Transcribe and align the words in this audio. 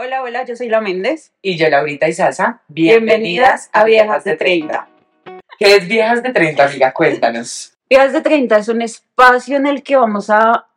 Hola, 0.00 0.22
hola, 0.22 0.44
yo 0.44 0.54
soy 0.54 0.68
La 0.68 0.80
Méndez. 0.80 1.32
Y 1.42 1.58
yo, 1.58 1.68
Laurita 1.68 2.08
y 2.08 2.12
Sasa, 2.12 2.62
Bienvenidas 2.68 3.68
a 3.72 3.82
Viejas 3.82 4.22
de 4.22 4.36
30. 4.36 4.88
¿Qué 5.58 5.74
es 5.74 5.88
Viejas 5.88 6.22
de 6.22 6.32
30, 6.32 6.66
amiga? 6.66 6.92
Cuéntanos. 6.92 7.76
Viejas 7.90 8.12
de 8.12 8.20
30 8.20 8.58
es 8.58 8.68
un 8.68 8.80
espacio 8.80 9.56
en 9.56 9.66
el 9.66 9.82
que 9.82 9.96
vamos 9.96 10.30
a, 10.30 10.68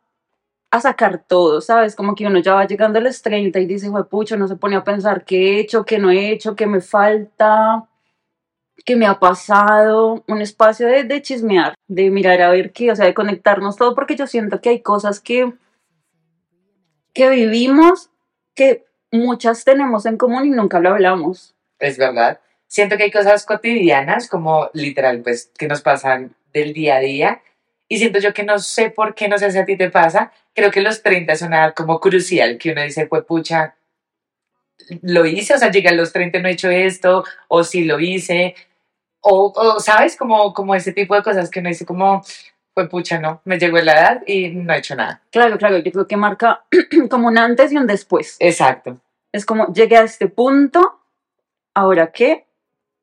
a 0.72 0.80
sacar 0.80 1.22
todo, 1.24 1.60
¿sabes? 1.60 1.94
Como 1.94 2.16
que 2.16 2.26
uno 2.26 2.40
ya 2.40 2.54
va 2.54 2.66
llegando 2.66 2.98
a 2.98 3.02
los 3.02 3.22
30 3.22 3.60
y 3.60 3.66
dice, 3.66 3.88
pucho, 4.10 4.36
no 4.36 4.48
se 4.48 4.56
pone 4.56 4.74
a 4.74 4.82
pensar 4.82 5.24
qué 5.24 5.36
he 5.36 5.60
hecho, 5.60 5.84
qué 5.84 6.00
no 6.00 6.10
he 6.10 6.32
hecho, 6.32 6.56
qué 6.56 6.66
me 6.66 6.80
falta, 6.80 7.86
qué 8.84 8.96
me 8.96 9.06
ha 9.06 9.20
pasado. 9.20 10.24
Un 10.26 10.40
espacio 10.40 10.88
de, 10.88 11.04
de 11.04 11.22
chismear, 11.22 11.74
de 11.86 12.10
mirar 12.10 12.42
a 12.42 12.50
ver 12.50 12.72
qué, 12.72 12.90
o 12.90 12.96
sea, 12.96 13.06
de 13.06 13.14
conectarnos 13.14 13.76
todo, 13.76 13.94
porque 13.94 14.16
yo 14.16 14.26
siento 14.26 14.60
que 14.60 14.70
hay 14.70 14.80
cosas 14.80 15.20
que, 15.20 15.52
que 17.14 17.30
vivimos 17.30 18.10
que 18.56 18.84
muchas 19.12 19.64
tenemos 19.64 20.06
en 20.06 20.16
común 20.16 20.46
y 20.46 20.50
nunca 20.50 20.80
lo 20.80 20.90
hablamos. 20.90 21.54
Es 21.78 21.98
verdad. 21.98 22.40
Siento 22.66 22.96
que 22.96 23.04
hay 23.04 23.10
cosas 23.10 23.44
cotidianas, 23.44 24.28
como 24.28 24.70
literal, 24.72 25.20
pues, 25.22 25.50
que 25.58 25.68
nos 25.68 25.82
pasan 25.82 26.34
del 26.52 26.72
día 26.72 26.96
a 26.96 27.00
día. 27.00 27.42
Y 27.88 27.98
siento 27.98 28.18
yo 28.18 28.32
que 28.32 28.44
no 28.44 28.58
sé 28.58 28.90
por 28.90 29.14
qué, 29.14 29.28
no 29.28 29.36
sé 29.38 29.50
si 29.50 29.58
a 29.58 29.66
ti 29.66 29.76
te 29.76 29.90
pasa. 29.90 30.32
Creo 30.54 30.70
que 30.70 30.80
los 30.80 31.02
30 31.02 31.32
es 31.34 31.42
una 31.42 31.72
como 31.72 32.00
crucial, 32.00 32.56
que 32.58 32.72
uno 32.72 32.82
dice, 32.82 33.06
pues, 33.06 33.24
pucha, 33.24 33.76
lo 35.02 35.26
hice, 35.26 35.54
o 35.54 35.58
sea, 35.58 35.70
llegué 35.70 35.88
a 35.90 35.92
los 35.92 36.12
30 36.12 36.38
no 36.40 36.48
he 36.48 36.52
hecho 36.52 36.70
esto, 36.70 37.24
o 37.48 37.62
sí 37.64 37.84
lo 37.84 38.00
hice, 38.00 38.54
o, 39.20 39.52
o 39.54 39.80
¿sabes? 39.80 40.16
Como, 40.16 40.52
como 40.54 40.74
ese 40.74 40.92
tipo 40.92 41.14
de 41.14 41.22
cosas 41.22 41.50
que 41.50 41.60
uno 41.60 41.68
dice, 41.68 41.86
como, 41.86 42.22
pues, 42.74 42.88
pucha, 42.88 43.18
no, 43.18 43.40
me 43.44 43.58
llegó 43.58 43.78
la 43.78 43.92
edad 43.92 44.22
y 44.26 44.48
no 44.50 44.72
he 44.72 44.78
hecho 44.78 44.94
nada. 44.94 45.22
Claro, 45.30 45.58
claro, 45.58 45.78
yo 45.78 45.92
creo 45.92 46.06
que 46.06 46.16
marca 46.16 46.64
como 47.10 47.28
un 47.28 47.38
antes 47.38 47.72
y 47.72 47.76
un 47.76 47.86
después. 47.86 48.36
Exacto. 48.40 48.98
Es 49.30 49.44
como, 49.44 49.72
llegué 49.72 49.96
a 49.96 50.02
este 50.02 50.28
punto, 50.28 51.00
¿ahora 51.74 52.10
qué? 52.12 52.46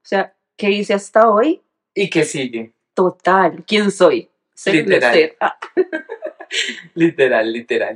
O 0.03 0.07
sea, 0.07 0.33
¿qué 0.57 0.69
hice 0.71 0.93
hasta 0.93 1.29
hoy? 1.29 1.61
¿Y 1.93 2.09
qué 2.09 2.23
sigue? 2.23 2.73
Total, 2.93 3.63
¿quién 3.67 3.91
soy? 3.91 4.29
Literal. 4.65 5.13
ser. 5.13 5.37
Ah. 5.39 5.57
Literal, 6.95 7.53
literal. 7.53 7.95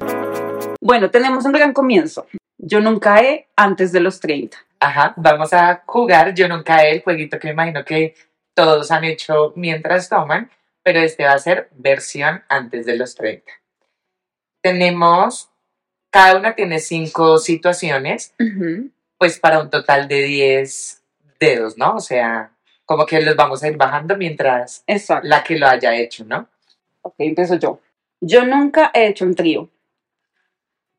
Bueno, 0.79 1.09
tenemos 1.09 1.43
un 1.45 1.51
gran 1.51 1.73
comienzo. 1.73 2.27
Yo 2.57 2.79
nunca 2.79 3.21
he 3.21 3.47
antes 3.55 3.91
de 3.91 3.99
los 3.99 4.19
30. 4.19 4.57
Ajá, 4.79 5.13
vamos 5.17 5.53
a 5.53 5.81
jugar. 5.85 6.33
Yo 6.33 6.47
nunca 6.47 6.83
he 6.83 6.91
el 6.91 7.01
jueguito 7.01 7.39
que 7.39 7.47
me 7.47 7.53
imagino 7.53 7.83
que 7.83 8.13
todos 8.53 8.91
han 8.91 9.03
hecho 9.03 9.53
mientras 9.55 10.07
toman, 10.07 10.49
pero 10.83 10.99
este 10.99 11.23
va 11.23 11.33
a 11.33 11.39
ser 11.39 11.69
versión 11.71 12.43
antes 12.49 12.85
de 12.85 12.97
los 12.97 13.15
30. 13.15 13.51
Tenemos, 14.61 15.49
cada 16.09 16.37
una 16.37 16.55
tiene 16.55 16.79
cinco 16.79 17.37
situaciones, 17.37 18.33
pues 19.17 19.39
para 19.39 19.59
un 19.59 19.69
total 19.69 20.07
de 20.07 20.23
10 20.23 21.01
dedos, 21.39 21.77
¿no? 21.77 21.95
O 21.95 21.99
sea, 21.99 22.51
como 22.85 23.05
que 23.05 23.21
los 23.21 23.35
vamos 23.35 23.63
a 23.63 23.69
ir 23.69 23.77
bajando 23.77 24.17
mientras 24.17 24.83
Exacto. 24.87 25.27
la 25.27 25.43
que 25.43 25.57
lo 25.57 25.67
haya 25.67 25.95
hecho, 25.95 26.25
¿no? 26.25 26.47
Ok, 27.01 27.15
empiezo 27.19 27.55
yo. 27.55 27.79
Yo 28.21 28.45
nunca 28.45 28.91
he 28.93 29.07
hecho 29.07 29.25
un 29.25 29.35
trío. 29.35 29.69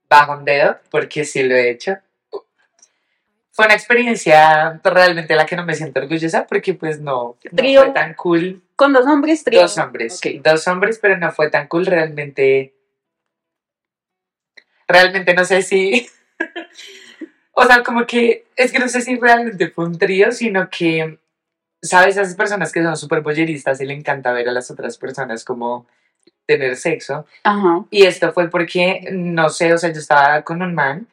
Bajo 0.08 0.32
un 0.32 0.44
dedo, 0.44 0.78
porque 0.90 1.24
sí 1.24 1.42
lo 1.42 1.54
he 1.54 1.70
hecho. 1.70 1.98
Fue 3.54 3.66
una 3.66 3.74
experiencia 3.74 4.80
realmente 4.82 5.36
la 5.36 5.46
que 5.46 5.54
no 5.54 5.64
me 5.64 5.76
siento 5.76 6.00
orgullosa, 6.00 6.44
porque 6.44 6.74
pues 6.74 7.00
no, 7.00 7.36
no 7.52 7.62
fue 7.62 7.90
tan 7.92 8.14
cool. 8.14 8.60
Con 8.74 8.92
dos 8.92 9.06
hombres, 9.06 9.44
trío. 9.44 9.60
Dos 9.60 9.78
hombres, 9.78 10.18
Ok. 10.18 10.42
dos 10.42 10.66
hombres, 10.66 10.98
pero 11.00 11.16
no 11.18 11.30
fue 11.30 11.50
tan 11.50 11.68
cool 11.68 11.86
realmente. 11.86 12.74
Realmente 14.88 15.34
no 15.34 15.44
sé 15.44 15.62
si. 15.62 16.04
o 17.52 17.64
sea, 17.64 17.84
como 17.84 18.04
que. 18.06 18.46
Es 18.56 18.72
que 18.72 18.80
no 18.80 18.88
sé 18.88 19.00
si 19.02 19.16
realmente 19.20 19.70
fue 19.70 19.84
un 19.84 19.98
trío, 19.98 20.32
sino 20.32 20.68
que. 20.68 21.20
¿Sabes? 21.80 22.16
Esas 22.16 22.34
personas 22.34 22.72
que 22.72 22.82
son 22.82 22.96
súper 22.96 23.20
bolleristas 23.20 23.80
y 23.80 23.86
le 23.86 23.94
encanta 23.94 24.32
ver 24.32 24.48
a 24.48 24.52
las 24.52 24.68
otras 24.72 24.98
personas 24.98 25.44
como 25.44 25.86
tener 26.44 26.74
sexo. 26.74 27.24
Ajá. 27.44 27.84
Y 27.90 28.04
esto 28.04 28.32
fue 28.32 28.50
porque, 28.50 29.08
no 29.12 29.48
sé, 29.48 29.72
o 29.72 29.78
sea, 29.78 29.92
yo 29.92 30.00
estaba 30.00 30.42
con 30.42 30.60
un 30.60 30.74
man 30.74 31.06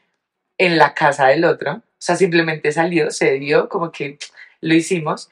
en 0.57 0.79
la 0.79 0.95
casa 0.95 1.27
del 1.27 1.45
otro. 1.45 1.83
O 2.01 2.03
sea, 2.03 2.15
simplemente 2.15 2.71
salió, 2.71 3.11
se 3.11 3.33
dio, 3.33 3.69
como 3.69 3.91
que 3.91 4.17
lo 4.59 4.73
hicimos. 4.73 5.29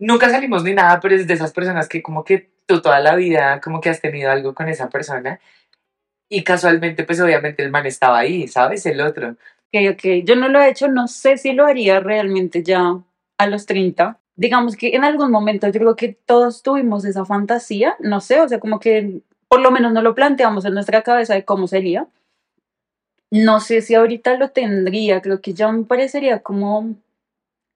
Nunca 0.00 0.28
salimos 0.28 0.64
ni 0.64 0.74
nada, 0.74 0.98
pero 0.98 1.14
es 1.14 1.28
de 1.28 1.34
esas 1.34 1.52
personas 1.52 1.88
que 1.88 2.02
como 2.02 2.24
que 2.24 2.50
tú 2.66 2.82
toda 2.82 2.98
la 2.98 3.14
vida 3.14 3.60
como 3.60 3.80
que 3.80 3.90
has 3.90 4.00
tenido 4.00 4.28
algo 4.32 4.54
con 4.54 4.68
esa 4.68 4.88
persona. 4.90 5.38
Y 6.28 6.42
casualmente, 6.42 7.04
pues 7.04 7.20
obviamente 7.20 7.62
el 7.62 7.70
man 7.70 7.86
estaba 7.86 8.18
ahí, 8.18 8.48
¿sabes? 8.48 8.84
El 8.86 9.00
otro. 9.02 9.36
Ok, 9.72 9.92
ok. 9.92 10.24
Yo 10.24 10.34
no 10.34 10.48
lo 10.48 10.60
he 10.60 10.68
hecho, 10.68 10.88
no 10.88 11.06
sé 11.06 11.36
si 11.38 11.52
lo 11.52 11.64
haría 11.64 12.00
realmente 12.00 12.64
ya 12.64 12.98
a 13.38 13.46
los 13.46 13.64
30. 13.66 14.18
Digamos 14.34 14.76
que 14.76 14.96
en 14.96 15.04
algún 15.04 15.30
momento 15.30 15.68
yo 15.68 15.78
creo 15.78 15.94
que 15.94 16.08
todos 16.26 16.64
tuvimos 16.64 17.04
esa 17.04 17.24
fantasía, 17.24 17.94
no 18.00 18.20
sé, 18.20 18.40
o 18.40 18.48
sea, 18.48 18.58
como 18.58 18.80
que 18.80 19.20
por 19.46 19.60
lo 19.60 19.70
menos 19.70 19.92
no 19.92 20.02
lo 20.02 20.16
planteamos 20.16 20.64
en 20.64 20.74
nuestra 20.74 21.02
cabeza 21.02 21.34
de 21.34 21.44
cómo 21.44 21.68
sería. 21.68 22.08
No 23.36 23.58
sé 23.58 23.82
si 23.82 23.96
ahorita 23.96 24.36
lo 24.36 24.50
tendría, 24.50 25.20
creo 25.20 25.40
que 25.40 25.54
ya 25.54 25.66
me 25.72 25.82
parecería 25.82 26.38
como, 26.38 26.94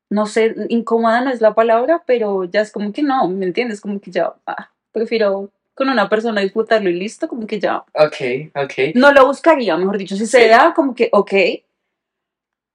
no 0.08 0.26
sé, 0.26 0.54
incómoda 0.68 1.20
no 1.20 1.30
es 1.30 1.40
la 1.40 1.52
palabra, 1.52 2.04
pero 2.06 2.44
ya 2.44 2.60
es 2.60 2.70
como 2.70 2.92
que 2.92 3.02
no, 3.02 3.26
¿me 3.26 3.44
entiendes? 3.44 3.80
Como 3.80 4.00
que 4.00 4.12
ya, 4.12 4.34
ah, 4.46 4.70
prefiero 4.92 5.50
con 5.74 5.88
una 5.88 6.08
persona 6.08 6.42
disfrutarlo 6.42 6.88
y 6.90 6.94
listo, 6.94 7.26
como 7.26 7.44
que 7.48 7.58
ya 7.58 7.78
Ok, 7.94 8.52
ok. 8.54 8.94
no 8.94 9.12
lo 9.12 9.26
buscaría, 9.26 9.76
mejor 9.76 9.98
dicho, 9.98 10.14
si 10.14 10.26
se 10.26 10.46
da 10.46 10.72
como 10.74 10.94
que, 10.94 11.08
ok, 11.10 11.32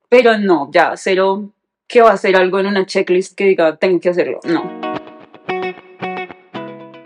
pero 0.09 0.37
no, 0.37 0.69
ya, 0.69 0.97
cero, 0.97 1.53
que 1.87 2.01
va 2.01 2.11
a 2.11 2.17
ser 2.17 2.35
algo 2.35 2.59
en 2.59 2.65
una 2.65 2.85
checklist 2.85 3.33
que 3.37 3.45
diga, 3.45 3.77
tengo 3.77 4.01
que 4.01 4.09
hacerlo, 4.09 4.41
no. 4.43 4.81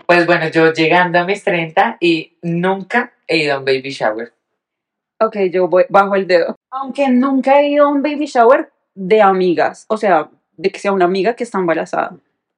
Pues 0.08 0.26
bueno, 0.26 0.48
yo 0.48 0.72
llegando 0.72 1.20
a 1.20 1.24
mis 1.24 1.44
30 1.44 1.98
y 2.00 2.36
nunca 2.42 3.12
he 3.28 3.36
ido 3.36 3.54
a 3.54 3.58
un 3.60 3.64
baby 3.64 3.90
shower. 3.90 4.32
Ok, 5.20 5.36
yo 5.52 5.68
voy 5.68 5.84
bajo 5.88 6.14
el 6.14 6.26
dedo. 6.26 6.54
Aunque 6.70 7.08
nunca 7.08 7.60
he 7.60 7.70
ido 7.70 7.86
a 7.86 7.88
un 7.88 8.02
baby 8.02 8.26
shower 8.26 8.70
de 8.94 9.20
amigas, 9.20 9.84
o 9.88 9.96
sea, 9.96 10.30
de 10.56 10.70
que 10.70 10.78
sea 10.78 10.92
una 10.92 11.06
amiga 11.06 11.34
que 11.34 11.44
está 11.44 11.58
embarazada. 11.58 12.16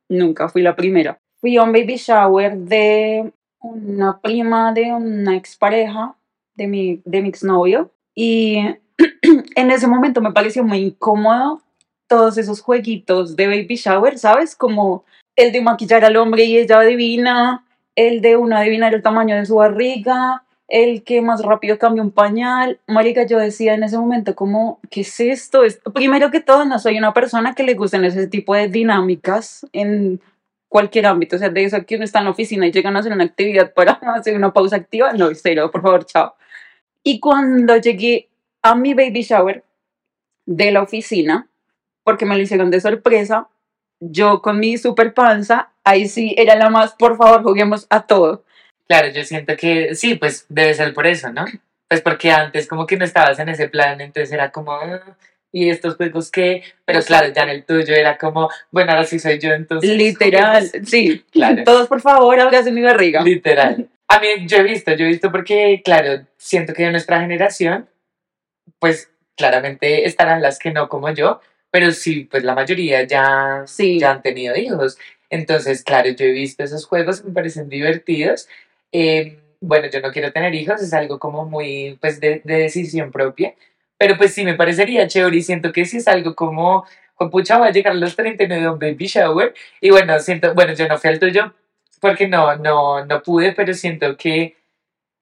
Nunca 0.09 0.49
fui 0.49 0.63
la 0.63 0.77
primera. 0.77 1.19
Fui 1.41 1.57
a 1.57 1.63
un 1.63 1.73
baby 1.73 1.97
shower 1.97 2.57
de 2.57 3.33
una 3.61 4.21
prima 4.21 4.73
de 4.73 4.93
una 4.93 5.37
expareja 5.37 6.15
de 6.55 6.67
mi, 6.67 7.03
de 7.05 7.23
mi 7.23 7.29
exnovio 7.29 7.91
y 8.15 8.59
en 9.57 9.71
ese 9.71 9.87
momento 9.87 10.21
me 10.21 10.33
pareció 10.33 10.65
muy 10.65 10.79
incómodo 10.79 11.63
todos 12.07 12.39
esos 12.39 12.61
jueguitos 12.61 13.37
de 13.37 13.47
baby 13.47 13.77
shower, 13.77 14.19
¿sabes? 14.19 14.57
Como 14.57 15.05
el 15.37 15.53
de 15.53 15.61
maquillar 15.61 16.05
al 16.05 16.17
hombre 16.17 16.45
y 16.45 16.59
ella 16.59 16.81
adivina, 16.81 17.65
el 17.95 18.21
de 18.21 18.37
uno 18.37 18.57
adivinar 18.57 18.95
el 18.95 19.03
tamaño 19.03 19.37
de 19.37 19.47
su 19.47 19.57
barriga, 19.57 20.45
el 20.71 21.05
que 21.05 21.23
más 21.23 21.43
rápido 21.45 21.79
cambia 21.79 22.03
un 22.03 22.13
pañal. 22.13 22.81
Marica, 22.87 23.25
yo 23.27 23.39
decía 23.39 23.75
en 23.75 23.83
ese 23.85 23.99
momento 23.99 24.35
como, 24.35 24.81
¿qué 24.91 25.03
es 25.03 25.21
esto? 25.21 25.65
Es- 25.65 25.81
Primero 25.95 26.31
que 26.31 26.41
todo, 26.41 26.65
no 26.65 26.79
soy 26.79 26.99
una 26.99 27.13
persona 27.13 27.55
que 27.55 27.65
le 27.65 27.75
gusten 27.75 28.05
ese 28.05 28.27
tipo 28.29 28.55
de 28.55 28.69
dinámicas 28.69 29.67
en 29.73 30.21
cualquier 30.69 31.07
ámbito, 31.07 31.37
o 31.37 31.39
sea, 31.39 31.49
de 31.51 31.65
eso 31.65 31.85
que 31.85 31.97
uno 31.97 32.05
está 32.05 32.21
en 32.21 32.27
la 32.27 32.31
oficina 32.31 32.67
y 32.67 32.73
llegan 32.73 32.97
a 32.97 33.01
hacer 33.01 33.13
una 33.13 33.25
actividad 33.25 33.73
para 33.75 33.93
hacer 34.17 34.37
una 34.37 34.53
pausa 34.53 34.77
activa, 34.77 35.13
no, 35.13 35.31
cero, 35.35 35.71
por 35.73 35.83
favor, 35.83 36.07
chao. 36.07 36.35
Y 37.03 37.21
cuando 37.21 37.77
llegué 37.79 38.29
a 38.63 38.75
mi 38.75 38.95
baby 38.95 39.23
shower 39.23 39.65
de 40.47 40.71
la 40.73 40.83
oficina, 40.83 41.49
porque 42.05 42.27
me 42.27 42.37
lo 42.37 42.43
hicieron 42.43 42.71
de 42.71 42.81
sorpresa, 42.81 43.49
yo 44.01 44.43
con 44.43 44.59
mi 44.61 44.79
super 44.79 45.15
panza, 45.15 45.71
ahí 45.85 46.09
sí 46.09 46.35
era 46.39 46.57
la 46.57 46.71
más, 46.71 46.95
por 46.95 47.17
favor, 47.17 47.43
juguemos 47.43 47.87
a 47.91 48.07
todo. 48.07 48.45
Claro, 48.91 49.07
yo 49.13 49.23
siento 49.23 49.57
que 49.57 49.95
sí, 49.95 50.17
pues 50.17 50.47
debe 50.49 50.75
ser 50.75 50.93
por 50.93 51.07
eso, 51.07 51.33
¿no? 51.33 51.45
Pues 51.87 52.01
porque 52.01 52.33
antes 52.33 52.67
como 52.67 52.89
que 52.89 52.97
no 52.97 53.05
estabas 53.05 53.39
en 53.39 53.49
ese 53.49 53.69
plan, 53.69 54.01
entonces 54.01 54.33
era 54.33 54.51
como, 54.51 54.73
"Ah, 54.73 55.17
¿y 55.53 55.71
estos 55.71 55.95
juegos 55.95 56.29
qué? 56.33 56.65
Pero 56.85 57.01
claro, 57.03 57.33
ya 57.33 57.45
en 57.45 57.51
el 57.51 57.65
tuyo 57.65 57.95
era 57.95 58.19
como, 58.19 58.51
bueno, 58.73 58.91
ahora 58.91 59.05
sí 59.05 59.21
soy 59.21 59.39
yo, 59.39 59.51
entonces... 59.53 59.89
Literal, 59.97 60.65
juguemos". 60.67 60.91
sí. 60.91 61.25
Claro. 61.31 61.63
Todos, 61.63 61.87
por 61.87 62.01
favor, 62.01 62.41
abracen 62.41 62.75
mi 62.75 62.83
barriga. 62.83 63.23
Literal. 63.23 63.89
A 64.09 64.19
mí, 64.19 64.27
yo 64.49 64.57
he 64.57 64.65
visto, 64.65 64.91
yo 64.95 65.05
he 65.05 65.09
visto 65.09 65.31
porque, 65.31 65.83
claro, 65.85 66.27
siento 66.37 66.73
que 66.73 66.83
de 66.83 66.91
nuestra 66.91 67.21
generación, 67.21 67.89
pues 68.81 69.09
claramente 69.37 70.05
estarán 70.05 70.43
las 70.43 70.59
que 70.59 70.73
no 70.73 70.89
como 70.89 71.11
yo, 71.11 71.41
pero 71.71 71.93
sí, 71.93 72.25
pues 72.29 72.43
la 72.43 72.57
mayoría 72.57 73.05
ya, 73.05 73.63
Sí. 73.67 74.01
ya 74.01 74.11
han 74.11 74.23
tenido 74.23 74.57
hijos. 74.57 74.99
Entonces, 75.31 75.85
claro, 75.85 76.09
yo 76.11 76.25
he 76.27 76.33
visto 76.33 76.65
esos 76.65 76.87
juegos, 76.87 77.25
me 77.25 77.33
parecen 77.33 77.69
divertidos. 77.69 78.49
Eh, 78.93 79.39
bueno, 79.61 79.89
yo 79.91 80.01
no 80.01 80.11
quiero 80.11 80.33
tener 80.33 80.55
hijos, 80.55 80.83
es 80.83 80.93
algo 80.95 81.19
como 81.19 81.45
muy, 81.45 81.99
pues, 82.01 82.21
de, 82.21 82.41
de 82.45 82.55
decisión 82.59 83.11
propia, 83.13 83.55
pero 83.99 84.17
pues 84.17 84.35
sí 84.35 84.45
me 84.45 84.55
parecería 84.55 85.07
chévere 85.07 85.37
y 85.37 85.43
siento 85.43 85.73
que 85.73 85.85
sí 85.85 85.99
es 85.99 86.09
algo 86.09 86.35
como, 86.35 86.87
pucha, 87.31 87.59
va 87.59 87.67
a 87.67 87.71
llegar 87.71 87.93
a 87.93 87.97
los 87.97 88.17
39 88.17 88.63
de 88.63 88.71
un 88.71 88.79
baby 88.79 89.07
shower, 89.07 89.55
y 89.81 89.91
bueno, 89.91 90.19
siento, 90.21 90.55
bueno, 90.55 90.73
yo 90.75 90.89
no 90.89 90.99
fui 90.99 91.11
al 91.11 91.19
tuyo, 91.21 91.55
porque 92.01 92.29
no, 92.29 92.57
no, 92.57 93.05
no 93.05 93.23
pude, 93.23 93.53
pero 93.53 93.75
siento 93.75 94.17
que, 94.17 94.57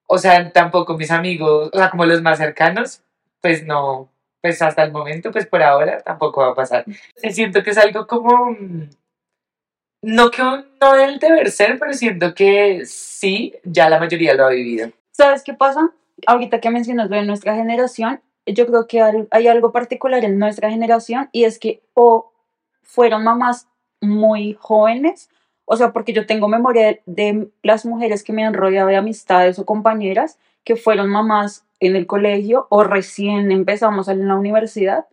o 0.07 0.19
sea, 0.19 0.51
tampoco 0.53 0.97
mis 0.97 1.11
amigos, 1.11 1.71
o 1.73 1.79
sea, 1.79 1.91
como 1.91 2.07
los 2.07 2.23
más 2.23 2.39
cercanos, 2.39 3.03
pues 3.41 3.65
no, 3.67 4.11
pues 4.41 4.59
pues 4.59 4.63
hasta 4.63 4.85
el 4.85 4.93
momento, 4.93 5.33
pues 5.33 5.47
por 5.47 5.63
ahora 5.63 6.01
tampoco 6.01 6.41
va 6.43 6.51
a 6.51 6.55
pasar. 6.55 6.85
Siento 7.31 7.63
que 7.63 7.71
es 7.71 7.79
algo 7.79 8.07
como, 8.07 8.53
mm, 8.53 8.89
no 10.03 10.31
que 10.31 10.43
un- 10.43 10.65
no 10.81 10.93
del 10.95 11.19
deber 11.19 11.51
ser, 11.51 11.79
pero 11.79 11.93
siento 11.93 12.35
que 12.35 12.83
sí, 12.87 13.55
ya 13.65 13.89
la 13.91 13.99
mayoría 13.99 14.35
lo 14.35 14.47
ha 14.47 14.51
vivido. 14.51 14.91
¿Sabes 15.13 15.43
qué 15.43 15.55
pasa? 15.55 15.91
Ahorita 16.27 16.61
que 16.61 16.71
mencionas 16.71 17.11
lo 17.11 17.17
de 17.17 17.25
nuestra 17.25 17.55
generación, 17.55 18.21
yo 18.47 18.67
creo 18.67 18.87
que 18.87 19.03
hay 19.31 19.47
algo 19.49 19.73
particular 19.73 20.25
en 20.25 20.39
nuestra 20.39 20.71
generación 20.71 21.29
y 21.33 21.45
es 21.45 21.59
que 21.59 21.83
o 21.95 22.33
fueron 22.83 23.25
mamás 23.25 23.69
muy 24.01 24.57
jóvenes, 24.59 25.29
o 25.65 25.77
sea, 25.77 25.93
porque 25.93 26.13
yo 26.13 26.25
tengo 26.27 26.49
memoria 26.49 26.87
de, 26.87 27.03
de 27.07 27.49
las 27.63 27.85
mujeres 27.85 28.23
que 28.23 28.33
me 28.33 28.45
han 28.45 28.55
rodeado 28.55 28.89
de 28.89 28.97
amistades 28.97 29.59
o 29.59 29.67
compañeras 29.67 30.39
que 30.65 30.77
fueron 30.77 31.11
mamás 31.11 31.65
en 31.81 31.95
el 31.97 32.07
colegio 32.07 32.67
o 32.71 32.85
recién 32.85 33.53
empezamos 33.53 34.09
en 34.09 34.27
la 34.27 34.37
universidad 34.37 35.07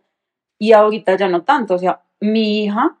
y 0.58 0.72
ahorita 0.72 1.16
ya 1.16 1.28
no 1.28 1.42
tanto, 1.42 1.74
o 1.74 1.78
sea, 1.78 2.00
mi 2.20 2.64
hija 2.64 2.96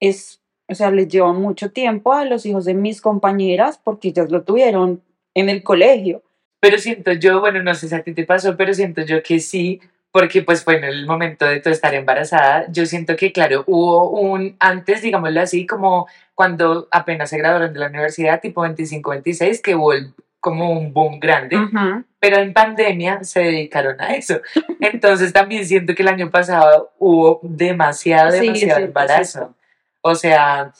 es, 0.00 0.40
o 0.68 0.74
sea, 0.74 0.90
les 0.90 1.08
lleva 1.08 1.32
mucho 1.32 1.70
tiempo 1.70 2.12
a 2.12 2.24
los 2.24 2.44
hijos 2.46 2.64
de 2.64 2.74
mis 2.74 3.00
compañeras 3.00 3.80
porque 3.82 4.08
ellas 4.08 4.30
lo 4.30 4.42
tuvieron 4.42 5.02
en 5.34 5.48
el 5.48 5.62
colegio. 5.62 6.22
Pero 6.60 6.78
siento 6.78 7.12
yo, 7.12 7.40
bueno, 7.40 7.62
no 7.62 7.74
sé 7.74 7.88
si 7.88 7.94
a 7.94 8.02
ti 8.02 8.12
te 8.12 8.24
pasó, 8.24 8.56
pero 8.56 8.74
siento 8.74 9.02
yo 9.02 9.22
que 9.22 9.38
sí, 9.40 9.80
porque 10.10 10.42
pues 10.42 10.64
fue 10.64 10.76
en 10.76 10.84
el 10.84 11.06
momento 11.06 11.46
de 11.46 11.60
tu 11.60 11.70
estar 11.70 11.94
embarazada. 11.94 12.66
Yo 12.70 12.84
siento 12.86 13.14
que, 13.16 13.32
claro, 13.32 13.62
hubo 13.66 14.10
un 14.10 14.56
antes, 14.58 15.02
digámoslo 15.02 15.40
así, 15.40 15.66
como 15.66 16.06
cuando 16.34 16.88
apenas 16.90 17.30
se 17.30 17.38
graduaron 17.38 17.72
de 17.72 17.78
la 17.78 17.86
universidad, 17.86 18.40
tipo 18.40 18.62
25, 18.62 19.10
26, 19.10 19.62
que 19.62 19.74
hubo 19.74 19.92
el- 19.92 20.12
como 20.40 20.70
un 20.72 20.92
boom 20.92 21.18
grande. 21.20 21.56
Ujú. 21.56 22.04
pero 22.20 22.38
en 22.38 22.52
pandemia 22.52 23.22
se 23.22 23.38
dedicaron 23.40 24.00
a 24.00 24.14
eso. 24.16 24.40
Entonces 24.80 25.32
también 25.32 25.64
siento 25.64 25.94
que 25.94 26.02
el 26.02 26.08
año 26.08 26.30
pasado 26.30 26.90
hubo 26.98 27.38
demasiado, 27.42 28.32
Sí, 28.32 28.40
demasiado 28.40 28.58
cierto, 28.58 28.80
es 28.80 28.86
embarazo. 28.88 29.54
O 30.00 30.14
sea, 30.14 30.72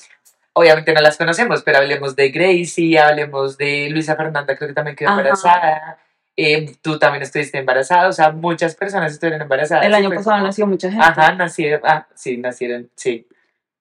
obviamente 0.53 0.93
no 0.93 1.01
las 1.01 1.17
conocemos, 1.17 1.63
pero 1.63 1.79
hablemos 1.79 2.17
de 2.17 2.31
Gracie, 2.31 2.99
hablemos 2.99 3.57
de 3.57 3.89
Luisa 3.91 4.17
Fernanda, 4.17 4.57
creo 4.57 4.69
que 4.69 4.75
también 4.75 4.97
quedó 4.97 5.11
Ajá. 5.11 5.19
embarazada. 5.21 5.99
eh, 6.37 6.77
tú 6.83 6.99
también 7.01 7.23
estuviste 7.23 7.59
embarazada, 7.59 8.09
o 8.09 8.13
sea, 8.13 8.31
muchas 8.31 8.77
personas 8.77 9.13
estuvieron 9.13 9.43
embarazadas. 9.43 9.85
El 9.85 9.95
año 9.95 10.11
pasado 10.11 10.41
nació 10.41 10.67
mucha 10.69 10.89
gente. 10.89 11.05
Ajá, 11.05 11.33
nacieron, 11.35 11.81
ah, 11.85 12.07
sí, 12.15 12.37
nacieron, 12.37 12.89
sí. 12.95 13.27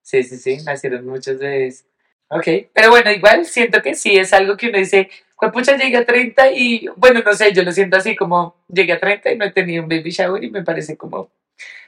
Sí, 0.02 0.24
sí, 0.24 0.38
sí, 0.38 0.58
nacieron 0.66 1.06
muchos 1.06 1.38
de 1.40 1.68
eso. 1.68 1.84
Ok, 2.30 2.48
pero 2.74 2.90
bueno, 2.90 3.12
igual 3.12 3.46
siento 3.46 3.82
que 3.82 3.94
sí 3.94 4.18
es 4.18 4.34
algo 4.34 4.58
que 4.58 4.70
uno 4.70 4.80
dice, 4.80 5.10
pucha, 5.54 5.78
llegué 5.78 5.98
a 5.98 6.06
30 6.06 6.52
y, 6.52 6.90
bueno, 6.96 7.22
no 7.24 7.34
sé, 7.34 7.54
yo 7.54 7.64
lo 7.64 7.72
siento 7.72 7.98
así 7.98 8.16
como, 8.16 8.56
llegué 8.68 8.94
a 8.94 9.00
30 9.00 9.32
y 9.32 9.38
no 9.38 9.46
he 9.46 9.52
tenido 9.52 9.84
un 9.84 9.90
baby 9.90 10.10
shower 10.10 10.44
y 10.44 10.50
me 10.50 10.64
parece 10.64 10.98
como 10.98 11.30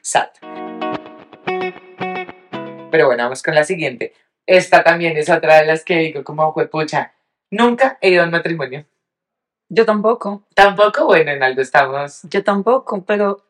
sad. 0.02 0.30
Pero 2.92 3.08
bueno, 3.08 3.24
vamos 3.24 3.44
con 3.44 3.56
la 3.56 3.64
siguiente. 3.64 4.14
Esta 4.46 4.84
también 4.84 5.16
es 5.18 5.30
otra 5.30 5.58
de 5.60 5.66
las 5.66 5.84
que 5.86 5.98
digo 5.98 6.24
como, 6.24 6.54
pucha, 6.54 7.14
nunca 7.52 7.98
he 8.02 8.10
ido 8.10 8.24
a 8.24 8.26
un 8.26 8.32
matrimonio. 8.32 8.86
Yo 9.70 9.86
tampoco, 9.86 10.44
Tampoco, 10.56 11.06
bueno, 11.06 11.32
en 11.32 11.44
algo 11.44 11.62
estamos. 11.62 12.22
yo 12.24 12.44
tampoco, 12.44 13.04
pero 13.06 13.46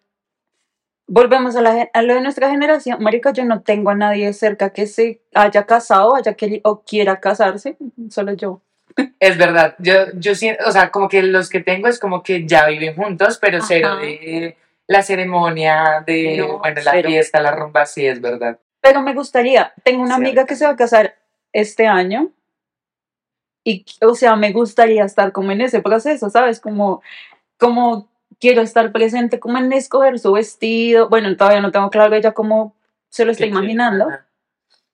volvemos 1.07 1.55
a, 1.55 1.61
la, 1.61 1.89
a 1.93 2.01
lo 2.01 2.13
de 2.15 2.21
nuestra 2.21 2.49
generación. 2.49 3.01
Marica, 3.01 3.31
yo 3.31 3.45
no 3.45 3.61
tengo 3.61 3.89
a 3.89 3.95
nadie 3.95 4.33
cerca 4.33 4.71
que 4.71 4.85
se 4.87 5.21
haya 5.33 5.65
casado, 5.65 6.15
haya 6.15 6.35
queri- 6.35 6.61
o 6.63 6.81
quiera 6.83 7.19
casarse, 7.19 7.77
solo 8.09 8.33
yo. 8.33 8.61
Es 9.21 9.37
verdad, 9.37 9.75
yo, 9.79 9.93
yo 10.15 10.35
siento, 10.35 10.65
o 10.67 10.71
sea, 10.71 10.91
como 10.91 11.07
que 11.09 11.21
los 11.23 11.49
que 11.49 11.59
tengo 11.61 11.87
es 11.87 11.99
como 11.99 12.23
que 12.23 12.45
ya 12.47 12.65
viven 12.67 12.95
juntos, 12.95 13.37
pero 13.37 13.59
cero 13.61 13.89
Ajá. 13.93 14.01
de 14.01 14.57
la 14.87 15.01
ceremonia, 15.03 16.03
de, 16.05 16.37
No, 16.37 16.59
bueno, 16.59 16.81
la 16.83 16.91
cero. 16.91 17.09
fiesta, 17.09 17.39
la 17.41 17.51
rumba, 17.51 17.85
sí, 17.85 18.05
es 18.05 18.19
verdad. 18.19 18.59
Pero 18.81 19.01
me 19.01 19.13
gustaría, 19.13 19.73
tengo 19.83 20.03
una 20.03 20.15
amiga 20.15 20.45
que 20.45 20.55
se 20.55 20.65
va 20.65 20.71
a 20.71 20.77
casar 20.77 21.17
este 21.51 21.87
año 21.87 22.31
y, 23.63 23.85
o 24.01 24.15
sea, 24.15 24.35
me 24.35 24.51
gustaría 24.51 25.03
estar 25.03 25.31
como 25.31 25.51
en 25.51 25.61
ese 25.61 25.81
proceso, 25.81 26.29
¿sabes? 26.29 26.59
Como, 26.59 27.01
como 27.57 28.09
quiero 28.39 28.61
estar 28.61 28.91
presente, 28.91 29.39
como 29.39 29.57
en 29.57 29.71
escoger 29.73 30.17
su 30.19 30.31
vestido. 30.31 31.09
Bueno, 31.09 31.35
todavía 31.35 31.61
no 31.61 31.71
tengo 31.71 31.89
claro 31.89 32.15
ella 32.15 32.33
cómo 32.33 32.73
se 33.09 33.25
lo 33.25 33.31
está 33.31 33.45
imaginando, 33.45 34.07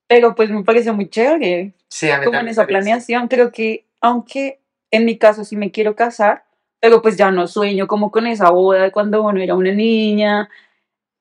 pero 0.07 0.35
pues 0.35 0.49
me 0.49 0.63
parece 0.63 0.91
muy 0.91 1.09
chévere. 1.09 1.73
Sí, 1.89 2.09
a 2.09 2.19
mí 2.19 2.25
como 2.25 2.39
en 2.39 2.47
esa 2.47 2.65
planeación. 2.65 3.27
Creo 3.27 3.51
que, 3.51 3.85
aunque 4.01 4.59
en 4.91 5.05
mi 5.05 5.17
caso 5.17 5.45
sí 5.45 5.55
me 5.55 5.71
quiero 5.71 5.95
casar, 5.95 6.43
pero 6.79 7.01
pues 7.01 7.17
ya 7.17 7.31
no 7.31 7.47
sueño 7.47 7.87
como 7.87 8.11
con 8.11 8.27
esa 8.27 8.49
boda 8.49 8.83
de 8.83 8.91
cuando 8.91 9.23
uno 9.23 9.39
era 9.39 9.55
una 9.55 9.71
niña. 9.71 10.49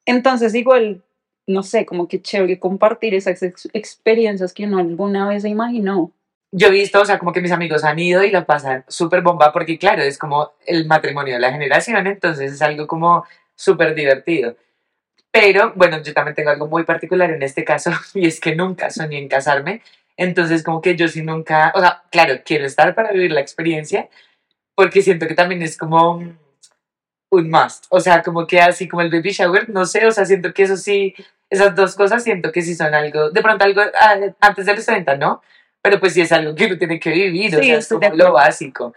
Entonces, 0.06 0.54
igual, 0.54 1.02
no 1.46 1.62
sé, 1.62 1.84
como 1.86 2.08
que 2.08 2.22
chévere 2.22 2.58
compartir 2.58 3.14
esas 3.14 3.42
ex- 3.42 3.68
experiencias 3.72 4.52
que 4.52 4.64
uno 4.64 4.78
alguna 4.78 5.28
vez 5.28 5.42
se 5.42 5.48
imaginó. 5.48 6.12
Yo 6.52 6.68
he 6.68 6.70
visto, 6.70 7.00
o 7.00 7.04
sea, 7.04 7.18
como 7.18 7.32
que 7.32 7.40
mis 7.40 7.50
amigos 7.52 7.84
han 7.84 7.98
ido 7.98 8.22
y 8.22 8.30
la 8.30 8.46
pasan 8.46 8.84
súper 8.86 9.22
bomba 9.22 9.52
porque, 9.52 9.78
claro, 9.78 10.02
es 10.02 10.18
como 10.18 10.52
el 10.66 10.86
matrimonio 10.86 11.34
de 11.34 11.40
la 11.40 11.52
generación, 11.52 12.06
entonces 12.06 12.52
es 12.52 12.62
algo 12.62 12.86
como 12.86 13.24
súper 13.56 13.94
divertido. 13.94 14.56
Pero, 15.32 15.72
bueno, 15.74 16.00
yo 16.00 16.14
también 16.14 16.36
tengo 16.36 16.50
algo 16.50 16.68
muy 16.68 16.84
particular 16.84 17.30
en 17.30 17.42
este 17.42 17.64
caso 17.64 17.90
y 18.14 18.26
es 18.26 18.40
que 18.40 18.54
nunca 18.54 18.90
soñé 18.90 19.18
en 19.18 19.28
casarme. 19.28 19.82
Entonces, 20.16 20.62
como 20.62 20.80
que 20.80 20.94
yo 20.94 21.08
sí 21.08 21.22
nunca, 21.22 21.72
o 21.74 21.80
sea, 21.80 22.04
claro, 22.10 22.34
quiero 22.44 22.66
estar 22.66 22.94
para 22.94 23.10
vivir 23.10 23.32
la 23.32 23.40
experiencia 23.40 24.08
porque 24.76 25.02
siento 25.02 25.26
que 25.26 25.34
también 25.34 25.62
es 25.62 25.76
como 25.76 26.22
un 27.36 27.50
must. 27.50 27.86
O 27.88 28.00
sea, 28.00 28.22
como 28.22 28.46
que 28.46 28.60
así 28.60 28.88
como 28.88 29.02
el 29.02 29.10
baby 29.10 29.30
shower, 29.30 29.68
no 29.70 29.84
sé, 29.86 30.06
o 30.06 30.10
sea, 30.10 30.24
siento 30.24 30.52
que 30.52 30.64
eso 30.64 30.76
sí, 30.76 31.14
esas 31.50 31.74
dos 31.74 31.94
cosas 31.94 32.22
siento 32.22 32.52
que 32.52 32.62
sí 32.62 32.74
son 32.74 32.94
algo, 32.94 33.30
de 33.30 33.42
pronto 33.42 33.64
algo 33.64 33.80
ah, 34.00 34.16
antes 34.40 34.66
de 34.66 34.74
los 34.74 34.84
30, 34.84 35.16
¿no? 35.16 35.42
Pero 35.82 36.00
pues 36.00 36.14
sí 36.14 36.20
es 36.20 36.32
algo 36.32 36.54
que 36.54 36.66
uno 36.66 36.78
tiene 36.78 36.98
que 36.98 37.10
vivir, 37.10 37.54
o 37.54 37.58
Sí, 37.60 37.66
sea, 37.66 37.78
es 37.78 37.88
como 37.88 38.08
lo 38.14 38.32
básico. 38.32 38.94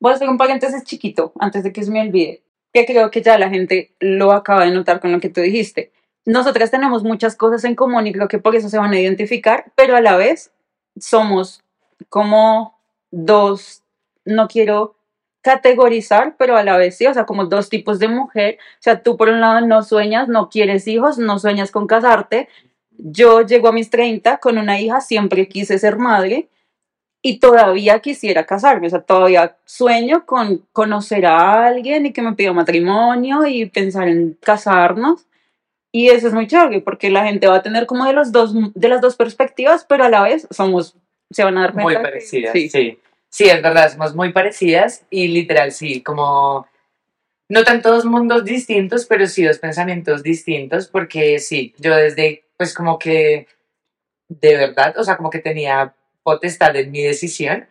Voy 0.00 0.12
a 0.12 0.14
hacer 0.16 0.28
un 0.28 0.38
paréntesis 0.38 0.82
chiquito 0.84 1.32
antes 1.38 1.62
de 1.62 1.72
que 1.72 1.82
se 1.82 1.90
me 1.90 2.00
olvide, 2.00 2.42
que 2.72 2.86
creo 2.86 3.10
que 3.10 3.22
ya 3.22 3.38
la 3.38 3.50
gente 3.50 3.92
lo 4.00 4.32
acaba 4.32 4.64
de 4.64 4.72
notar 4.72 5.00
con 5.00 5.12
lo 5.12 5.20
que 5.20 5.28
tú 5.28 5.40
dijiste. 5.40 5.92
Nosotras 6.24 6.70
tenemos 6.70 7.02
muchas 7.02 7.36
cosas 7.36 7.64
en 7.64 7.74
común 7.74 8.06
y 8.06 8.12
creo 8.12 8.28
que 8.28 8.38
por 8.38 8.56
eso 8.56 8.68
se 8.68 8.78
van 8.78 8.92
a 8.92 9.00
identificar, 9.00 9.72
pero 9.74 9.96
a 9.96 10.00
la 10.00 10.16
vez 10.16 10.52
somos 10.98 11.62
como 12.08 12.78
dos, 13.10 13.82
no 14.24 14.48
quiero 14.48 14.96
categorizar, 15.42 16.36
pero 16.38 16.56
a 16.56 16.64
la 16.64 16.76
vez 16.76 16.96
sí, 16.96 17.06
o 17.06 17.12
sea, 17.14 17.26
como 17.26 17.46
dos 17.46 17.68
tipos 17.68 17.98
de 17.98 18.08
mujer. 18.08 18.58
O 18.60 18.82
sea, 18.82 19.02
tú 19.02 19.16
por 19.16 19.28
un 19.28 19.40
lado 19.40 19.60
no 19.66 19.82
sueñas, 19.82 20.28
no 20.28 20.48
quieres 20.48 20.86
hijos, 20.88 21.18
no 21.18 21.38
sueñas 21.38 21.70
con 21.70 21.86
casarte. 21.86 22.48
Yo 22.96 23.42
llego 23.42 23.68
a 23.68 23.72
mis 23.72 23.90
30 23.90 24.38
con 24.38 24.56
una 24.58 24.80
hija, 24.80 25.00
siempre 25.00 25.48
quise 25.48 25.78
ser 25.78 25.98
madre 25.98 26.48
y 27.22 27.38
todavía 27.38 28.00
quisiera 28.00 28.46
casarme, 28.46 28.88
o 28.88 28.90
sea, 28.90 29.00
todavía 29.00 29.56
sueño 29.64 30.26
con 30.26 30.66
conocer 30.72 31.26
a 31.26 31.66
alguien 31.66 32.06
y 32.06 32.12
que 32.12 32.22
me 32.22 32.34
pida 32.34 32.52
matrimonio 32.52 33.46
y 33.46 33.66
pensar 33.66 34.08
en 34.08 34.36
casarnos. 34.40 35.26
Y 35.92 36.08
eso 36.08 36.28
es 36.28 36.34
muy 36.34 36.46
chévere 36.46 36.80
porque 36.80 37.10
la 37.10 37.24
gente 37.24 37.46
va 37.46 37.56
a 37.56 37.62
tener 37.62 37.86
como 37.86 38.06
de, 38.06 38.12
los 38.12 38.32
dos, 38.32 38.54
de 38.74 38.88
las 38.88 39.00
dos 39.00 39.16
perspectivas, 39.16 39.84
pero 39.88 40.04
a 40.04 40.08
la 40.08 40.22
vez 40.22 40.48
somos, 40.50 40.96
se 41.30 41.44
van 41.44 41.58
a 41.58 41.62
dar 41.62 41.72
cuenta. 41.72 41.84
Muy 41.84 41.96
que- 41.96 42.02
parecidas, 42.02 42.52
sí. 42.52 42.68
sí. 42.68 42.98
Sí. 43.32 43.48
es 43.48 43.62
verdad, 43.62 43.90
somos 43.90 44.14
muy 44.14 44.32
parecidas 44.32 45.04
y 45.10 45.28
literal, 45.28 45.72
sí, 45.72 46.02
como 46.02 46.68
no 47.48 47.64
tanto 47.64 47.90
dos 47.90 48.04
mundos 48.04 48.44
distintos, 48.44 49.06
pero 49.06 49.26
sí 49.26 49.44
dos 49.44 49.58
pensamientos 49.58 50.22
distintos, 50.22 50.88
porque 50.88 51.38
sí, 51.38 51.74
yo 51.78 51.94
desde, 51.94 52.44
pues 52.56 52.72
como 52.74 52.98
que, 52.98 53.46
de 54.28 54.56
verdad, 54.56 54.96
o 54.98 55.04
sea, 55.04 55.16
como 55.16 55.30
que 55.30 55.40
tenía 55.40 55.94
potestad 56.22 56.74
en 56.76 56.90
mi 56.90 57.02
decisión, 57.02 57.68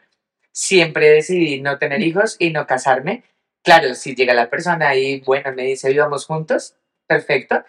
siempre 0.51 1.09
decidí 1.09 1.61
no 1.61 1.77
tener 1.77 2.01
hijos 2.01 2.35
y 2.37 2.51
no 2.51 2.67
casarme. 2.67 3.23
Claro, 3.63 3.95
si 3.95 4.15
llega 4.15 4.33
la 4.33 4.49
persona 4.49 4.95
y, 4.95 5.21
bueno, 5.21 5.51
me 5.53 5.63
dice, 5.63 5.89
vivamos 5.89 6.25
juntos, 6.25 6.75
perfecto, 7.07 7.63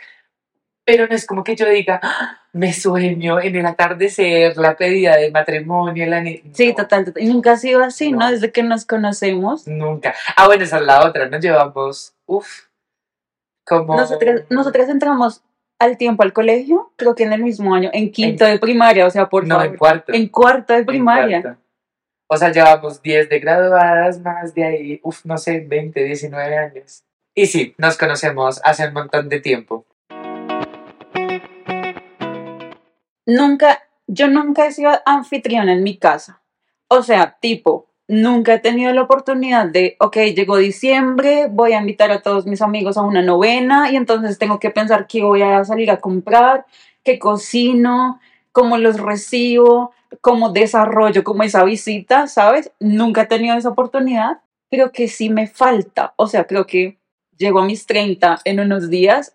pero 0.85 1.07
no 1.07 1.15
es 1.15 1.27
como 1.27 1.45
que 1.45 1.55
yo 1.57 1.69
diga, 1.69 2.01
"Ah, 2.03 2.41
me 2.53 2.73
sueño 2.73 3.41
en 3.41 3.57
el 3.57 3.67
atardecer, 3.67 4.57
la 4.57 4.77
pedida 4.77 5.17
de 5.17 5.31
matrimonio, 5.31 6.07
la 6.07 6.21
ni-". 6.21 6.43
Sí, 6.53 6.75
total, 6.75 7.05
total. 7.05 7.23
Y 7.23 7.27
nunca 7.27 7.53
ha 7.53 7.57
sido 7.57 7.83
así, 7.83 8.13
¿no? 8.13 8.19
No. 8.21 8.31
Desde 8.31 8.51
que 8.53 8.63
nos 8.63 8.85
conocemos. 8.85 9.67
Nunca. 9.67 10.15
Ah, 10.37 10.47
bueno, 10.47 10.65
esa 10.65 10.77
es 10.79 10.83
la 10.83 11.05
otra, 11.07 11.29
nos 11.29 11.41
llevamos, 11.41 12.15
uff, 12.27 12.67
como... 13.67 13.97
Nosotras, 13.97 14.43
nosotras 14.51 14.89
entramos 14.89 15.43
al 15.79 15.97
tiempo 15.97 16.23
al 16.23 16.33
colegio, 16.33 16.93
creo 16.97 17.15
que 17.15 17.25
en 17.25 17.33
el 17.33 17.43
mismo 17.43 17.75
año, 17.75 17.91
en 17.93 18.11
quinto 18.13 18.45
de 18.45 18.59
primaria, 18.59 19.07
o 19.07 19.11
sea, 19.11 19.29
por 19.29 19.47
No, 19.47 19.57
en 19.57 19.63
favor, 19.63 19.79
cuarto. 19.79 20.13
en 20.13 20.29
cuarto 20.29 20.73
de 20.75 20.81
en 20.81 20.87
primaria. 20.87 21.43
cuarto. 21.43 21.61
O 22.31 22.37
sea, 22.37 22.51
llevamos 22.51 23.03
10 23.03 23.29
de 23.29 23.41
graduadas, 23.41 24.21
más 24.21 24.55
de 24.55 24.65
ahí, 24.65 25.01
uff, 25.03 25.25
no 25.25 25.37
sé, 25.39 25.61
20, 25.61 26.03
19 26.05 26.57
años. 26.57 27.03
Y 27.35 27.47
sí, 27.47 27.75
nos 27.79 27.99
conocemos 27.99 28.61
hace 28.65 28.87
un 28.89 28.95
montón 28.95 29.29
de 29.29 29.41
tiempo. 29.41 29.85
Nunca, 33.27 33.83
yo 34.07 34.29
nunca 34.29 34.67
he 34.67 34.73
sido 34.73 34.91
anfitriona 35.07 35.73
en 35.73 35.83
mi 35.83 35.97
casa. 35.97 36.43
O 36.89 37.03
sea, 37.03 37.39
tipo, 37.41 37.89
nunca 38.09 38.55
he 38.55 38.59
tenido 38.59 38.93
la 38.93 39.03
oportunidad 39.03 39.67
de, 39.67 39.97
ok, 40.01 40.17
llegó 40.35 40.57
diciembre, 40.57 41.47
voy 41.51 41.73
a 41.73 41.81
invitar 41.81 42.11
a 42.11 42.21
todos 42.21 42.47
mis 42.47 42.63
amigos 42.63 42.97
a 42.97 43.03
una 43.03 43.23
novena 43.23 43.91
y 43.91 43.97
entonces 43.97 44.39
tengo 44.39 44.59
que 44.59 44.71
pensar 44.71 45.07
qué 45.07 45.23
voy 45.23 45.43
a 45.43 45.65
salir 45.65 45.91
a 45.91 46.01
comprar, 46.01 46.67
qué 47.05 47.19
cocino, 47.19 48.21
cómo 48.53 48.77
los 48.77 49.01
recibo, 49.01 49.93
cómo 50.21 50.51
desarrollo 50.51 51.25
como 51.25 51.43
esa 51.43 51.65
visita, 51.65 52.27
¿sabes? 52.27 52.73
Nunca 52.81 53.23
he 53.23 53.27
tenido 53.27 53.57
esa 53.57 53.71
oportunidad. 53.71 54.41
Creo 54.71 54.93
que 54.93 55.09
sí 55.09 55.31
me 55.31 55.47
falta, 55.47 56.15
o 56.17 56.27
sea, 56.27 56.45
creo 56.45 56.67
que 56.67 56.99
llego 57.37 57.61
a 57.61 57.65
mis 57.65 57.87
30 57.87 58.41
en 58.45 58.61
unos 58.61 58.91
días 58.91 59.35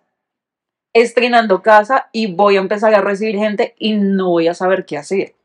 estrenando 1.01 1.61
casa 1.61 2.09
y 2.11 2.33
voy 2.33 2.57
a 2.57 2.59
empezar 2.59 2.93
a 2.93 3.01
recibir 3.01 3.37
gente 3.37 3.75
y 3.77 3.93
no 3.93 4.29
voy 4.29 4.47
a 4.47 4.53
saber 4.53 4.85
qué 4.85 4.97
hacer. 4.97 5.35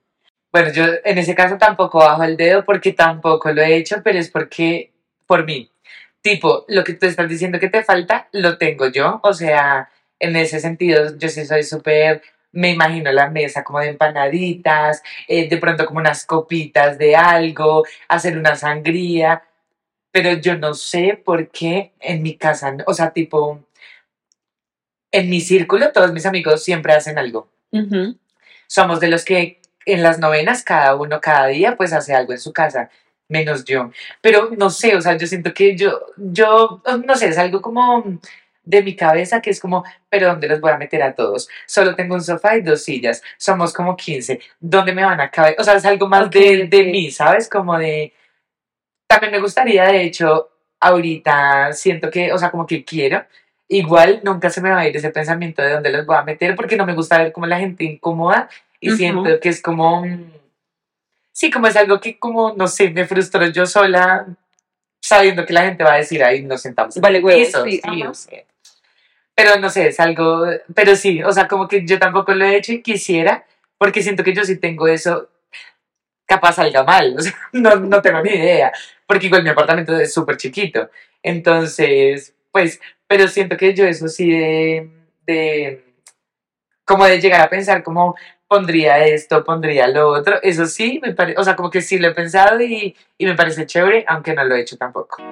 Bueno, 0.53 0.71
yo 0.73 0.85
en 1.05 1.19
ese 1.19 1.35
caso 1.35 1.57
tampoco 1.59 1.99
bajo 1.99 2.25
el 2.25 2.37
dedo 2.37 2.65
porque 2.65 2.93
tampoco 2.93 3.53
lo 3.53 3.63
he 3.63 3.77
hecho, 3.77 4.03
pero 4.05 4.19
es 4.19 4.31
porque, 4.31 4.93
por 5.27 5.45
mí. 5.45 5.71
Tipo, 6.21 6.65
lo 6.69 6.85
que 6.85 6.95
tú 6.95 7.07
estás 7.07 7.29
diciendo 7.29 7.59
que 7.59 7.69
te 7.69 7.83
falta, 7.83 8.29
lo 8.33 8.59
tengo 8.59 8.89
yo. 8.89 9.21
O 9.23 9.33
sea, 9.33 9.89
en 10.19 10.37
ese 10.37 10.61
sentido, 10.61 11.17
yo 11.17 11.29
sí 11.29 11.45
soy 11.45 11.63
súper 11.63 12.23
me 12.53 12.71
imagino 12.71 13.11
la 13.13 13.31
mesa 13.31 13.65
como 13.65 13.81
de 13.81 13.89
empanaditas, 13.89 15.03
eh, 15.27 15.49
de 15.49 15.57
pronto 15.57 15.87
como 15.87 16.01
unas 16.01 16.25
copitas 16.27 16.99
de 16.99 17.17
algo, 17.17 17.85
hacer 18.09 18.39
una 18.39 18.55
sangría, 18.57 19.43
pero 20.11 20.35
yo 20.35 20.57
no 20.57 20.75
sé 20.75 21.21
por 21.23 21.49
qué 21.49 21.93
en 21.99 22.23
mi 22.23 22.37
casa, 22.37 22.77
o 22.87 22.95
sea, 22.95 23.11
tipo, 23.13 23.61
en 25.13 25.31
mi 25.31 25.41
círculo 25.41 25.93
todos 25.93 26.13
mis 26.13 26.27
amigos 26.27 26.65
siempre 26.65 26.95
hacen 26.95 27.19
algo. 27.19 27.49
Somos 28.67 29.01
de 29.01 29.09
los 29.09 29.25
que 29.25 29.61
en 29.87 30.03
las 30.03 30.19
novenas 30.19 30.65
cada 30.65 30.95
uno 30.97 31.21
cada 31.21 31.47
día 31.49 31.77
pues 31.77 31.93
hace 31.93 32.15
algo 32.15 32.33
en 32.33 32.41
su 32.41 32.53
casa, 32.53 32.91
menos 33.29 33.65
yo. 33.65 33.91
Pero 34.21 34.51
no 34.57 34.71
sé, 34.71 34.97
o 34.97 35.01
sea, 35.01 35.17
yo 35.17 35.27
siento 35.27 35.53
que 35.55 35.77
yo, 35.77 36.01
yo, 36.17 36.83
no 37.05 37.15
sé, 37.15 37.29
es 37.29 37.39
algo 37.39 37.61
como 37.61 38.19
de 38.65 38.83
mi 38.83 38.95
cabeza 38.95 39.41
que 39.41 39.51
es 39.51 39.61
como, 39.61 39.85
pero 40.09 40.29
¿dónde 40.29 40.49
los 40.49 40.61
voy 40.61 40.71
a 40.71 40.79
meter 40.79 41.03
a 41.03 41.15
todos? 41.15 41.49
Solo 41.67 41.95
tengo 41.95 42.15
un 42.15 42.23
sofá 42.23 42.57
y 42.57 42.63
dos 42.63 42.85
sillas, 42.85 43.23
somos 43.37 43.73
como 43.73 43.97
15, 43.97 44.41
¿dónde 44.61 44.95
me 44.95 45.05
van 45.05 45.21
a 45.21 45.31
caber? 45.31 45.57
O 45.59 45.65
sea, 45.65 45.75
es 45.75 45.85
algo 45.85 46.09
más 46.09 46.31
de, 46.31 46.69
de 46.69 46.85
mí, 46.85 47.11
¿sabes? 47.11 47.49
Como 47.49 47.77
de... 47.79 48.15
También 49.07 49.33
me 49.33 49.41
gustaría, 49.41 49.85
de 49.85 50.05
hecho, 50.05 50.51
ahorita 50.81 51.73
siento 51.73 52.11
que, 52.11 52.33
o 52.33 52.39
sea, 52.39 52.51
como 52.51 52.67
que 52.67 52.85
quiero, 52.85 53.25
igual 53.77 54.21
nunca 54.23 54.51
se 54.51 54.61
me 54.61 54.71
va 54.71 54.81
a 54.81 54.89
ir 54.89 54.97
ese 54.97 55.11
pensamiento 55.11 55.63
de 55.63 55.73
dónde 55.73 55.91
los 55.91 56.07
voy 56.07 56.17
a 56.17 56.23
meter 56.23 56.55
porque 56.55 56.77
no 56.77 56.87
me 56.87 56.95
gusta 56.95 57.19
ver 57.19 57.33
como 57.33 57.47
la 57.47 57.59
gente 57.59 57.85
incómoda 57.85 58.49
y 58.81 58.91
siento 58.93 59.41
que 59.41 59.49
es 59.49 59.63
como... 59.63 60.05
Sí, 61.33 61.51
como 61.51 61.67
es 61.67 61.77
algo 61.77 61.99
que 61.99 62.19
como, 62.19 62.53
no 62.53 62.69
sé, 62.69 62.91
me 62.91 63.07
frustro 63.07 63.47
yo 63.47 63.65
sola 63.65 64.27
sabiendo 65.01 65.47
que 65.47 65.53
la 65.53 65.63
gente 65.63 65.83
va 65.83 65.95
a 65.95 65.97
decir, 65.97 66.23
ahí 66.23 66.43
nos 66.43 66.61
sentamos. 66.61 67.01
Vale, 67.01 67.21
güey, 67.21 67.47
sí, 67.47 67.81
sí, 67.83 67.83
pero 69.35 69.59
no 69.59 69.71
sé, 69.71 69.89
es 69.89 69.99
algo, 69.99 70.47
pero 70.75 70.95
sí, 70.95 71.23
o 71.23 71.33
sea, 71.33 71.49
como 71.49 71.67
que 71.67 71.87
yo 71.87 71.99
tampoco 71.99 72.35
lo 72.35 72.45
he 72.45 72.57
hecho 72.57 72.73
y 72.73 72.83
quisiera, 72.83 73.45
porque 73.79 74.03
siento 74.03 74.23
que 74.23 74.35
yo 74.35 74.45
sí 74.45 74.59
tengo 74.59 74.87
eso, 74.87 75.31
capaz 76.27 76.55
salga 76.55 76.85
mal, 76.85 77.17
o 77.19 77.21
sea, 77.21 77.35
no, 77.53 77.77
no 77.77 78.03
tengo 78.03 78.21
ni 78.23 78.31
idea, 78.31 78.73
porque 79.07 79.27
igual 79.27 79.43
mi 79.43 79.49
apartamento 79.49 79.99
es 79.99 80.13
súper 80.13 80.37
chiquito, 80.37 80.91
entonces, 81.23 82.35
pues, 82.51 82.81
pero 83.13 83.29
siento 83.29 83.59
que 83.59 83.75
yo 83.75 83.85
eso 83.85 84.09
sí 84.09 84.31
de, 84.31 84.89
de, 85.27 85.85
como 86.83 87.05
de 87.05 87.21
llegar 87.21 87.43
a 87.43 87.51
pensar 87.51 87.83
como 87.83 88.17
pondría 88.49 89.05
esto, 89.05 89.45
pondría 89.45 89.87
lo 89.87 90.09
otro, 90.09 90.41
eso 90.43 90.65
sí, 90.65 90.99
me 91.03 91.13
parece, 91.13 91.39
o 91.39 91.45
sea, 91.45 91.55
como 91.55 91.69
que 91.69 91.83
sí 91.83 91.99
lo 91.99 92.09
he 92.09 92.15
pensado 92.15 92.59
y, 92.63 92.97
y 93.19 93.27
me 93.27 93.35
parece 93.35 93.67
chévere, 93.67 94.07
aunque 94.09 94.33
no 94.33 94.45
lo 94.45 94.55
he 94.55 94.63
hecho 94.63 94.79
tampoco. 94.79 95.23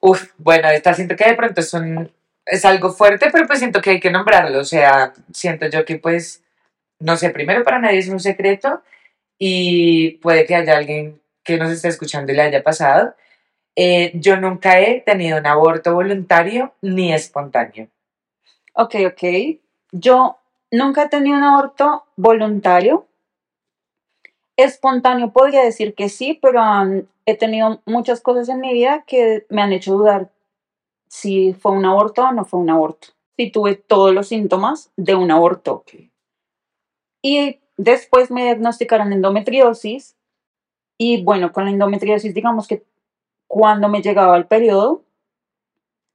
Uf, 0.00 0.32
bueno, 0.38 0.70
esta 0.70 0.94
siento 0.94 1.16
que 1.16 1.26
de 1.26 1.34
pronto 1.34 1.60
es, 1.60 1.74
un, 1.74 2.10
es 2.46 2.64
algo 2.64 2.90
fuerte, 2.90 3.28
pero 3.30 3.46
pues 3.46 3.58
siento 3.58 3.82
que 3.82 3.90
hay 3.90 4.00
que 4.00 4.10
nombrarlo. 4.10 4.58
O 4.60 4.64
sea, 4.64 5.12
siento 5.34 5.66
yo 5.66 5.84
que 5.84 5.98
pues, 5.98 6.42
no 6.98 7.18
sé, 7.18 7.28
primero 7.28 7.62
para 7.62 7.78
nadie 7.78 7.98
es 7.98 8.08
un 8.08 8.20
secreto 8.20 8.82
y 9.38 10.12
puede 10.22 10.46
que 10.46 10.54
haya 10.54 10.78
alguien 10.78 11.20
que 11.44 11.58
nos 11.58 11.70
esté 11.70 11.88
escuchando 11.88 12.32
y 12.32 12.36
le 12.36 12.42
haya 12.42 12.62
pasado. 12.62 13.14
Eh, 13.80 14.10
yo 14.14 14.36
nunca 14.36 14.80
he 14.80 15.02
tenido 15.02 15.38
un 15.38 15.46
aborto 15.46 15.94
voluntario 15.94 16.72
ni 16.82 17.12
espontáneo. 17.12 17.86
Ok, 18.74 18.96
ok. 19.06 19.60
Yo 19.92 20.36
nunca 20.72 21.04
he 21.04 21.08
tenido 21.08 21.36
un 21.36 21.44
aborto 21.44 22.04
voluntario. 22.16 23.06
Espontáneo 24.56 25.32
podría 25.32 25.62
decir 25.62 25.94
que 25.94 26.08
sí, 26.08 26.36
pero 26.42 26.60
he 27.24 27.36
tenido 27.36 27.80
muchas 27.86 28.20
cosas 28.20 28.48
en 28.48 28.58
mi 28.58 28.72
vida 28.72 29.04
que 29.06 29.46
me 29.48 29.62
han 29.62 29.72
hecho 29.72 29.92
dudar 29.92 30.32
si 31.06 31.54
fue 31.54 31.70
un 31.70 31.84
aborto 31.84 32.24
o 32.24 32.32
no 32.32 32.44
fue 32.44 32.58
un 32.58 32.70
aborto. 32.70 33.08
Si 33.36 33.52
tuve 33.52 33.76
todos 33.76 34.12
los 34.12 34.26
síntomas 34.26 34.90
de 34.96 35.14
un 35.14 35.30
aborto. 35.30 35.84
Y 37.22 37.60
después 37.76 38.32
me 38.32 38.42
diagnosticaron 38.42 39.12
endometriosis. 39.12 40.16
Y 40.98 41.22
bueno, 41.22 41.52
con 41.52 41.64
la 41.64 41.70
endometriosis, 41.70 42.34
digamos 42.34 42.66
que 42.66 42.82
cuando 43.48 43.88
me 43.88 44.02
llegaba 44.02 44.36
el 44.36 44.46
periodo, 44.46 45.02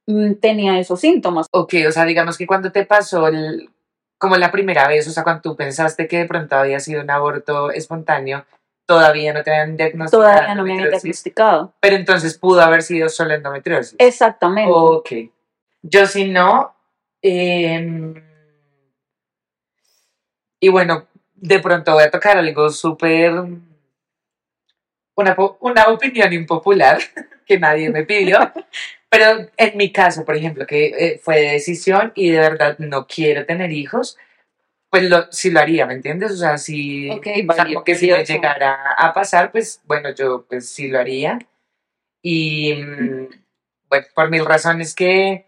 mm, 0.06 0.34
tenía 0.34 0.78
esos 0.78 1.00
síntomas. 1.00 1.46
Ok, 1.50 1.74
o 1.86 1.92
sea, 1.92 2.06
digamos 2.06 2.38
que 2.38 2.46
cuando 2.46 2.72
te 2.72 2.86
pasó 2.86 3.28
el, 3.28 3.70
como 4.16 4.36
la 4.36 4.50
primera 4.50 4.88
vez, 4.88 5.06
o 5.06 5.10
sea, 5.10 5.24
cuando 5.24 5.42
tú 5.42 5.56
pensaste 5.56 6.08
que 6.08 6.18
de 6.18 6.24
pronto 6.26 6.56
había 6.56 6.80
sido 6.80 7.02
un 7.02 7.10
aborto 7.10 7.70
espontáneo, 7.70 8.46
todavía 8.86 9.32
no 9.32 9.42
te 9.42 9.50
habían 9.50 9.76
diagnosticado. 9.76 10.22
Todavía 10.22 10.54
no 10.54 10.64
me 10.64 10.72
habían 10.72 10.90
diagnosticado. 10.90 11.74
Pero 11.80 11.96
entonces 11.96 12.38
pudo 12.38 12.62
haber 12.62 12.82
sido 12.82 13.08
solo 13.08 13.34
endometriosis. 13.34 13.96
Exactamente. 13.98 14.72
Ok. 14.74 15.10
Yo 15.82 16.06
si 16.06 16.30
no. 16.30 16.74
Em, 17.20 18.14
y 20.60 20.68
bueno, 20.68 21.06
de 21.34 21.58
pronto 21.58 21.92
voy 21.92 22.04
a 22.04 22.10
tocar 22.10 22.38
algo 22.38 22.70
súper. 22.70 23.32
Una, 25.16 25.36
una 25.60 25.88
opinión 25.88 26.32
impopular 26.32 26.98
que 27.46 27.58
nadie 27.58 27.90
me 27.90 28.04
pidió. 28.04 28.52
pero 29.14 29.48
en 29.56 29.76
mi 29.76 29.92
caso, 29.92 30.24
por 30.24 30.36
ejemplo, 30.36 30.66
que 30.66 30.86
eh, 30.86 31.20
fue 31.22 31.36
de 31.40 31.52
decisión 31.52 32.12
y 32.16 32.30
de 32.30 32.40
verdad 32.40 32.76
no 32.78 33.06
quiero 33.06 33.46
tener 33.46 33.70
hijos, 33.70 34.18
pues 34.90 35.08
lo, 35.10 35.30
sí 35.30 35.50
lo 35.50 35.60
haría, 35.60 35.86
¿me 35.86 35.94
entiendes? 35.94 36.32
O 36.32 36.36
sea, 36.36 36.58
si, 36.58 37.10
que 37.22 37.94
si 37.94 38.10
me 38.10 38.24
llegara 38.24 38.92
a 38.96 39.12
pasar, 39.12 39.52
pues 39.52 39.80
bueno, 39.84 40.10
yo 40.14 40.46
pues 40.48 40.68
sí 40.68 40.88
lo 40.88 40.98
haría. 40.98 41.38
Y 42.22 42.74
mm, 42.74 43.28
bueno, 43.88 44.06
por 44.14 44.30
mil 44.30 44.44
razones 44.44 44.94
que 44.94 45.46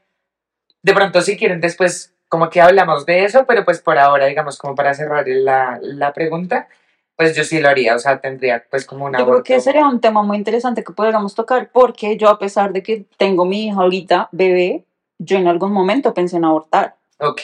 de 0.83 0.95
pronto 0.95 1.21
si 1.21 1.37
quieren 1.37 1.61
después 1.61 2.15
como 2.29 2.51
que 2.51 2.61
hablamos 2.61 3.07
de 3.07 3.25
eso, 3.25 3.47
pero 3.47 3.65
pues 3.65 3.81
por 3.81 3.99
ahora, 3.99 4.27
digamos, 4.27 4.59
como 4.59 4.75
para 4.75 4.95
cerrar 4.95 5.27
la, 5.27 5.79
la 5.83 6.13
pregunta, 6.13 6.69
pues 7.17 7.35
yo 7.35 7.45
sí 7.45 7.61
lo 7.61 7.69
haría, 7.69 7.95
o 7.95 7.99
sea, 7.99 8.21
tendría 8.21 8.65
pues 8.71 8.85
como 8.85 9.07
una... 9.07 9.19
Yo 9.19 9.27
creo 9.27 9.43
que 9.43 9.61
sería 9.61 9.87
un 9.89 10.01
tema 10.01 10.23
muy 10.23 10.37
interesante 10.37 10.85
que 10.85 10.93
podríamos 10.93 11.35
tocar, 11.35 11.71
porque 11.73 12.17
yo 12.17 12.29
a 12.29 12.39
pesar 12.39 12.73
de 12.73 12.83
que 12.83 13.05
tengo 13.17 13.45
mi 13.45 13.67
hija 13.67 13.81
ahorita, 13.81 14.29
bebé, 14.33 14.85
yo 15.19 15.39
en 15.39 15.49
algún 15.49 15.73
momento 15.73 16.13
pensé 16.13 16.37
en 16.37 16.45
abortar. 16.45 16.95
Ok. 17.19 17.41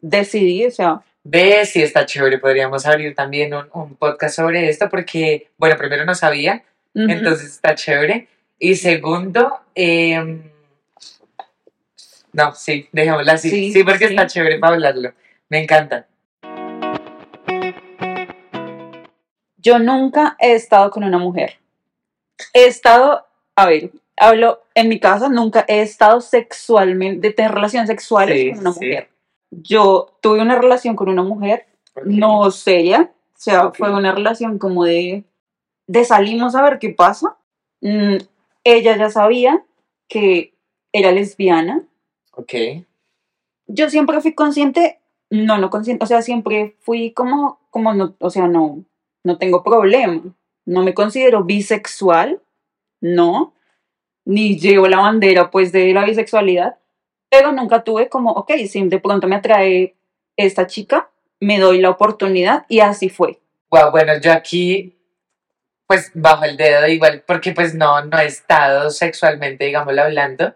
Decidí, 0.00 0.66
o 0.66 0.70
sea, 0.70 1.02
Ve 1.26 1.64
si 1.64 1.82
está 1.82 2.04
chévere, 2.04 2.38
podríamos 2.38 2.84
abrir 2.84 3.14
también 3.14 3.54
un, 3.54 3.66
un, 3.72 3.94
podcast 3.96 4.36
sobre 4.36 4.68
esto 4.68 4.90
porque, 4.90 5.48
bueno, 5.56 5.78
primero 5.78 6.04
no 6.04 6.14
sabía, 6.14 6.62
entonces 6.94 7.52
está 7.52 7.74
chévere. 7.74 8.28
Y 8.58 8.76
segundo, 8.76 9.60
eh, 9.74 10.52
no, 12.34 12.52
sí, 12.54 12.88
dejémosla 12.92 13.32
así. 13.32 13.72
Sí, 13.72 13.84
porque 13.84 14.04
está 14.06 14.26
chévere 14.26 14.58
para 14.58 14.74
hablarlo. 14.74 15.12
Me 15.48 15.62
encanta. 15.62 16.06
Yo 19.64 19.80
nunca 19.80 20.36
he 20.38 20.54
estado 20.54 20.90
con 20.90 21.02
una 21.02 21.18
mujer. 21.18 21.58
He 22.52 22.66
estado, 22.66 23.26
a 23.56 23.66
ver, 23.66 23.90
hablo 24.16 24.62
en 24.76 24.88
mi 24.88 25.00
casa, 25.00 25.28
nunca 25.28 25.64
he 25.66 25.80
estado 25.80 26.20
sexualmente, 26.20 27.28
de 27.28 27.34
tener 27.34 27.50
relaciones 27.50 27.88
sexuales 27.88 28.52
con 28.52 28.60
una 28.60 28.70
mujer 28.70 29.08
yo 29.62 30.16
tuve 30.20 30.40
una 30.40 30.58
relación 30.58 30.96
con 30.96 31.08
una 31.08 31.22
mujer, 31.22 31.66
no 32.04 32.50
seria, 32.50 33.12
o 33.12 33.38
sea, 33.38 33.70
fue 33.72 33.92
una 33.94 34.12
relación 34.12 34.58
como 34.58 34.84
de, 34.84 35.24
de 35.86 36.04
salimos 36.04 36.54
a 36.54 36.62
ver 36.62 36.78
qué 36.78 36.90
pasa. 36.90 37.36
Mm, 37.80 38.16
ella 38.64 38.96
ya 38.96 39.10
sabía 39.10 39.64
que 40.08 40.54
era 40.92 41.12
lesbiana. 41.12 41.82
Ok. 42.32 42.54
Yo 43.66 43.90
siempre 43.90 44.20
fui 44.20 44.34
consciente, 44.34 45.00
no, 45.30 45.58
no 45.58 45.70
consciente, 45.70 46.04
o 46.04 46.06
sea, 46.06 46.22
siempre 46.22 46.76
fui 46.80 47.12
como, 47.12 47.60
como 47.70 47.94
no, 47.94 48.14
o 48.18 48.30
sea, 48.30 48.48
no, 48.48 48.84
no 49.24 49.38
tengo 49.38 49.64
problema. 49.64 50.22
No 50.66 50.82
me 50.82 50.94
considero 50.94 51.42
bisexual, 51.42 52.40
no, 53.00 53.54
ni 54.24 54.58
llevo 54.58 54.86
la 54.86 55.00
bandera 55.00 55.50
pues 55.50 55.72
de 55.72 55.92
la 55.92 56.04
bisexualidad, 56.04 56.78
pero 57.28 57.52
nunca 57.52 57.82
tuve 57.82 58.08
como, 58.08 58.30
ok, 58.32 58.52
si 58.68 58.86
de 58.88 59.00
pronto 59.00 59.26
me 59.26 59.36
atrae 59.36 59.96
esta 60.36 60.66
chica, 60.66 61.10
me 61.40 61.58
doy 61.58 61.80
la 61.80 61.90
oportunidad 61.90 62.64
y 62.68 62.80
así 62.80 63.08
fue. 63.08 63.40
Wow, 63.70 63.90
bueno, 63.90 64.18
yo 64.20 64.32
aquí 64.32 64.96
pues 65.86 66.10
bajo 66.14 66.44
el 66.44 66.56
dedo 66.56 66.86
igual, 66.88 67.22
porque 67.26 67.52
pues 67.52 67.74
no, 67.74 68.02
no 68.04 68.18
he 68.18 68.26
estado 68.26 68.90
sexualmente, 68.90 69.66
digámoslo, 69.66 70.02
hablando, 70.02 70.54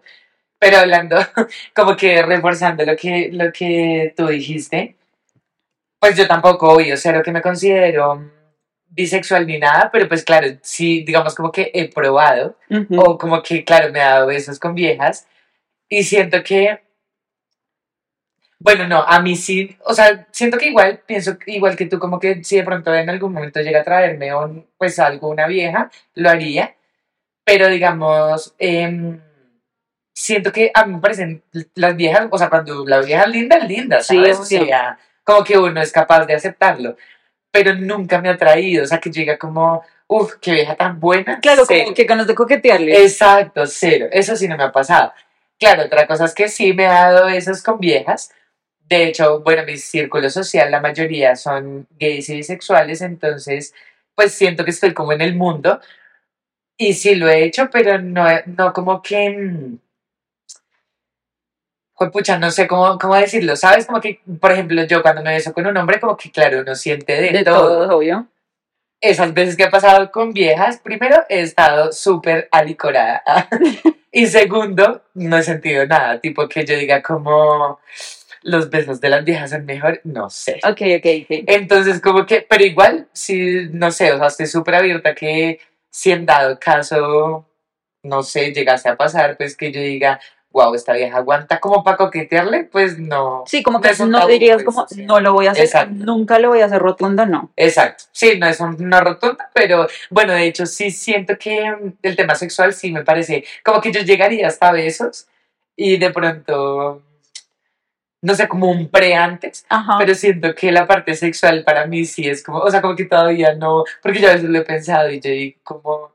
pero 0.57 0.77
hablando, 0.77 1.17
como 1.75 1.95
que 1.95 2.21
reforzando 2.23 2.83
lo 2.83 2.95
que, 2.95 3.29
lo 3.31 3.51
que 3.51 4.13
tú 4.17 4.27
dijiste, 4.27 4.95
pues 5.99 6.17
yo 6.17 6.27
tampoco, 6.27 6.69
obvio, 6.69 6.97
cero 6.97 7.21
que 7.23 7.31
me 7.31 7.41
considero 7.41 8.38
bisexual 8.89 9.45
ni 9.47 9.57
nada, 9.59 9.89
pero 9.91 10.07
pues 10.07 10.23
claro, 10.23 10.47
sí, 10.61 11.03
digamos 11.03 11.35
como 11.35 11.51
que 11.51 11.71
he 11.73 11.87
probado, 11.89 12.57
o 12.97 13.17
como 13.17 13.41
que, 13.43 13.63
claro, 13.63 13.91
me 13.91 13.99
he 13.99 14.03
dado 14.03 14.27
besos 14.27 14.59
con 14.59 14.73
viejas, 14.75 15.27
y 15.87 16.03
siento 16.03 16.43
que, 16.43 16.81
bueno, 18.59 18.87
no, 18.87 19.01
a 19.03 19.21
mí 19.21 19.35
sí, 19.35 19.77
o 19.85 19.93
sea, 19.93 20.27
siento 20.31 20.57
que 20.57 20.67
igual, 20.67 21.01
pienso 21.05 21.37
igual 21.45 21.75
que 21.77 21.85
tú, 21.85 21.97
como 21.97 22.19
que 22.19 22.43
si 22.43 22.57
de 22.57 22.63
pronto 22.63 22.93
en 22.93 23.09
algún 23.09 23.31
momento 23.33 23.61
llega 23.61 23.81
a 23.81 23.83
traerme 23.85 24.35
un, 24.35 24.67
pues 24.77 24.99
algo, 24.99 25.29
una 25.29 25.47
vieja, 25.47 25.89
lo 26.15 26.29
haría, 26.29 26.75
pero 27.45 27.67
digamos, 27.69 28.53
em, 28.59 29.21
siento 30.13 30.51
que 30.51 30.71
a 30.73 30.85
mí 30.85 30.95
me 30.95 30.99
parecen 30.99 31.41
las 31.75 31.95
viejas, 31.95 32.27
o 32.29 32.37
sea, 32.37 32.49
cuando 32.49 32.85
la 32.85 32.99
vieja 32.99 33.23
es 33.23 33.29
linda, 33.29 33.57
es 33.57 33.67
linda, 33.67 34.01
Sí, 34.01 34.15
¿sabes? 34.17 34.37
O 34.37 34.41
obvio. 34.41 34.65
sea, 34.65 34.99
como 35.23 35.43
que 35.43 35.57
uno 35.57 35.81
es 35.81 35.91
capaz 35.93 36.25
de 36.25 36.33
aceptarlo, 36.35 36.97
pero 37.51 37.75
nunca 37.75 38.21
me 38.21 38.29
ha 38.29 38.37
traído, 38.37 38.83
o 38.83 38.87
sea, 38.87 38.99
que 38.99 39.11
llega 39.11 39.37
como, 39.37 39.83
uff, 40.07 40.35
qué 40.41 40.53
vieja 40.53 40.75
tan 40.75 40.99
buena. 40.99 41.39
Claro, 41.39 41.63
cero. 41.67 41.83
como 41.85 41.95
que 41.95 42.03
ganas 42.03 42.27
de 42.27 42.35
coquetearle. 42.35 43.01
Exacto, 43.01 43.65
cero. 43.65 44.07
Eso 44.11 44.35
sí 44.35 44.47
no 44.47 44.57
me 44.57 44.63
ha 44.63 44.71
pasado. 44.71 45.13
Claro, 45.59 45.83
otra 45.83 46.07
cosa 46.07 46.25
es 46.25 46.33
que 46.33 46.47
sí 46.47 46.73
me 46.73 46.85
he 46.85 46.87
dado 46.87 47.25
besos 47.25 47.61
con 47.61 47.79
viejas. 47.79 48.31
De 48.87 49.05
hecho, 49.05 49.41
bueno, 49.41 49.63
mi 49.65 49.77
círculo 49.77 50.29
social, 50.29 50.71
la 50.71 50.79
mayoría 50.79 51.35
son 51.35 51.87
gays 51.99 52.29
y 52.29 52.37
bisexuales, 52.37 53.01
entonces, 53.01 53.73
pues 54.15 54.33
siento 54.33 54.63
que 54.63 54.71
estoy 54.71 54.93
como 54.93 55.13
en 55.13 55.21
el 55.21 55.35
mundo. 55.35 55.79
Y 56.77 56.93
sí 56.93 57.15
lo 57.15 57.27
he 57.27 57.43
hecho, 57.43 57.69
pero 57.71 57.99
no, 57.99 58.25
no 58.45 58.73
como 58.73 59.01
que... 59.01 59.77
mm, 61.99 62.11
Pucha, 62.11 62.37
no 62.39 62.51
sé 62.51 62.67
cómo, 62.67 62.97
cómo 62.97 63.15
decirlo, 63.15 63.55
¿sabes? 63.55 63.85
Como 63.85 64.01
que, 64.01 64.21
por 64.39 64.51
ejemplo, 64.51 64.83
yo 64.83 65.01
cuando 65.01 65.21
me 65.23 65.33
beso 65.33 65.53
con 65.53 65.65
un 65.67 65.77
hombre, 65.77 65.99
como 65.99 66.17
que, 66.17 66.31
claro, 66.31 66.61
uno 66.61 66.75
siente 66.75 67.13
de, 67.21 67.31
de 67.31 67.43
todo 67.43 67.85
todo, 67.85 67.97
obvio. 67.97 68.27
esas 69.01 69.33
veces 69.33 69.55
que 69.57 69.63
he 69.63 69.69
pasado 69.69 70.11
con 70.11 70.33
viejas, 70.33 70.79
primero 70.79 71.17
he 71.29 71.41
estado 71.41 71.91
súper 71.91 72.47
alicorada. 72.51 73.23
y 74.11 74.27
segundo, 74.27 75.03
no 75.13 75.37
he 75.37 75.43
sentido 75.43 75.85
nada. 75.85 76.19
Tipo 76.19 76.47
que 76.47 76.65
yo 76.65 76.77
diga 76.77 77.01
como 77.01 77.79
los 78.41 78.69
besos 78.69 79.01
de 79.01 79.09
las 79.09 79.23
viejas 79.25 79.51
son 79.51 79.65
mejor, 79.65 80.01
no 80.03 80.29
sé. 80.29 80.59
Ok, 80.63 80.81
ok, 80.97 81.05
ok. 81.23 81.43
Entonces, 81.47 82.01
como 82.01 82.25
que, 82.25 82.45
pero 82.47 82.63
igual, 82.63 83.07
sí, 83.13 83.67
no 83.71 83.91
sé, 83.91 84.11
o 84.13 84.17
sea, 84.17 84.27
estoy 84.27 84.47
súper 84.47 84.75
abierta 84.75 85.13
que 85.15 85.59
si 85.91 86.11
en 86.11 86.25
dado 86.25 86.59
caso, 86.59 87.45
no 88.03 88.23
sé, 88.23 88.53
llegase 88.53 88.89
a 88.89 88.95
pasar, 88.97 89.37
pues 89.37 89.57
que 89.57 89.71
yo 89.71 89.81
diga, 89.81 90.19
wow, 90.51 90.73
esta 90.73 90.93
vieja 90.93 91.17
aguanta 91.17 91.59
como 91.59 91.83
para 91.83 91.97
coquetearle, 91.97 92.63
pues 92.65 92.97
no. 92.97 93.43
Sí, 93.45 93.61
como 93.61 93.77
No 93.79 93.83
que 93.83 94.05
no 94.05 94.19
tabú, 94.19 94.31
dirías 94.31 94.63
pues, 94.63 94.75
como, 94.75 94.87
no 95.05 95.19
lo 95.19 95.33
voy 95.33 95.47
a 95.47 95.51
hacer, 95.51 95.65
Exacto. 95.65 95.93
nunca 95.93 96.39
lo 96.39 96.49
voy 96.49 96.61
a 96.61 96.65
hacer 96.65 96.81
rotundo, 96.81 97.25
no. 97.25 97.51
Exacto, 97.55 98.05
sí, 98.11 98.37
no 98.39 98.47
es 98.47 98.59
un- 98.59 98.81
una 98.83 98.99
rotunda, 99.01 99.49
pero 99.53 99.87
bueno, 100.09 100.33
de 100.33 100.45
hecho 100.45 100.65
sí 100.65 100.89
siento 100.91 101.37
que 101.37 101.71
mm, 101.71 101.93
el 102.01 102.15
tema 102.15 102.35
sexual 102.35 102.73
sí 102.73 102.91
me 102.91 103.03
parece 103.03 103.43
como 103.63 103.79
que 103.79 103.91
yo 103.91 104.01
llegaría 104.01 104.47
hasta 104.47 104.71
besos 104.71 105.27
y 105.75 105.97
de 105.97 106.09
pronto, 106.09 107.03
no 108.21 108.35
sé, 108.35 108.47
como 108.47 108.69
un 108.71 108.89
pre 108.89 109.15
antes, 109.15 109.65
Ajá. 109.69 109.97
pero 109.99 110.13
siento 110.15 110.53
que 110.55 110.71
la 110.71 110.87
parte 110.87 111.13
sexual 111.15 111.63
para 111.63 111.85
mí 111.85 112.05
sí 112.05 112.27
es 112.27 112.43
como, 112.43 112.59
o 112.59 112.69
sea, 112.71 112.81
como 112.81 112.95
que 112.95 113.05
todavía 113.05 113.53
no, 113.53 113.83
porque 114.01 114.19
yo 114.19 114.29
a 114.29 114.33
veces 114.33 114.49
lo 114.49 114.57
he 114.57 114.63
pensado 114.63 115.09
y 115.11 115.19
yo 115.21 115.29
digo 115.29 115.59
como, 115.63 116.11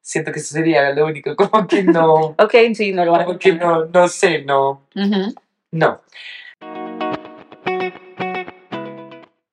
siento 0.00 0.32
que 0.32 0.38
eso 0.40 0.54
sería 0.54 0.90
lo 0.92 1.06
único, 1.06 1.34
como 1.36 1.66
que 1.66 1.82
no, 1.82 2.34
Ok, 2.38 2.54
sí, 2.74 2.92
no 2.92 3.04
lo 3.04 3.12
van 3.12 3.20
a 3.22 3.24
como 3.26 3.38
que 3.38 3.52
no, 3.52 3.86
no 3.86 4.08
sé, 4.08 4.42
no, 4.42 4.86
Ujú. 4.94 5.34
no. 5.72 6.00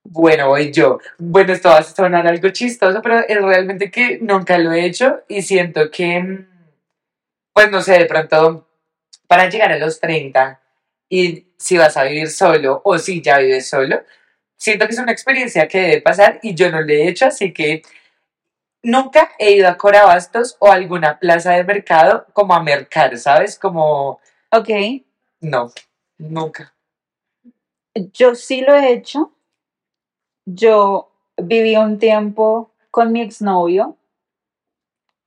Bueno, 0.04 0.48
voy 0.48 0.72
yo. 0.72 1.00
Bueno, 1.18 1.52
esto 1.52 1.70
va 1.70 1.80
a 1.80 1.84
sonar 1.84 2.26
algo 2.26 2.50
chistoso, 2.50 3.02
pero 3.02 3.20
es 3.28 3.42
realmente 3.42 3.92
que 3.92 4.18
nunca 4.22 4.58
lo 4.58 4.72
he 4.72 4.86
hecho 4.86 5.24
y 5.28 5.42
siento 5.42 5.92
que, 5.92 6.20
mm, 6.22 6.48
pues 7.54 7.70
no 7.70 7.82
sé, 7.82 8.00
de 8.00 8.06
pronto, 8.06 8.66
para 9.28 9.50
llegar 9.50 9.74
a 9.74 9.78
los 9.78 10.00
30 10.00 10.62
y 11.10 11.48
si 11.58 11.78
vas 11.78 11.98
a 11.98 12.04
vivir 12.04 12.30
solo 12.30 12.82
o 12.86 12.98
si 12.98 13.22
ya 13.22 13.40
vives 13.40 13.68
solo, 13.68 14.04
siento 14.56 14.86
que 14.88 14.94
es 14.94 15.00
una 15.00 15.12
experiencia 15.12 15.68
que 15.68 15.80
debe 15.82 16.02
pasar 16.02 16.40
y 16.42 16.56
yo 16.56 16.72
no 16.72 16.80
lo 16.82 16.88
he 16.94 17.10
hecho, 17.10 17.26
así 17.26 17.52
que 17.54 17.82
nunca 18.86 19.32
he 19.40 19.52
ido 19.54 19.68
a 19.68 19.78
Corabastos 19.78 20.56
o 20.60 20.68
a 20.72 20.76
alguna 20.76 21.20
plaza 21.20 21.52
de 21.54 21.64
mercado 21.64 22.26
como 22.34 22.54
a 22.54 22.62
mercar, 22.62 23.18
¿sabes? 23.18 23.58
Como, 23.60 24.20
Ok, 24.52 24.70
no, 25.42 25.72
nunca. 26.18 26.74
yo 28.14 28.36
sí 28.36 28.62
lo 28.62 28.74
he 28.76 28.94
hecho. 28.94 29.32
Yo 30.46 31.12
viví 31.38 31.76
un 31.76 31.98
tiempo 31.98 32.72
con 32.92 33.12
mi 33.12 33.22
exnovio 33.22 33.98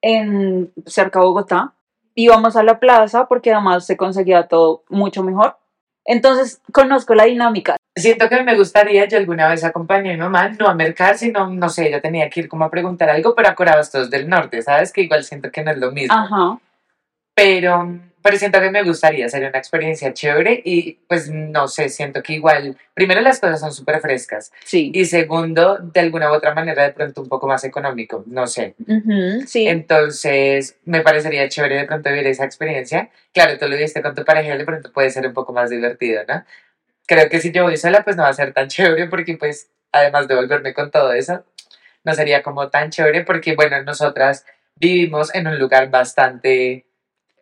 en 0.01 0.73
cerca 0.87 1.19
de 1.19 1.27
Bogotá. 1.27 1.75
Íbamos 2.15 2.57
a 2.57 2.63
la 2.63 2.79
plaza 2.79 3.27
porque 3.27 3.53
además 3.53 3.85
se 3.85 3.97
conseguía 3.97 4.47
todo 4.49 4.85
mucho 4.89 5.23
mejor. 5.23 5.57
Entonces 6.09 6.63
conozco 6.73 7.15
la 7.15 7.25
dinámica. 7.25 7.77
Siento 7.95 8.31
que 8.31 8.43
me 8.43 8.57
gustaría, 8.57 9.07
yo 9.07 9.19
alguna 9.19 9.49
vez 9.49 9.63
acompañé 9.63 10.11
a 10.11 10.13
mi 10.15 10.19
mamá, 10.19 10.49
no 10.49 10.67
a 10.67 10.75
mercar, 10.75 11.19
sino, 11.19 11.51
no 11.51 11.69
sé, 11.69 11.89
ella 11.89 12.01
tenía 12.01 12.31
que 12.31 12.41
ir 12.41 12.49
como 12.49 12.65
a 12.65 12.71
preguntar 12.71 13.11
algo, 13.11 13.35
pero 13.35 13.49
a 13.49 13.55
Corabastos 13.55 14.09
del 14.09 14.27
Norte, 14.27 14.63
¿sabes? 14.63 14.91
Que 14.91 15.03
igual 15.03 15.23
siento 15.23 15.51
que 15.51 15.63
no 15.63 15.71
es 15.71 15.77
lo 15.77 15.93
mismo. 15.93 16.17
Ajá. 16.17 16.59
Pero, 17.35 18.01
pero 18.29 18.37
siento 18.39 18.61
que 18.61 18.71
me 18.71 18.83
gustaría, 18.83 19.27
sería 19.31 19.49
una 19.49 19.57
experiencia 19.59 20.13
chévere 20.13 20.61
y 20.63 20.99
pues 21.09 21.31
no 21.31 21.67
sé, 21.67 21.89
siento 21.89 22.23
que 22.23 22.35
igual, 22.35 22.77
primero 22.93 23.23
las 23.23 23.41
cosas 23.41 23.59
son 23.59 23.73
súper 23.73 24.01
frescas 24.03 24.53
Sí. 24.67 24.93
y 24.95 25.07
segundo, 25.07 25.79
de 25.79 26.01
alguna 26.01 26.31
u 26.31 26.35
otra 26.35 26.53
manera 26.53 26.83
de 26.85 26.93
pronto 26.93 27.23
un 27.23 27.29
poco 27.31 27.47
más 27.47 27.65
económico, 27.65 28.25
no 28.27 28.47
sé. 28.47 28.75
Ujú, 28.87 29.47
sí. 29.47 29.67
Entonces, 29.67 30.77
me 30.85 31.01
parecería 31.01 31.49
chévere 31.49 31.77
de 31.77 31.85
pronto 31.87 32.11
vivir 32.11 32.27
esa 32.27 32.45
experiencia. 32.45 33.09
Claro, 33.33 33.57
tú 33.57 33.67
lo 33.67 33.79
viste 33.79 34.03
con 34.03 34.15
tu 34.15 34.27
pareja, 34.27 34.59
de 34.59 34.65
pronto 34.67 34.93
puede 34.93 35.09
ser 35.09 35.27
un 35.27 35.33
poco 35.33 35.55
más 35.55 35.71
divertido, 35.71 36.23
¿no? 36.29 36.45
Creo 37.07 37.31
que 37.31 37.41
si 37.41 37.51
yo 37.51 37.63
voy 37.63 37.79
sola, 37.79 38.05
pues 38.05 38.17
no 38.17 38.25
va 38.25 38.29
a 38.29 38.35
ser 38.35 38.53
tan 38.53 38.69
chévere 38.69 39.07
porque 39.07 39.39
pues, 39.39 39.71
además 39.91 40.29
de 40.29 40.35
volverme 40.35 40.75
con 40.75 40.91
todo 40.91 41.15
eso, 41.15 41.47
no 42.05 42.13
sería 42.13 42.43
como 42.43 42.69
tan 42.69 42.91
chévere 42.91 43.25
porque, 43.25 43.55
bueno, 43.55 43.83
nosotras 43.85 44.45
vivimos 44.77 45.35
en 45.35 45.47
un 45.47 45.59
lugar 45.59 45.89
bastante 45.89 46.85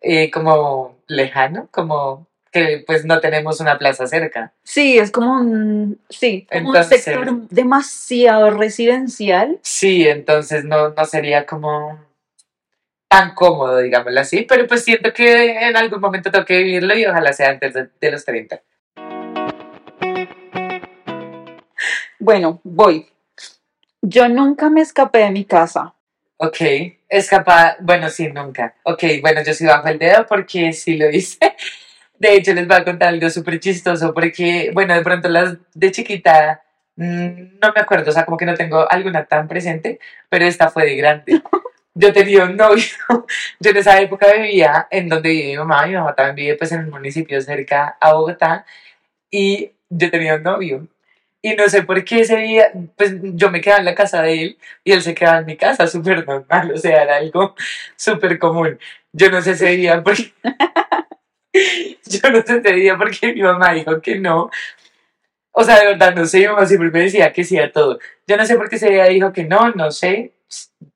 eh, 0.01 0.29
como 0.31 0.97
lejano, 1.07 1.67
como 1.71 2.27
que 2.51 2.83
pues 2.87 3.05
no 3.05 3.19
tenemos 3.19 3.59
una 3.59 3.77
plaza 3.77 4.07
cerca. 4.07 4.53
Sí, 4.63 4.97
es 4.97 5.11
como 5.11 5.33
un, 5.33 5.99
sí, 6.09 6.47
como 6.51 6.69
Entonces- 6.69 7.05
un 7.07 7.13
sector 7.13 7.47
demasiado 7.49 8.51
residencial. 8.51 9.59
Sí, 9.61 10.07
entonces 10.07 10.63
no, 10.63 10.89
no 10.89 11.05
sería 11.05 11.45
como 11.45 11.99
tan 13.09 13.33
cómodo, 13.35 13.77
digámoslo 13.79 14.19
así, 14.19 14.41
pero 14.41 14.67
pues 14.67 14.83
siento 14.83 15.13
que 15.13 15.67
en 15.67 15.77
algún 15.77 16.01
momento 16.01 16.29
tengo 16.31 16.45
que 16.45 16.57
vivirlo 16.57 16.95
y 16.97 17.05
ojalá 17.05 17.31
sea 17.33 17.49
antes 17.49 17.73
de, 17.73 17.89
de 18.01 18.11
los 18.11 18.25
30. 18.25 18.61
Bueno, 22.19 22.59
voy. 22.63 23.07
Yo 24.01 24.27
nunca 24.29 24.69
me 24.69 24.81
escapé 24.81 25.19
de 25.19 25.31
mi 25.31 25.45
casa. 25.45 25.93
Ok, 26.39 26.57
escapa, 27.09 27.77
bueno, 27.79 28.09
sí, 28.09 28.27
nunca. 28.31 28.75
Ok, 28.83 29.03
bueno, 29.21 29.41
yo 29.43 29.53
sí 29.53 29.65
bajo 29.65 29.87
el 29.87 29.97
dedo 29.97 30.25
porque 30.27 30.71
sí 30.71 30.95
lo 30.97 31.09
hice. 31.09 31.39
De 32.19 32.35
hecho, 32.35 32.53
les 32.53 32.67
voy 32.67 32.77
a 32.77 32.83
contar 32.83 33.09
algo 33.09 33.29
súper 33.29 33.59
chistoso 33.59 34.13
porque, 34.13 34.71
bueno, 34.73 34.93
de 34.95 35.01
pronto 35.03 35.29
las 35.29 35.55
de 35.73 35.91
chiquita, 35.91 36.63
mm, 36.95 37.59
no 37.61 37.73
me 37.75 37.81
acuerdo, 37.81 38.09
o 38.09 38.13
sea, 38.13 38.25
como 38.25 38.37
que 38.37 38.45
no 38.45 38.55
tengo 38.55 38.89
alguna 38.91 39.25
tan 39.25 39.47
presente, 39.47 39.99
pero 40.29 40.45
esta 40.45 40.69
fue 40.69 40.85
de 40.85 40.95
grande. 40.95 41.41
Yo 41.95 42.13
tenía 42.13 42.45
un 42.45 42.55
novio, 42.55 42.83
yo 43.59 43.71
en 43.71 43.77
esa 43.77 43.99
época 43.99 44.31
vivía 44.31 44.87
en 44.91 45.09
donde 45.09 45.29
vive 45.29 45.47
mi 45.47 45.57
mamá, 45.57 45.87
mi 45.87 45.95
mamá 45.95 46.13
también 46.13 46.35
vive 46.35 46.55
pues 46.57 46.71
en 46.71 46.81
un 46.81 46.91
municipio 46.91 47.41
cerca 47.41 47.97
a 47.99 48.13
Bogotá, 48.13 48.65
y 49.31 49.71
yo 49.89 50.11
tenía 50.11 50.35
un 50.35 50.43
novio. 50.43 50.87
Y 51.47 51.55
no 51.55 51.69
sé 51.69 51.83
por 51.83 52.03
qué 52.03 52.19
ese 52.19 52.35
día, 52.35 52.73
pues 52.97 53.15
yo 53.21 53.49
me 53.49 53.61
quedaba 53.61 53.79
en 53.79 53.85
la 53.85 53.95
casa 53.95 54.21
de 54.21 54.41
él 54.43 54.57
y 54.83 54.91
él 54.91 55.01
se 55.01 55.15
quedaba 55.15 55.39
en 55.39 55.45
mi 55.45 55.55
casa, 55.55 55.87
súper 55.87 56.27
normal, 56.27 56.71
o 56.75 56.77
sea, 56.77 57.03
era 57.03 57.15
algo 57.15 57.55
súper 57.95 58.37
común. 58.37 58.77
Yo 59.13 59.31
no 59.31 59.41
sé 59.41 59.51
ese 59.51 59.67
día 59.67 60.03
por 60.03 60.17
yo 60.17 60.33
no 62.31 62.41
sé 62.41 62.57
ese 62.57 62.73
día 62.73 62.97
por 62.97 63.17
qué 63.17 63.33
mi 63.33 63.43
mamá 63.43 63.71
dijo 63.71 64.01
que 64.01 64.19
no. 64.19 64.51
O 65.53 65.63
sea, 65.63 65.79
de 65.79 65.85
verdad, 65.85 66.13
no 66.15 66.25
sé, 66.25 66.39
mi 66.39 66.47
mamá 66.47 66.65
siempre 66.65 66.91
me 66.91 66.99
decía 66.99 67.31
que 67.31 67.45
sí 67.45 67.57
a 67.57 67.71
todo. 67.71 67.97
Yo 68.27 68.35
no 68.35 68.45
sé 68.45 68.57
por 68.57 68.67
qué 68.69 68.75
ese 68.75 68.89
día 68.89 69.05
dijo 69.05 69.31
que 69.31 69.45
no, 69.45 69.69
no 69.69 69.89
sé, 69.91 70.33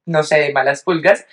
no 0.06 0.24
sé, 0.24 0.38
de 0.38 0.52
malas 0.52 0.84
pulgas. 0.84 1.26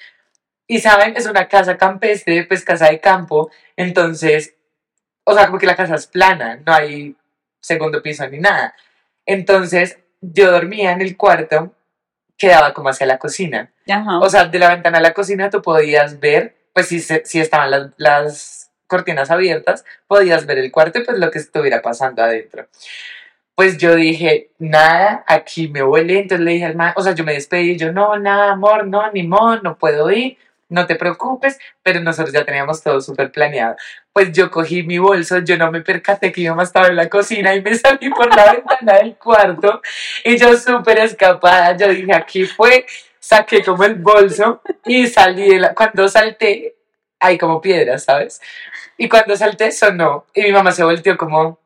Y 0.69 0.79
saben, 0.79 1.17
es 1.17 1.27
una 1.27 1.49
casa 1.49 1.77
campestre, 1.77 2.45
pues 2.45 2.65
casa 2.65 2.89
de 2.89 3.01
campo, 3.01 3.51
entonces, 3.77 4.55
o 5.25 5.35
sea, 5.35 5.47
como 5.47 5.59
que 5.59 5.67
la 5.67 5.75
casa 5.75 5.97
es 5.97 6.07
plana, 6.07 6.63
no 6.65 6.73
hay 6.73 7.17
segundo 7.61 8.01
piso 8.01 8.29
ni 8.29 8.39
nada. 8.39 8.77
Entonces, 9.29 9.99
yo 10.23 10.51
dormía 10.51 10.91
en 10.93 11.03
el 11.03 11.17
cuarto 11.17 11.75
que 12.39 12.49
daba 12.49 12.73
como 12.73 12.89
hacia 12.89 13.07
la 13.07 13.19
cocina. 13.19 13.71
Ajá. 13.87 14.21
O 14.21 14.31
sea, 14.31 14.47
de 14.47 14.59
la 14.59 14.71
ventana 14.71 14.99
a 14.99 15.03
la 15.03 15.13
cocina 15.13 15.51
tú 15.51 15.61
podías 15.61 16.19
ver, 16.19 16.57
pues 16.73 16.87
si, 16.89 17.01
si 17.01 17.39
estaban 17.39 17.71
las, 17.71 17.91
las 17.99 18.71
cortinas 18.87 19.31
abiertas, 19.31 19.85
podías 20.07 20.47
ver 20.47 20.57
el 20.57 20.73
cuarto 20.73 20.99
y 20.99 21.05
pues 21.05 21.19
lo 21.19 21.31
que 21.31 21.41
estuviera 21.41 21.83
pasando 21.83 22.23
adentro. 22.23 22.69
Pues 23.55 23.77
yo 23.77 23.95
dije, 23.97 24.51
nada, 24.59 25.25
aquí 25.27 25.69
me 25.69 25.83
huele. 25.83 26.21
Entonces 26.21 26.45
le 26.47 26.53
dije 26.53 26.65
al 26.65 26.77
man, 26.77 26.95
o 26.97 27.03
sea, 27.03 27.15
yo 27.15 27.23
me 27.23 27.35
despedí, 27.35 27.77
yo, 27.77 27.93
no, 27.93 28.19
nada, 28.19 28.53
amor, 28.53 28.87
no, 28.87 29.13
ni 29.13 29.25
modo, 29.25 29.61
no 29.61 29.77
puedo 29.77 30.11
ir, 30.11 30.39
no 30.69 30.87
te 30.87 30.97
preocupes, 30.97 31.59
pero 31.83 32.01
nosotros 32.01 32.33
ya 32.33 32.45
teníamos 32.45 32.83
todo 32.83 33.01
súper 33.01 33.31
planeado. 33.33 33.77
Pues 34.13 34.33
yo 34.33 34.51
cogí 34.51 34.83
mi 34.83 34.99
bolso, 34.99 35.39
yo 35.39 35.57
no 35.57 35.71
me 35.71 35.81
percaté 35.83 36.31
que 36.33 36.43
mi 36.43 36.49
mamá 36.49 36.65
estaba 36.65 36.89
en 36.89 36.97
la 36.97 37.09
cocina 37.09 37.55
y 37.55 37.63
me 37.63 37.75
salí 37.75 38.11
por 38.11 38.35
la 38.35 38.53
ventana 38.53 38.99
del 38.99 39.17
cuarto 39.17 39.81
y 40.25 40.37
yo 40.37 40.57
súper 40.57 40.99
escapada, 40.99 41.77
yo 41.77 41.89
dije, 41.89 42.15
aquí 42.15 42.45
fue, 42.47 42.85
saqué 43.19 43.63
como 43.65 43.85
el 43.85 43.95
bolso 43.97 44.63
y 44.85 45.07
salí, 45.07 45.49
de 45.51 45.59
la- 45.61 45.75
cuando 45.75 46.07
salté, 46.09 46.75
hay 47.21 47.39
como 47.39 47.61
piedras, 47.61 48.05
¿sabes? 48.05 48.41
Y 48.97 49.09
cuando 49.09 49.37
salté 49.37 49.73
sonó 49.73 50.27
y 50.35 50.43
mi 50.43 50.53
mamá 50.53 50.73
se 50.73 50.85
volteó 50.85 51.17
como, 51.17 51.59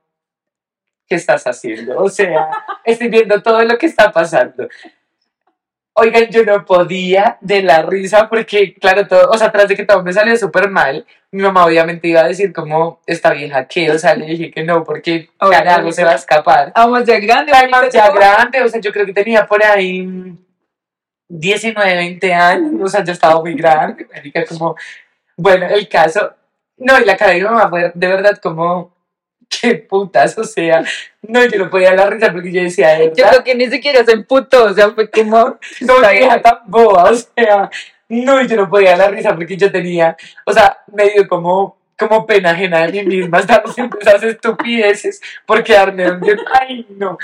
¿qué 1.09 1.17
estás 1.17 1.47
haciendo? 1.47 1.99
O 1.99 2.09
sea, 2.09 2.49
estoy 2.85 3.09
viendo 3.09 3.43
todo 3.43 3.63
lo 3.65 3.77
que 3.79 3.87
está 3.87 4.13
pasando. 4.13 4.69
Oigan, 5.95 6.29
yo 6.31 6.45
no 6.45 6.65
podía 6.65 7.37
de 7.43 7.63
la 7.63 7.83
risa 7.83 8.29
porque, 8.29 8.75
claro, 8.75 9.07
todo, 9.07 9.29
o 9.31 9.37
sea, 9.37 9.53
tras 9.53 9.69
de 9.69 9.77
que 9.77 9.85
todo 9.85 10.03
me 10.03 10.13
salió 10.13 10.35
súper 10.37 10.71
mal, 10.71 11.07
mi 11.31 11.43
mamá 11.43 11.67
obviamente 11.67 12.09
iba 12.09 12.21
a 12.21 12.29
decir 12.29 12.53
como, 12.53 13.01
esta 13.07 13.33
vieja 13.33 13.67
qué, 13.67 13.91
o 13.91 13.99
sea, 13.99 14.15
le 14.15 14.27
dije 14.27 14.51
que 14.51 14.65
no, 14.65 14.85
porque 14.85 15.29
carajo 15.39 15.93
se 15.93 16.05
va 16.05 16.13
a 16.13 16.17
escapar. 16.17 16.73
Vamos 16.75 17.05
ya 17.05 17.19
grande. 17.19 17.53
Además, 17.55 17.91
ya 17.93 18.11
grande, 18.11 18.63
o 18.63 18.69
sea, 18.69 18.81
yo 18.81 18.91
creo 18.91 19.05
que 19.05 19.13
tenía 19.13 19.47
por 19.47 19.63
ahí 19.63 20.35
19, 21.29 21.95
20 21.95 22.35
años, 22.35 22.73
o 22.83 22.89
sea, 22.89 23.05
yo 23.05 23.13
estaba 23.13 23.41
muy 23.41 23.55
grande, 23.55 24.07
como, 24.49 24.77
bueno, 25.37 25.67
el 25.67 25.89
caso, 25.89 26.35
no, 26.79 27.01
y 27.01 27.05
la 27.05 27.17
cara 27.17 27.33
de 27.33 27.39
mi 27.39 27.45
mamá 27.45 27.69
fue 27.69 27.93
de 27.95 28.07
verdad 28.07 28.39
como, 28.43 28.95
qué 29.61 29.75
putas, 29.77 30.37
o 30.39 30.45
sea, 30.45 30.83
no, 31.23 31.45
yo 31.45 31.59
no 31.59 31.71
podía 31.71 31.95
dar 31.95 31.99
la 31.99 32.11
risa 32.11 32.33
porque 32.33 32.53
yo 32.53 32.63
decía, 32.63 32.91
de 32.91 33.07
Yo 33.07 33.25
verdad, 33.25 33.31
creo 33.31 33.45
que 33.45 33.55
ni 33.55 33.67
siquiera 33.71 34.05
se 34.05 34.13
emputó, 34.13 34.65
o 34.65 34.75
sea, 34.75 34.91
fue 34.91 35.11
como. 35.11 35.59
no, 35.81 36.13
hija 36.13 36.41
tan 36.41 36.59
boba, 36.67 37.11
o 37.11 37.15
sea, 37.15 37.71
no, 38.09 38.43
yo 38.43 38.57
no 38.57 38.69
podía 38.69 38.97
dar 38.97 39.11
la 39.11 39.17
risa 39.17 39.35
porque 39.35 39.57
yo 39.57 39.71
tenía, 39.71 40.17
o 40.45 40.53
sea, 40.53 40.79
medio 40.93 41.27
como, 41.29 41.77
como 41.99 42.27
pena 42.27 42.51
ajena 42.51 42.87
de 42.87 43.05
mí 43.05 43.17
misma, 43.17 43.41
estar 43.41 43.63
haciendo 43.65 43.99
esas 43.99 44.23
estupideces 44.23 45.21
por 45.47 45.63
quedarme 45.63 46.05
donde, 46.05 46.37
ay, 46.53 46.87
no. 46.91 47.19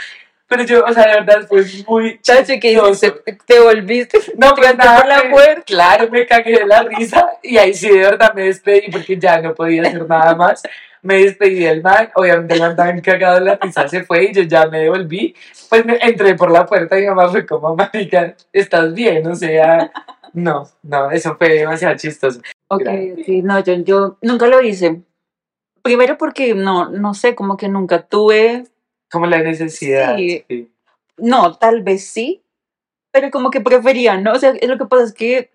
Pero 0.48 0.64
yo, 0.64 0.82
o 0.82 0.92
sea, 0.94 1.04
de 1.04 1.20
verdad 1.20 1.46
fue 1.46 1.62
muy 1.86 2.18
Chacho, 2.22 2.54
que? 2.58 2.80
Te 3.44 3.60
volviste. 3.60 4.18
No, 4.38 4.54
pues 4.54 4.74
nada, 4.78 5.00
por 5.00 5.08
la 5.08 5.30
puerta. 5.30 5.62
Claro, 5.66 6.08
me 6.10 6.26
cagué 6.26 6.60
de 6.60 6.66
la 6.66 6.82
risa 6.84 7.32
y 7.42 7.58
ahí 7.58 7.74
sí 7.74 7.90
de 7.90 7.98
verdad 7.98 8.32
me 8.34 8.44
despedí 8.44 8.90
porque 8.90 9.18
ya 9.18 9.42
no 9.42 9.54
podía 9.54 9.82
hacer 9.82 10.08
nada 10.08 10.34
más. 10.34 10.62
Me 11.02 11.22
despedí 11.22 11.60
del 11.60 11.82
man, 11.82 12.10
obviamente 12.14 12.54
el 12.54 12.60
man 12.60 12.76
también 12.76 13.00
cagado 13.00 13.38
de 13.38 13.44
la 13.44 13.56
risa 13.56 13.88
se 13.88 14.02
fue 14.04 14.24
y 14.24 14.32
yo 14.32 14.42
ya 14.42 14.66
me 14.66 14.80
devolví. 14.80 15.34
Pues 15.68 15.84
me 15.84 15.98
entré 16.00 16.34
por 16.34 16.50
la 16.50 16.66
puerta 16.66 16.98
y 16.98 17.02
mi 17.02 17.08
mamá 17.08 17.28
fue 17.28 17.46
como, 17.46 17.74
marica, 17.76 18.34
¿estás 18.52 18.92
bien? 18.94 19.26
O 19.26 19.34
sea, 19.34 19.90
no, 20.32 20.68
no, 20.82 21.10
eso 21.10 21.36
fue 21.36 21.50
demasiado 21.50 21.96
chistoso. 21.96 22.40
Ok, 22.68 22.82
ok, 22.82 23.28
no, 23.42 23.60
yo, 23.60 23.74
yo 23.84 24.18
nunca 24.22 24.46
lo 24.46 24.60
hice. 24.62 25.02
Primero 25.82 26.18
porque 26.18 26.54
no, 26.54 26.90
no 26.90 27.14
sé, 27.14 27.34
como 27.34 27.56
que 27.56 27.68
nunca 27.68 28.02
tuve, 28.02 28.64
Como 29.10 29.26
la 29.26 29.38
necesidad. 29.38 30.16
Sí. 30.16 30.44
sí. 30.48 30.70
no, 31.16 31.54
tal 31.56 31.82
vez 31.82 32.06
sí, 32.06 32.42
pero 33.10 33.30
como 33.30 33.50
que 33.50 33.60
prefería, 33.60 34.16
¿no? 34.20 34.32
O 34.32 34.38
sea, 34.38 34.52
lo 34.60 34.78
que 34.78 34.86
pasa 34.86 35.04
es 35.04 35.12
que 35.12 35.50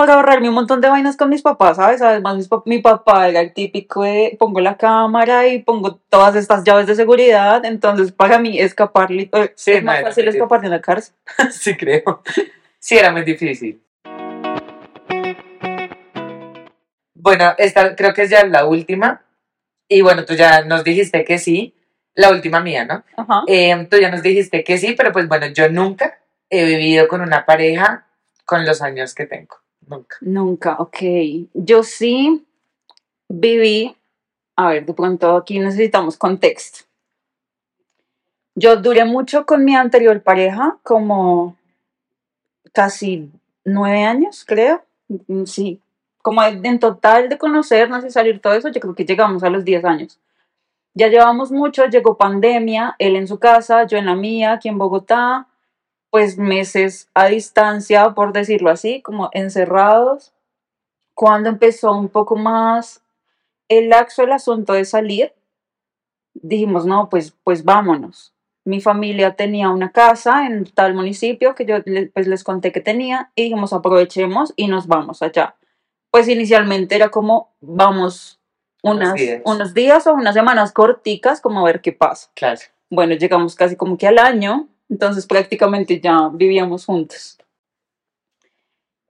para 0.00 0.14
ahorrarme 0.14 0.48
un 0.48 0.54
montón 0.54 0.80
de 0.80 0.88
vainas 0.88 1.18
con 1.18 1.28
mis 1.28 1.42
papás, 1.42 1.76
¿sabes? 1.76 2.00
Además, 2.00 2.34
mis 2.34 2.48
mi 2.64 2.78
papá 2.78 3.28
era 3.28 3.40
el 3.40 3.52
típico 3.52 4.02
de 4.02 4.34
pongo 4.38 4.58
la 4.60 4.78
cámara 4.78 5.46
y 5.46 5.58
pongo 5.58 5.96
todas 6.08 6.36
estas 6.36 6.64
llaves 6.64 6.86
de 6.86 6.94
seguridad, 6.94 7.62
entonces 7.66 8.10
para 8.10 8.38
mí 8.38 8.58
escapar, 8.58 9.12
eh, 9.12 9.52
Sí, 9.56 9.72
es 9.72 9.84
más 9.84 10.00
fácil 10.00 10.26
escapar 10.26 10.62
de 10.62 10.68
una 10.68 10.80
cárcel. 10.80 11.14
sí, 11.50 11.76
creo. 11.76 12.22
Sí, 12.78 12.96
era 12.96 13.12
muy 13.12 13.24
difícil. 13.24 13.82
Bueno, 17.14 17.52
esta 17.58 17.94
creo 17.94 18.14
que 18.14 18.22
es 18.22 18.30
ya 18.30 18.46
la 18.46 18.64
última. 18.64 19.20
Y 19.86 20.00
bueno, 20.00 20.24
tú 20.24 20.32
ya 20.32 20.62
nos 20.62 20.82
dijiste 20.82 21.26
que 21.26 21.38
sí. 21.38 21.74
La 22.14 22.30
última 22.30 22.60
mía, 22.60 22.86
¿no? 22.86 23.04
Ajá. 23.18 23.42
Eh, 23.46 23.86
tú 23.90 23.98
ya 23.98 24.10
nos 24.10 24.22
dijiste 24.22 24.64
que 24.64 24.78
sí, 24.78 24.94
pero 24.96 25.12
pues 25.12 25.28
bueno, 25.28 25.48
yo 25.48 25.68
nunca 25.68 26.20
he 26.48 26.64
vivido 26.64 27.06
con 27.06 27.20
una 27.20 27.44
pareja 27.44 28.06
con 28.46 28.64
los 28.64 28.80
años 28.80 29.14
que 29.14 29.26
tengo. 29.26 29.60
Nunca. 29.90 30.16
Nunca, 30.20 30.76
ok. 30.78 30.98
Yo 31.52 31.82
sí 31.82 32.46
viví, 33.28 33.96
a 34.56 34.68
ver, 34.70 34.86
de 34.86 34.94
pronto 34.94 35.36
aquí 35.36 35.58
necesitamos 35.58 36.16
contexto. 36.16 36.84
Yo 38.54 38.76
duré 38.76 39.04
mucho 39.04 39.46
con 39.46 39.64
mi 39.64 39.74
anterior 39.74 40.22
pareja, 40.22 40.78
como 40.82 41.56
casi 42.72 43.30
nueve 43.64 44.04
años, 44.04 44.44
creo. 44.46 44.82
Mm, 45.08 45.44
Sí, 45.44 45.80
como 46.22 46.42
en 46.44 46.78
total 46.78 47.28
de 47.28 47.38
conocernos 47.38 48.04
y 48.04 48.10
salir 48.10 48.40
todo 48.40 48.54
eso, 48.54 48.68
yo 48.68 48.80
creo 48.80 48.94
que 48.94 49.04
llegamos 49.04 49.42
a 49.42 49.50
los 49.50 49.64
10 49.64 49.84
años. 49.84 50.18
Ya 50.94 51.08
llevamos 51.08 51.50
mucho, 51.50 51.86
llegó 51.86 52.16
pandemia, 52.16 52.96
él 52.98 53.16
en 53.16 53.26
su 53.26 53.38
casa, 53.38 53.86
yo 53.86 53.96
en 53.96 54.06
la 54.06 54.14
mía, 54.14 54.52
aquí 54.52 54.68
en 54.68 54.78
Bogotá, 54.78 55.46
pues 56.10 56.38
meses 56.38 57.08
a 57.14 57.26
distancia, 57.26 58.10
por 58.10 58.32
decirlo 58.32 58.70
así, 58.70 59.00
como 59.02 59.30
encerrados. 59.32 60.32
Cuando 61.14 61.48
empezó 61.48 61.92
un 61.92 62.08
poco 62.08 62.36
más 62.36 63.02
el 63.68 63.88
laxo 63.88 64.22
el 64.24 64.32
asunto 64.32 64.72
de 64.72 64.84
salir, 64.84 65.32
dijimos, 66.34 66.86
no, 66.86 67.08
pues, 67.08 67.34
pues 67.44 67.64
vámonos. 67.64 68.34
Mi 68.64 68.80
familia 68.80 69.36
tenía 69.36 69.70
una 69.70 69.90
casa 69.92 70.46
en 70.46 70.64
tal 70.64 70.94
municipio 70.94 71.54
que 71.54 71.64
yo 71.64 71.76
pues, 72.12 72.26
les 72.26 72.44
conté 72.44 72.72
que 72.72 72.80
tenía 72.80 73.30
y 73.34 73.44
dijimos, 73.44 73.72
aprovechemos 73.72 74.52
y 74.56 74.66
nos 74.68 74.86
vamos 74.86 75.22
allá. 75.22 75.56
Pues 76.10 76.28
inicialmente 76.28 76.96
era 76.96 77.10
como, 77.10 77.52
vamos 77.60 78.40
Unos 78.82 79.08
unas, 79.08 79.14
días. 79.14 79.42
unos 79.44 79.74
días 79.74 80.06
o 80.06 80.14
unas 80.14 80.34
semanas 80.34 80.72
corticas, 80.72 81.40
como 81.40 81.60
a 81.60 81.64
ver 81.64 81.80
qué 81.80 81.92
pasa. 81.92 82.30
Claro. 82.34 82.60
Bueno, 82.90 83.14
llegamos 83.14 83.54
casi 83.54 83.76
como 83.76 83.96
que 83.96 84.08
al 84.08 84.18
año, 84.18 84.68
entonces 84.90 85.26
prácticamente 85.26 86.00
ya 86.00 86.28
vivíamos 86.32 86.84
juntos. 86.84 87.38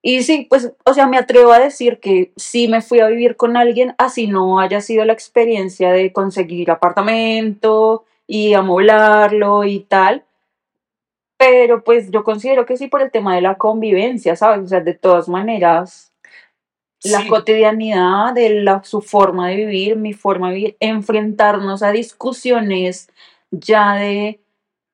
Y 0.03 0.23
sí, 0.23 0.47
pues, 0.49 0.73
o 0.87 0.95
sea, 0.95 1.07
me 1.07 1.19
atrevo 1.19 1.53
a 1.53 1.59
decir 1.59 2.01
que 2.01 2.33
sí 2.37 2.69
me 2.69 2.81
fui 2.81 3.01
a 3.01 3.09
vivir 3.09 3.37
con 3.37 3.57
alguien, 3.57 3.95
así 3.99 4.29
no 4.29 4.59
haya 4.59 4.81
sido 4.81 5.05
la 5.05 5.13
experiencia 5.13 5.91
de 5.93 6.13
conseguir 6.13 6.71
apartamento 6.71 8.05
y 8.27 8.55
amoblarlo 8.55 9.65
y 9.65 9.81
tal. 9.81 10.25
Pero 11.37 11.85
pues 11.85 12.11
yo 12.11 12.25
considero 12.25 12.67
que 12.67 12.77
sí 12.77 12.89
por 12.89 13.03
el 13.03 13.11
tema 13.11 13.35
de 13.35 13.43
la 13.43 13.57
convivencia, 13.57 14.37
¿sabes? 14.37 14.65
O 14.65 14.69
sea, 14.69 14.81
de 14.81 14.95
todas 14.95 15.29
maneras, 15.29 16.13
la 17.03 17.27
cotidianidad 17.27 18.35
de 18.35 18.63
la, 18.63 18.83
su 18.85 19.01
forma 19.01 19.49
de 19.49 19.57
vivir, 19.57 19.97
mi 19.97 20.13
forma 20.13 20.51
de 20.51 20.55
vivir, 20.55 20.77
enfrentarnos 20.81 21.83
a 21.83 21.93
discusiones 21.93 23.11
ya 23.51 23.95
de, 23.95 24.41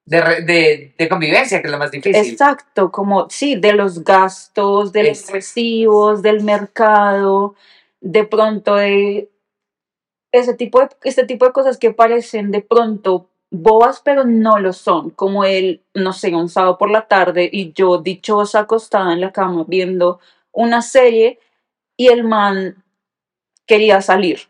De, 0.07 0.21
de, 0.43 0.95
de 0.97 1.09
convivencia, 1.09 1.61
que 1.61 1.67
es 1.67 1.73
lo 1.73 1.79
más 1.79 1.91
difícil. 1.91 2.15
exacto, 2.15 2.93
como, 2.93 3.29
sí, 3.29 3.57
de 3.57 3.73
los 3.73 4.05
gastos, 4.05 4.93
de 4.93 5.03
los 5.03 5.29
recibos, 5.31 6.23
del 6.23 6.45
mercado, 6.45 7.57
de 8.01 8.25
pronto 8.25 8.77
de 8.77 9.29
ese 10.31 10.55
tipo 10.55 10.81
de, 10.81 10.89
este 11.03 11.25
tipo 11.25 11.45
de 11.45 11.53
cosas 11.53 11.79
que 11.79 11.93
parecen 11.93 12.51
de 12.51 12.61
pronto 12.61 13.29
bobas, 13.51 14.01
pero 14.05 14.25
no 14.25 14.59
lo 14.59 14.73
son, 14.73 15.11
como 15.11 15.45
el, 15.45 15.83
no 15.95 16.13
sé, 16.13 16.35
un 16.35 16.49
sábado 16.49 16.79
por 16.79 16.91
la 16.91 17.09
tarde 17.09 17.49
y 17.51 17.73
yo 17.73 17.99
dichosa 17.99 18.61
acostada 18.61 19.13
en 19.13 19.21
la 19.21 19.33
cama 19.33 19.65
viendo 19.67 20.21
una 20.53 20.83
serie 20.83 21.39
y 21.97 22.09
el 22.09 22.25
man 22.25 22.83
quería 23.67 24.03
salir. 24.03 24.41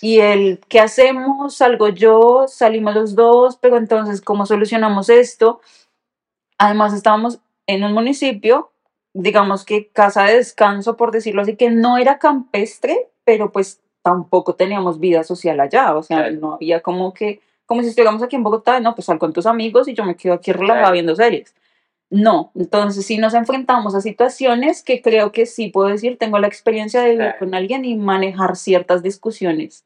Y 0.00 0.20
el, 0.20 0.60
¿qué 0.68 0.80
hacemos? 0.80 1.56
Salgo 1.56 1.88
yo, 1.88 2.46
salimos 2.48 2.94
los 2.94 3.14
dos, 3.14 3.56
pero 3.56 3.76
entonces, 3.76 4.20
¿cómo 4.20 4.46
solucionamos 4.46 5.08
esto? 5.08 5.60
Además, 6.58 6.92
estábamos 6.94 7.40
en 7.66 7.84
un 7.84 7.92
municipio, 7.92 8.70
digamos 9.12 9.64
que 9.64 9.88
casa 9.88 10.24
de 10.24 10.36
descanso, 10.36 10.96
por 10.96 11.10
decirlo 11.10 11.42
así, 11.42 11.56
que 11.56 11.70
no 11.70 11.98
era 11.98 12.18
campestre, 12.18 13.08
pero 13.24 13.52
pues 13.52 13.80
tampoco 14.02 14.54
teníamos 14.54 15.00
vida 15.00 15.24
social 15.24 15.60
allá, 15.60 15.94
o 15.96 16.02
sea, 16.02 16.18
Claro. 16.18 16.36
no 16.40 16.52
había 16.54 16.80
como 16.82 17.14
que, 17.14 17.40
como 17.66 17.80
si 17.82 17.88
estuviéramos 17.88 18.22
aquí 18.22 18.36
en 18.36 18.42
Bogotá, 18.42 18.78
no, 18.80 18.94
pues 18.94 19.06
sal 19.06 19.18
con 19.18 19.32
tus 19.32 19.46
amigos 19.46 19.88
y 19.88 19.94
yo 19.94 20.04
me 20.04 20.16
quedo 20.16 20.34
aquí 20.34 20.52
relajada 20.52 20.80
Claro. 20.80 20.92
viendo 20.92 21.16
series. 21.16 21.54
No, 22.14 22.52
entonces 22.54 23.04
sí 23.04 23.18
nos 23.18 23.34
enfrentamos 23.34 23.96
a 23.96 24.00
situaciones 24.00 24.84
que 24.84 25.02
creo 25.02 25.32
que 25.32 25.46
sí 25.46 25.68
puedo 25.70 25.88
decir, 25.88 26.16
tengo 26.16 26.38
la 26.38 26.46
experiencia 26.46 27.00
de 27.00 27.06
vivir 27.10 27.22
Claro. 27.24 27.38
con 27.40 27.54
alguien 27.56 27.84
y 27.84 27.96
manejar 27.96 28.54
ciertas 28.54 29.02
discusiones. 29.02 29.84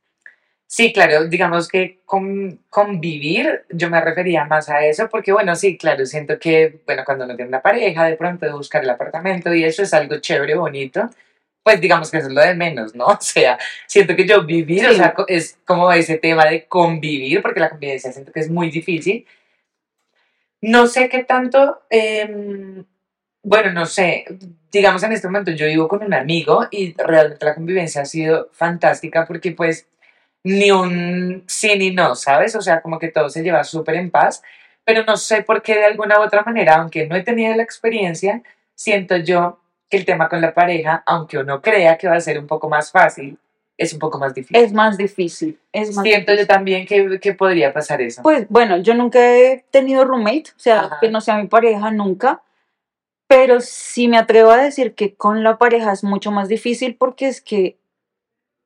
Sí, 0.66 0.92
claro, 0.92 1.24
digamos 1.26 1.68
que 1.68 2.00
con, 2.04 2.60
convivir, 2.68 3.62
yo 3.70 3.88
me 3.88 4.02
refería 4.02 4.44
más 4.44 4.68
a 4.68 4.84
eso, 4.84 5.08
porque 5.08 5.32
bueno, 5.32 5.56
sí, 5.56 5.78
claro, 5.78 6.04
siento 6.04 6.38
que, 6.38 6.80
bueno, 6.84 7.02
cuando 7.06 7.24
uno 7.24 7.34
tiene 7.34 7.48
una 7.48 7.62
pareja, 7.62 8.04
de 8.04 8.16
pronto 8.16 8.44
de 8.44 8.52
buscar 8.52 8.82
el 8.84 8.90
apartamento 8.90 9.54
y 9.54 9.64
eso 9.64 9.82
es 9.82 9.94
algo 9.94 10.18
chévere, 10.18 10.54
bonito, 10.54 11.08
pues 11.62 11.80
digamos 11.80 12.10
que 12.10 12.18
eso 12.18 12.26
es 12.26 12.34
lo 12.34 12.42
de 12.42 12.54
menos, 12.54 12.94
¿no? 12.94 13.06
O 13.06 13.16
sea, 13.20 13.58
siento 13.86 14.14
que 14.14 14.26
yo 14.26 14.44
vivir, 14.44 14.84
o 14.86 14.90
Sí. 14.90 14.96
sea, 14.96 15.14
co- 15.14 15.24
es 15.28 15.56
como 15.64 15.90
ese 15.90 16.18
tema 16.18 16.44
de 16.44 16.66
convivir, 16.66 17.40
porque 17.40 17.60
la 17.60 17.70
convivencia 17.70 18.12
siento 18.12 18.32
que 18.32 18.40
es 18.40 18.50
muy 18.50 18.70
difícil. 18.70 19.24
No 20.60 20.86
sé 20.88 21.08
qué 21.08 21.24
tanto, 21.24 21.82
em, 21.90 22.84
bueno, 23.42 23.72
no 23.72 23.86
sé, 23.86 24.24
digamos 24.72 25.02
en 25.02 25.12
este 25.12 25.28
momento 25.28 25.52
yo 25.52 25.66
vivo 25.66 25.88
con 25.88 26.02
un 26.02 26.14
amigo 26.14 26.66
y 26.70 26.94
realmente 26.96 27.44
la 27.46 27.54
convivencia 27.54 28.02
ha 28.02 28.04
sido 28.04 28.48
fantástica 28.52 29.24
porque 29.26 29.52
pues 29.52 29.88
ni 30.44 30.70
un 30.70 31.44
sí 31.46 31.76
ni 31.78 31.92
no, 31.92 32.14
¿sabes? 32.16 32.56
O 32.56 32.60
sea, 32.62 32.80
como 32.82 32.98
que 32.98 33.08
todo 33.08 33.28
se 33.30 33.42
lleva 33.42 33.64
súper 33.64 33.96
en 33.96 34.10
paz, 34.10 34.42
pero 34.84 35.04
no 35.04 35.16
sé 35.16 35.42
por 35.42 35.62
qué 35.62 35.74
de 35.76 35.84
alguna 35.86 36.18
u 36.20 36.22
otra 36.22 36.42
manera, 36.42 36.76
aunque 36.76 37.06
no 37.06 37.16
he 37.16 37.22
tenido 37.22 37.54
la 37.54 37.62
experiencia, 37.62 38.42
siento 38.74 39.16
yo 39.16 39.60
que 39.90 39.96
el 39.98 40.04
tema 40.04 40.28
con 40.28 40.40
la 40.40 40.54
pareja, 40.54 41.02
aunque 41.06 41.38
uno 41.38 41.60
crea 41.62 41.98
que 41.98 42.08
va 42.08 42.16
a 42.16 42.20
ser 42.20 42.38
un 42.38 42.46
poco 42.46 42.68
más 42.68 42.90
fácil, 42.90 43.38
es 43.78 43.92
un 43.92 44.00
poco 44.00 44.18
más 44.18 44.34
difícil. 44.34 44.56
Es 44.56 44.72
más 44.72 44.98
difícil. 44.98 45.58
Es 45.72 45.94
más 45.94 46.02
Siento 46.02 46.34
yo 46.34 46.46
también 46.46 46.84
que, 46.84 47.20
que 47.20 47.32
podría 47.32 47.72
pasar 47.72 48.02
eso. 48.02 48.22
Pues 48.22 48.46
bueno, 48.48 48.76
yo 48.78 48.94
nunca 48.94 49.20
he 49.36 49.64
tenido 49.70 50.04
roommate, 50.04 50.50
o 50.56 50.58
sea, 50.58 50.80
Ajá. 50.80 50.98
que 51.00 51.08
no 51.08 51.20
sea 51.20 51.38
mi 51.38 51.46
pareja 51.46 51.92
nunca, 51.92 52.42
pero 53.28 53.60
sí 53.60 54.08
me 54.08 54.18
atrevo 54.18 54.50
a 54.50 54.56
decir 54.56 54.94
que 54.94 55.14
con 55.14 55.44
la 55.44 55.58
pareja 55.58 55.92
es 55.92 56.02
mucho 56.02 56.32
más 56.32 56.48
difícil 56.48 56.96
porque 56.96 57.28
es 57.28 57.40
que 57.40 57.78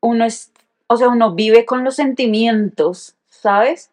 uno 0.00 0.24
es, 0.24 0.50
o 0.86 0.96
sea, 0.96 1.08
uno 1.08 1.34
vive 1.34 1.66
con 1.66 1.84
los 1.84 1.96
sentimientos, 1.96 3.14
¿sabes? 3.28 3.90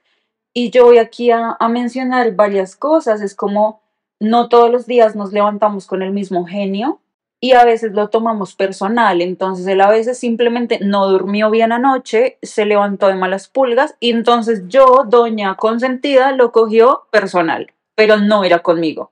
Y 0.53 0.69
yo 0.69 0.86
voy 0.86 0.99
aquí 0.99 1.32
a, 1.32 1.58
a 1.60 1.67
mencionar 1.67 2.34
varias 2.34 2.77
cosas, 2.77 3.21
es 3.21 3.36
como 3.36 3.82
no 4.21 4.47
todos 4.47 4.71
los 4.71 4.86
días 4.86 5.17
nos 5.17 5.34
levantamos 5.34 5.86
con 5.86 6.01
el 6.01 6.12
mismo 6.12 6.45
genio 6.45 7.01
y 7.41 7.54
a 7.54 7.63
veces 7.63 7.93
lo 7.93 8.10
tomamos 8.10 8.56
personal, 8.56 9.21
entonces 9.21 9.65
él 9.67 9.82
a 9.82 9.89
veces 9.89 10.17
simplemente 10.19 10.80
no 10.82 11.08
durmió 11.08 11.49
bien 11.49 11.71
anoche, 11.71 12.38
se 12.41 12.65
levantó 12.65 13.08
de 13.08 13.15
malas 13.15 13.47
pulgas 13.47 13.95
y 13.99 14.12
entonces 14.12 14.63
yo, 14.67 15.06
doña 15.08 15.56
consentida, 15.56 16.34
lo 16.34 16.52
cogió 16.52 17.04
personal, 17.12 17.71
pero 17.95 18.17
no 18.17 18.43
era 18.43 18.60
conmigo. 18.60 19.12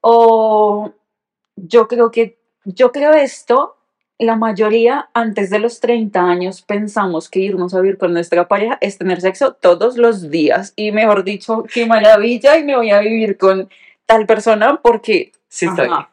O 0.00 0.92
yo 1.56 1.88
creo 1.88 2.10
que, 2.10 2.38
yo 2.64 2.92
creo 2.92 3.12
esto, 3.12 3.76
la 4.18 4.36
mayoría 4.36 5.08
antes 5.12 5.50
de 5.50 5.58
los 5.58 5.80
30 5.80 6.20
años 6.20 6.62
pensamos 6.62 7.28
que 7.28 7.40
irnos 7.40 7.74
a 7.74 7.80
vivir 7.80 7.98
con 7.98 8.12
nuestra 8.12 8.46
pareja 8.46 8.78
es 8.80 8.98
tener 8.98 9.20
sexo 9.20 9.54
todos 9.54 9.96
los 9.96 10.30
días 10.30 10.74
y 10.76 10.92
mejor 10.92 11.24
dicho, 11.24 11.64
qué 11.72 11.86
maravilla 11.86 12.56
y 12.56 12.62
me 12.62 12.76
voy 12.76 12.90
a 12.90 13.00
vivir 13.00 13.36
con 13.36 13.68
tal 14.06 14.26
persona 14.26 14.80
porque 14.80 15.32
Sí, 15.52 15.66
estoy. 15.66 15.86
Ajá. 15.86 16.08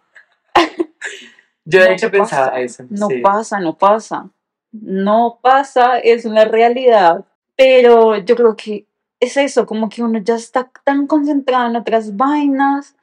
Yo 1.69 1.81
de 1.81 1.89
No 1.89 1.93
hecho 1.93 2.07
pasa, 2.07 2.19
pensaba 2.19 2.59
eso. 2.59 2.83
No 2.89 3.07
sí. 3.07 3.19
pasa, 3.19 3.59
no 3.59 3.77
pasa. 3.77 4.29
No 4.71 5.39
pasa, 5.41 5.99
es 5.99 6.25
una 6.25 6.45
realidad. 6.45 7.25
Pero 7.55 8.17
yo 8.17 8.35
creo 8.35 8.55
que 8.55 8.85
es 9.19 9.37
eso, 9.37 9.65
como 9.65 9.89
que 9.89 10.01
uno 10.01 10.19
ya 10.19 10.35
está 10.35 10.71
tan 10.83 11.05
concentrado 11.07 11.69
en 11.69 11.75
otras 11.75 12.15
vainas, 12.15 12.95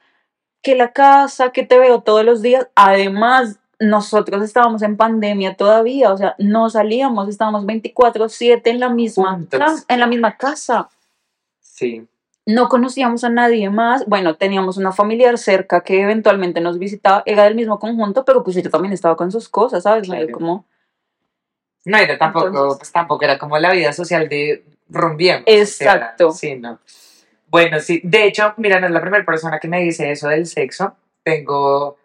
que 0.61 0.75
la 0.75 0.91
casa, 0.91 1.51
que 1.51 1.63
te 1.63 1.79
veo 1.79 2.01
todos 2.01 2.25
los 2.25 2.41
días. 2.41 2.67
Además, 2.75 3.59
nosotros 3.79 4.43
estábamos 4.43 4.81
en 4.81 4.97
pandemia 4.97 5.55
todavía, 5.55 6.11
o 6.11 6.17
sea, 6.17 6.35
no 6.39 6.69
salíamos, 6.69 7.29
estábamos 7.29 7.65
24/7 7.65 8.71
en 8.71 8.79
la 8.79 8.89
misma, 8.89 9.39
en 9.87 9.99
la 9.99 10.07
misma 10.07 10.35
casa. 10.35 10.89
Sí. 11.61 12.07
No 12.47 12.69
conocíamos 12.69 13.23
a 13.25 13.29
nadie 13.29 13.69
más. 13.69 14.05
Bueno, 14.07 14.35
teníamos 14.37 14.77
una 14.77 14.91
familiar 14.93 15.37
cerca 15.37 15.81
que 15.81 16.01
eventualmente 16.01 16.61
nos 16.61 16.79
visitaba, 16.79 17.21
era 17.25 17.43
del 17.43 17.55
mismo 17.55 17.77
conjunto, 17.77 18.23
pero 18.25 18.43
pues 18.43 18.55
ella 18.57 18.69
también 18.69 18.93
estaba 18.93 19.15
con 19.17 19.31
sus 19.31 19.49
cosas, 19.49 19.83
¿sabes? 19.83 20.07
Claro. 20.07 20.27
Como, 20.31 20.65
No 21.85 21.97
era 21.97 22.17
tampoco, 22.17 22.47
Entonces- 22.47 22.79
pues 22.79 22.91
tampoco 22.91 23.23
era 23.25 23.37
como 23.37 23.57
la 23.59 23.71
vida 23.73 23.91
social 23.93 24.27
de 24.29 24.63
rumbiemos. 24.89 25.43
o 25.43 25.51
sea, 25.65 25.93
Exacto. 25.93 26.31
sí, 26.31 26.55
no. 26.55 26.79
Bueno, 27.47 27.79
sí. 27.79 28.01
De 28.03 28.25
hecho, 28.25 28.53
mira, 28.57 28.79
no 28.79 28.87
es 28.87 28.91
la 28.93 29.01
primera 29.01 29.25
persona 29.25 29.59
que 29.59 29.67
me 29.67 29.81
dice 29.81 30.09
eso 30.11 30.27
del 30.29 30.45
sexo. 30.45 30.95
Tengo 31.23 31.97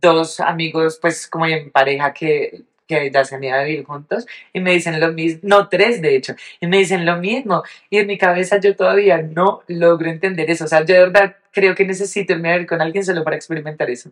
dos 0.00 0.40
amigos, 0.40 0.98
pues, 1.00 1.28
como 1.28 1.46
en 1.46 1.70
pareja 1.70 2.12
que, 2.12 2.62
que 3.00 3.10
ya 3.10 3.24
se 3.24 3.36
han 3.36 3.44
ido 3.44 3.54
a 3.54 3.62
vivir 3.62 3.84
juntos 3.84 4.26
y 4.52 4.60
me 4.60 4.72
dicen 4.72 5.00
lo 5.00 5.12
mismo. 5.12 5.40
No, 5.42 5.68
tres, 5.68 6.02
de 6.02 6.16
hecho. 6.16 6.34
Y 6.60 6.66
me 6.66 6.78
dicen 6.78 7.06
lo 7.06 7.16
mismo. 7.16 7.62
Y 7.90 7.98
en 7.98 8.06
mi 8.06 8.18
cabeza 8.18 8.58
yo 8.58 8.76
todavía 8.76 9.22
no 9.22 9.62
logro 9.68 10.10
entender 10.10 10.50
eso. 10.50 10.64
O 10.64 10.68
sea, 10.68 10.84
yo 10.84 10.94
de 10.94 11.00
verdad 11.00 11.36
creo 11.50 11.74
que 11.74 11.84
necesito 11.84 12.32
irme 12.32 12.50
a 12.50 12.52
vivir 12.54 12.68
con 12.68 12.80
alguien 12.80 13.04
solo 13.04 13.24
para 13.24 13.36
experimentar 13.36 13.90
eso. 13.90 14.10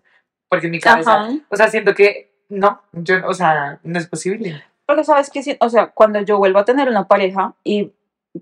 Porque 0.49 0.67
en 0.67 0.73
mi 0.73 0.81
cabeza, 0.81 1.13
ajá. 1.13 1.33
o 1.49 1.57
sea, 1.57 1.69
siento 1.69 1.95
que 1.95 2.31
no, 2.49 2.83
yo, 2.93 3.27
o 3.27 3.35
sea, 3.35 3.79
no 3.83 3.99
es 3.99 4.07
posible. 4.07 4.63
Pero 4.87 5.05
sabes 5.05 5.31
que, 5.31 5.43
sí, 5.43 5.57
o 5.61 5.69
sea, 5.69 5.87
cuando 5.89 6.21
yo 6.21 6.39
vuelva 6.39 6.61
a 6.61 6.65
tener 6.65 6.89
una 6.89 7.07
pareja 7.07 7.55
y 7.63 7.93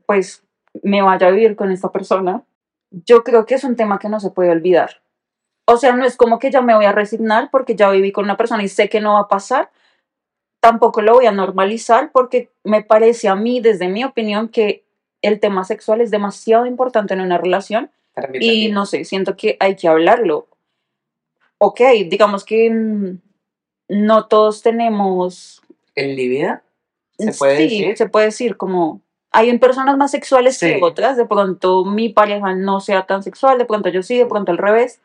pues 0.07 0.43
me 0.83 1.03
vaya 1.03 1.27
a 1.27 1.31
vivir 1.31 1.57
con 1.57 1.71
esta 1.71 1.93
persona, 1.93 2.43
yo 2.91 3.23
creo 3.23 3.45
que 3.45 3.55
es 3.55 3.65
un 3.65 3.77
tema 3.77 3.99
que 3.99 4.09
no 4.09 4.19
se 4.19 4.31
puede 4.31 4.51
olvidar. 4.51 5.03
O 5.67 5.77
sea, 5.77 5.93
no 5.93 6.07
es 6.07 6.17
como 6.17 6.39
que 6.39 6.51
ya 6.51 6.63
me 6.63 6.75
voy 6.75 6.87
a 6.87 6.93
resignar 6.93 7.51
porque 7.51 7.77
ya 7.77 7.91
viví 7.91 8.13
con 8.13 8.25
una 8.25 8.39
persona 8.39 8.63
y 8.63 8.69
sé 8.69 8.89
que 8.89 9.03
no 9.03 9.15
va 9.15 9.21
a 9.21 9.29
pasar. 9.29 9.71
Tampoco 10.61 11.03
lo 11.03 11.15
voy 11.15 11.27
a 11.27 11.33
normalizar 11.33 12.11
porque 12.13 12.51
me 12.65 12.83
parece 12.83 13.29
a 13.29 13.35
mí, 13.37 13.61
desde 13.61 13.89
mi 13.89 14.05
opinión, 14.05 14.49
que 14.49 14.85
el 15.23 15.41
tema 15.41 15.65
sexual 15.65 16.01
es 16.01 16.11
demasiado 16.11 16.67
importante 16.67 17.15
en 17.15 17.21
una 17.21 17.39
relación 17.39 17.91
Para 18.15 18.29
mí 18.29 18.39
y 18.41 18.41
también. 18.41 18.75
no 18.75 18.87
sé, 18.87 19.05
siento 19.05 19.37
que 19.37 19.57
hay 19.61 19.77
que 19.77 19.89
hablarlo. 19.89 20.47
Ok, 21.59 21.81
digamos 22.09 22.45
que 22.45 22.71
mm, 22.71 23.19
no 23.89 24.27
todos 24.27 24.63
tenemos 24.63 25.63
¿El 25.95 26.15
libido? 26.17 26.61
¿Se 27.19 27.33
puede 27.33 27.57
sí, 27.57 27.63
decir? 27.81 27.97
se 27.97 28.09
puede 28.09 28.27
decir 28.27 28.57
como 28.57 29.01
hay 29.33 29.57
personas 29.59 29.97
más 29.97 30.11
sexuales 30.13 30.57
Sí. 30.57 30.67
que 30.67 30.81
otras, 30.83 31.17
de 31.17 31.27
pronto 31.27 31.85
mi 31.85 32.09
pareja 32.09 32.55
no 32.55 32.81
sea 32.81 33.07
tan 33.07 33.23
sexual, 33.23 33.59
de 33.59 33.65
pronto 33.65 33.89
yo 33.89 34.03
sí, 34.03 34.17
de 34.17 34.27
pronto 34.27 34.53
al 34.53 34.59
revés, 34.59 35.01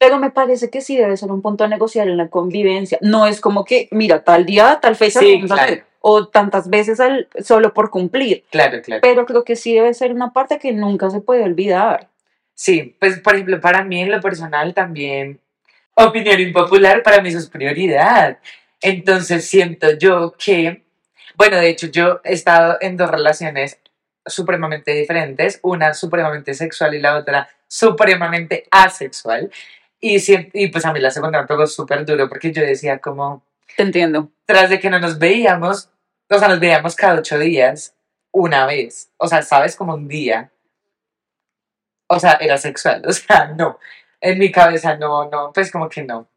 pero 0.00 0.18
me 0.18 0.30
parece 0.30 0.70
que 0.70 0.80
sí 0.80 0.96
debe 0.96 1.14
ser 1.18 1.30
un 1.30 1.42
punto 1.42 1.62
a 1.62 1.68
negociar 1.68 2.08
en 2.08 2.16
la 2.16 2.28
convivencia. 2.28 2.96
No 3.02 3.26
es 3.26 3.38
como 3.38 3.66
que, 3.66 3.86
mira, 3.90 4.24
tal 4.24 4.46
día, 4.46 4.78
tal 4.80 4.96
fecha, 4.96 5.20
Sí, 5.20 5.34
vamos 5.34 5.50
a 5.50 5.62
hacer, 5.62 5.84
o 6.00 6.26
tantas 6.26 6.70
veces 6.70 7.00
al, 7.00 7.28
solo 7.44 7.74
por 7.74 7.90
cumplir, 7.90 8.42
Claro, 8.50 8.80
claro. 8.80 9.02
pero 9.02 9.26
creo 9.26 9.44
que 9.44 9.56
sí 9.56 9.74
debe 9.74 9.92
ser 9.92 10.12
una 10.12 10.32
parte 10.32 10.58
que 10.58 10.72
nunca 10.72 11.10
se 11.10 11.20
puede 11.20 11.44
olvidar. 11.44 12.08
Sí, 12.54 12.96
pues 12.98 13.20
por 13.20 13.34
ejemplo, 13.34 13.60
para 13.60 13.84
mí 13.84 14.00
en 14.00 14.10
lo 14.10 14.22
personal 14.22 14.72
también, 14.72 15.38
opinión 15.92 16.40
impopular, 16.40 17.02
para 17.02 17.20
mí 17.20 17.28
eso 17.28 17.38
es 17.38 17.50
prioridad. 17.50 18.38
Entonces 18.80 19.46
siento 19.46 19.92
yo 19.98 20.32
que, 20.42 20.82
bueno, 21.36 21.58
de 21.58 21.68
hecho 21.68 21.88
yo 21.88 22.22
he 22.24 22.32
estado 22.32 22.78
en 22.80 22.96
dos 22.96 23.10
relaciones 23.10 23.78
supremamente 24.24 24.92
diferentes, 24.92 25.60
una 25.62 25.92
supremamente 25.92 26.54
sexual 26.54 26.94
y 26.94 27.00
la 27.00 27.18
otra 27.18 27.50
supremamente 27.68 28.64
asexual. 28.70 29.50
Y, 30.00 30.16
y 30.54 30.68
pues 30.68 30.84
a 30.86 30.92
mí 30.92 31.00
la 31.00 31.10
segunda 31.10 31.40
me 31.42 31.46
pegó 31.46 31.66
súper 31.66 32.04
duro 32.06 32.28
porque 32.28 32.52
yo 32.52 32.62
decía 32.62 32.98
como, 32.98 33.42
Te 33.76 33.82
entiendo. 33.82 34.30
tras 34.46 34.70
de 34.70 34.80
que 34.80 34.88
no 34.90 34.98
nos 34.98 35.18
veíamos, 35.18 35.90
o 36.30 36.38
sea, 36.38 36.48
nos 36.48 36.60
veíamos 36.60 36.96
cada 36.96 37.18
ocho 37.20 37.38
días, 37.38 37.94
una 38.32 38.64
vez, 38.66 39.10
o 39.18 39.26
sea, 39.28 39.42
sabes, 39.42 39.76
como 39.76 39.94
un 39.94 40.08
día. 40.08 40.50
O 42.08 42.18
sea, 42.18 42.32
era 42.40 42.58
sexual, 42.58 43.02
o 43.06 43.12
sea, 43.12 43.46
no. 43.56 43.78
En 44.20 44.38
mi 44.38 44.50
cabeza 44.52 44.96
no, 44.96 45.28
no, 45.30 45.52
pues 45.52 45.70
como 45.70 45.88
que 45.88 46.02
no, 46.02 46.28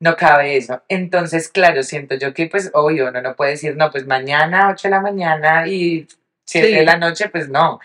no 0.00 0.16
cabe 0.16 0.56
eso. 0.56 0.82
Entonces, 0.88 1.48
claro, 1.48 1.82
siento 1.82 2.14
yo 2.16 2.34
que, 2.34 2.46
pues, 2.46 2.70
obvio, 2.74 3.08
uno 3.08 3.20
no 3.22 3.36
puede 3.36 3.52
decir, 3.52 3.76
no, 3.76 3.90
pues 3.90 4.06
mañana, 4.06 4.70
8 4.70 4.88
de 4.88 4.90
la 4.92 5.00
mañana 5.00 5.66
y 5.68 6.06
7 6.44 6.66
Sí. 6.68 6.74
de 6.74 6.84
la 6.84 6.96
noche, 6.96 7.28
pues 7.28 7.48
no. 7.48 7.78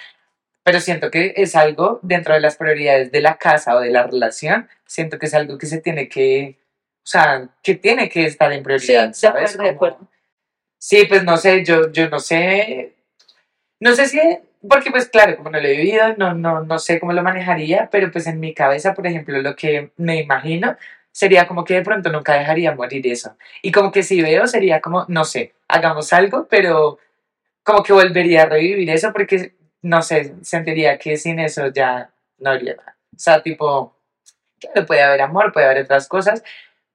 Pero 0.64 0.80
siento 0.80 1.12
que 1.12 1.34
es 1.36 1.56
algo 1.56 2.00
dentro 2.04 2.34
de 2.34 2.40
las 2.40 2.56
prioridades 2.58 3.12
de 3.12 3.22
la 3.22 3.38
casa 3.38 3.76
o 3.76 3.80
de 3.82 3.90
la 3.92 4.04
relación, 4.08 4.70
siento 4.86 5.20
que 5.20 5.26
es 5.26 5.34
algo 5.34 5.58
que 5.58 5.66
se 5.66 5.82
tiene 5.82 6.08
que, 6.08 6.58
o 7.00 7.06
sea, 7.06 7.50
que 7.62 7.76
tiene 7.76 8.10
que 8.10 8.26
estar 8.26 8.52
en 8.52 8.60
Sí, 8.60 8.64
prioridad, 8.64 9.08
de 9.10 9.14
¿sabes? 9.14 9.58
de 9.58 9.70
acuerdo. 9.70 10.08
Sí, 10.78 11.06
pues 11.08 11.24
no 11.24 11.38
sé, 11.38 11.64
yo, 11.66 11.92
yo 11.92 12.10
no 12.10 12.20
sé, 12.20 12.94
no 13.80 13.94
sé 13.96 14.08
si, 14.08 14.20
porque 14.68 14.92
pues 14.92 15.10
claro, 15.10 15.38
como 15.38 15.50
no 15.50 15.60
lo 15.60 15.68
he 15.68 15.78
vivido, 15.78 16.16
no, 16.18 16.34
no, 16.34 16.62
no 16.64 16.80
sé 16.80 17.00
cómo 17.00 17.14
lo 17.14 17.24
manejaría, 17.24 17.90
pero 17.92 18.12
pues 18.12 18.28
en 18.28 18.40
mi 18.40 18.54
cabeza, 18.54 18.94
por 18.94 19.08
ejemplo, 19.08 19.42
lo 19.42 19.56
que 19.56 19.92
me 19.98 20.18
imagino 20.22 20.78
sería 21.12 21.48
como 21.48 21.64
que 21.64 21.76
de 21.76 21.82
pronto 21.84 22.12
nunca 22.12 22.34
dejaría 22.36 22.74
morir 22.76 23.06
eso. 23.08 23.38
Y 23.62 23.72
como 23.72 23.92
que 23.92 24.04
si 24.04 24.22
veo 24.22 24.48
sería 24.48 24.82
como, 24.82 25.06
no 25.10 25.26
sé, 25.26 25.54
hagamos 25.68 26.12
algo, 26.14 26.48
pero 26.50 27.00
como 27.64 27.84
que 27.84 27.94
volvería 27.94 28.44
a 28.44 28.46
revivir 28.48 28.90
eso 28.90 29.14
porque, 29.14 29.54
no 29.84 30.02
sé, 30.02 30.36
sentiría 30.44 30.98
que 31.00 31.18
sin 31.18 31.40
eso 31.40 31.68
ya 31.70 32.12
no 32.40 32.52
habría 32.52 32.76
nada. 32.78 32.98
O 33.16 33.20
sea, 33.20 33.44
tipo, 33.44 33.96
claro, 34.60 34.86
puede 34.88 35.04
haber 35.04 35.22
amor, 35.22 35.54
puede 35.54 35.68
haber 35.68 35.84
otras 35.86 36.08
cosas, 36.08 36.44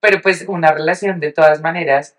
pero 0.00 0.20
pues 0.22 0.44
una 0.48 0.72
relación 0.72 1.20
de 1.20 1.32
todas 1.32 1.60
maneras, 1.62 2.16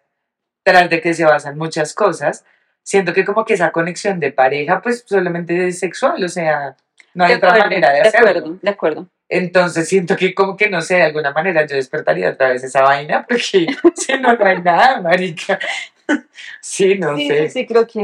tras 0.63 0.89
de 0.89 1.01
que 1.01 1.13
se 1.13 1.25
basan 1.25 1.57
muchas 1.57 1.93
cosas, 1.93 2.45
siento 2.83 3.13
que 3.13 3.25
como 3.25 3.45
que 3.45 3.55
esa 3.55 3.71
conexión 3.71 4.19
de 4.19 4.31
pareja, 4.31 4.81
pues 4.81 5.03
solamente 5.07 5.67
es 5.67 5.79
sexual, 5.79 6.23
o 6.23 6.29
sea, 6.29 6.77
no 7.13 7.25
hay 7.25 7.31
De 7.31 7.37
otra 7.37 7.49
acuerdo, 7.49 7.69
manera 7.69 7.93
de 7.93 8.01
de 8.01 8.01
hacerlo. 8.01 8.29
acuerdo, 8.29 8.59
de 8.61 8.69
acuerdo. 8.71 9.07
Entonces 9.29 9.87
siento 9.87 10.15
que 10.17 10.33
como 10.35 10.57
que 10.57 10.69
no 10.69 10.81
sé, 10.81 10.95
de 10.97 11.03
alguna 11.03 11.31
manera 11.31 11.65
yo 11.67 11.75
despertaría 11.75 12.31
otra 12.31 12.49
vez 12.49 12.63
esa 12.63 12.81
vaina, 12.83 13.25
porque 13.27 13.67
si 13.95 14.17
no, 14.19 14.33
no 14.35 14.45
hay 14.45 14.61
nada, 14.61 15.01
marica. 15.01 15.59
Sí, 16.61 16.97
no 16.97 17.15
sí, 17.15 17.27
sé. 17.27 17.43
sí, 17.49 17.49
sí, 17.49 17.67
creo 17.67 17.85
que, 17.85 18.01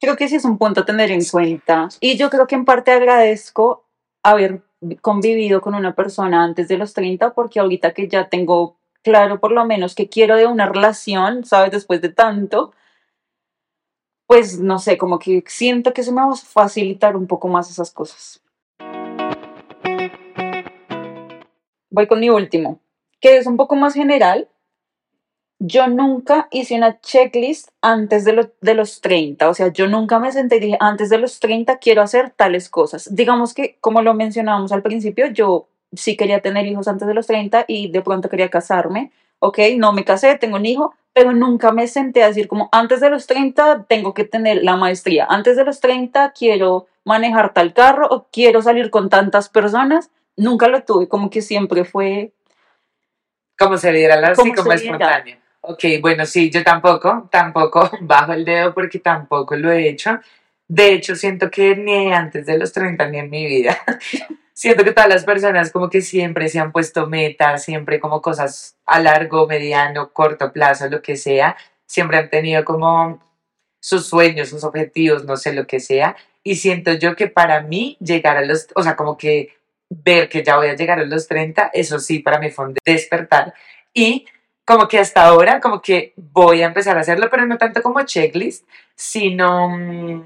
creo 0.00 0.16
que 0.16 0.28
sí 0.28 0.36
es 0.36 0.44
un 0.44 0.58
punto 0.58 0.80
a 0.80 0.84
tener 0.84 1.10
en 1.10 1.24
cuenta. 1.24 1.88
Y 2.00 2.16
yo 2.16 2.30
creo 2.30 2.46
que 2.46 2.54
en 2.54 2.64
parte 2.64 2.90
agradezco 2.90 3.84
haber 4.22 4.62
convivido 5.02 5.60
con 5.60 5.74
una 5.74 5.94
persona 5.94 6.42
antes 6.42 6.68
de 6.68 6.78
los 6.78 6.94
30, 6.94 7.34
porque 7.34 7.60
ahorita 7.60 7.92
que 7.92 8.08
ya 8.08 8.28
tengo 8.28 8.78
claro 9.02 9.40
por 9.40 9.52
lo 9.52 9.64
menos 9.64 9.94
que 9.94 10.08
quiero 10.08 10.36
de 10.36 10.46
una 10.46 10.66
relación, 10.66 11.44
¿sabes? 11.44 11.70
Después 11.70 12.00
de 12.00 12.08
tanto, 12.08 12.72
pues 14.26 14.58
no 14.58 14.78
sé, 14.78 14.96
como 14.96 15.18
que 15.18 15.44
siento 15.46 15.92
que 15.92 16.02
se 16.02 16.12
me 16.12 16.22
va 16.22 16.32
a 16.32 16.36
facilitar 16.36 17.16
un 17.16 17.26
poco 17.26 17.48
más 17.48 17.70
esas 17.70 17.92
cosas. 17.92 18.42
Voy 21.90 22.06
con 22.06 22.20
mi 22.20 22.30
último, 22.30 22.80
que 23.20 23.36
es 23.36 23.46
un 23.46 23.56
poco 23.56 23.76
más 23.76 23.94
general. 23.94 24.48
Yo 25.62 25.88
nunca 25.88 26.48
hice 26.50 26.74
una 26.74 27.00
checklist 27.02 27.68
antes 27.82 28.24
de, 28.24 28.32
lo- 28.32 28.50
de 28.62 28.72
los 28.74 29.02
30, 29.02 29.50
o 29.50 29.52
sea, 29.54 29.68
yo 29.68 29.86
nunca 29.88 30.18
me 30.18 30.32
senté 30.32 30.56
y 30.56 30.60
dije, 30.60 30.76
antes 30.80 31.10
de 31.10 31.18
los 31.18 31.38
30 31.38 31.76
quiero 31.78 32.00
hacer 32.00 32.30
tales 32.30 32.70
cosas. 32.70 33.14
Digamos 33.14 33.52
que, 33.52 33.76
como 33.82 34.00
lo 34.00 34.14
mencionábamos 34.14 34.72
al 34.72 34.80
principio, 34.80 35.26
yo 35.26 35.68
sí 35.92 36.16
quería 36.16 36.40
tener 36.40 36.66
hijos 36.66 36.88
antes 36.88 37.06
de 37.06 37.12
los 37.12 37.26
30 37.26 37.66
y 37.68 37.90
de 37.90 38.00
pronto 38.00 38.30
quería 38.30 38.48
casarme, 38.48 39.12
ok, 39.38 39.58
no 39.76 39.92
me 39.92 40.04
casé, 40.04 40.34
tengo 40.36 40.56
un 40.56 40.64
hijo, 40.64 40.94
pero 41.12 41.32
nunca 41.32 41.72
me 41.72 41.86
senté 41.88 42.22
a 42.22 42.28
decir 42.28 42.48
como, 42.48 42.70
antes 42.72 43.00
de 43.00 43.10
los 43.10 43.26
30 43.26 43.84
tengo 43.86 44.14
que 44.14 44.24
tener 44.24 44.62
la 44.62 44.76
maestría, 44.76 45.26
antes 45.28 45.56
de 45.56 45.64
los 45.64 45.80
30 45.80 46.32
quiero 46.32 46.86
manejar 47.04 47.52
tal 47.52 47.74
carro 47.74 48.06
o 48.10 48.28
quiero 48.32 48.62
salir 48.62 48.88
con 48.90 49.10
tantas 49.10 49.50
personas, 49.50 50.10
nunca 50.36 50.68
lo 50.68 50.84
tuve, 50.84 51.06
como 51.06 51.28
que 51.28 51.42
siempre 51.42 51.84
fue 51.84 52.32
Como 53.58 53.76
se 53.76 53.92
diera 53.92 54.14
así 54.28 54.36
Como 54.54 54.72
espontáneo. 54.72 55.39
Ok, 55.62 55.84
bueno, 56.00 56.24
sí, 56.24 56.50
yo 56.50 56.64
tampoco, 56.64 57.28
tampoco 57.30 57.90
bajo 58.00 58.32
el 58.32 58.44
dedo 58.44 58.72
porque 58.72 58.98
tampoco 58.98 59.56
lo 59.56 59.70
he 59.70 59.88
hecho. 59.88 60.18
De 60.66 60.92
hecho, 60.92 61.16
siento 61.16 61.50
que 61.50 61.76
ni 61.76 62.12
antes 62.12 62.46
de 62.46 62.56
los 62.58 62.72
30 62.72 63.08
ni 63.08 63.18
en 63.18 63.30
mi 63.30 63.46
vida. 63.46 63.76
siento 64.54 64.84
que 64.84 64.92
todas 64.92 65.08
las 65.08 65.24
personas 65.24 65.72
como 65.72 65.90
que 65.90 66.00
siempre 66.00 66.48
se 66.48 66.60
han 66.60 66.72
puesto 66.72 67.06
metas, 67.06 67.64
siempre 67.64 68.00
como 68.00 68.22
cosas 68.22 68.76
a 68.86 69.00
largo, 69.00 69.46
mediano, 69.46 70.12
corto 70.12 70.52
plazo, 70.52 70.88
lo 70.88 71.02
que 71.02 71.16
sea. 71.16 71.56
Siempre 71.86 72.18
han 72.18 72.30
tenido 72.30 72.64
como 72.64 73.20
sus 73.80 74.06
sueños, 74.06 74.48
sus 74.50 74.64
objetivos, 74.64 75.24
no 75.24 75.36
sé 75.36 75.52
lo 75.52 75.66
que 75.66 75.80
sea. 75.80 76.16
Y 76.42 76.56
siento 76.56 76.92
yo 76.94 77.16
que 77.16 77.26
para 77.26 77.62
mí 77.62 77.98
llegar 78.00 78.36
a 78.36 78.44
los, 78.44 78.68
o 78.74 78.82
sea, 78.82 78.96
como 78.96 79.18
que 79.18 79.50
ver 79.90 80.28
que 80.28 80.42
ya 80.42 80.56
voy 80.56 80.68
a 80.68 80.76
llegar 80.76 81.00
a 81.00 81.04
los 81.04 81.26
30, 81.26 81.70
eso 81.74 81.98
sí, 81.98 82.20
para 82.20 82.38
mí 82.38 82.50
fue 82.50 82.66
un 82.66 82.74
despertar. 82.84 83.52
Y 83.92 84.26
como 84.70 84.86
que 84.86 85.00
hasta 85.00 85.24
ahora, 85.24 85.58
como 85.58 85.82
que 85.82 86.12
voy 86.16 86.62
a 86.62 86.66
empezar 86.66 86.96
a 86.96 87.00
hacerlo, 87.00 87.26
pero 87.28 87.44
no 87.44 87.58
tanto 87.58 87.82
como 87.82 88.02
checklist, 88.02 88.68
sino 88.94 89.68
mm, 89.68 90.24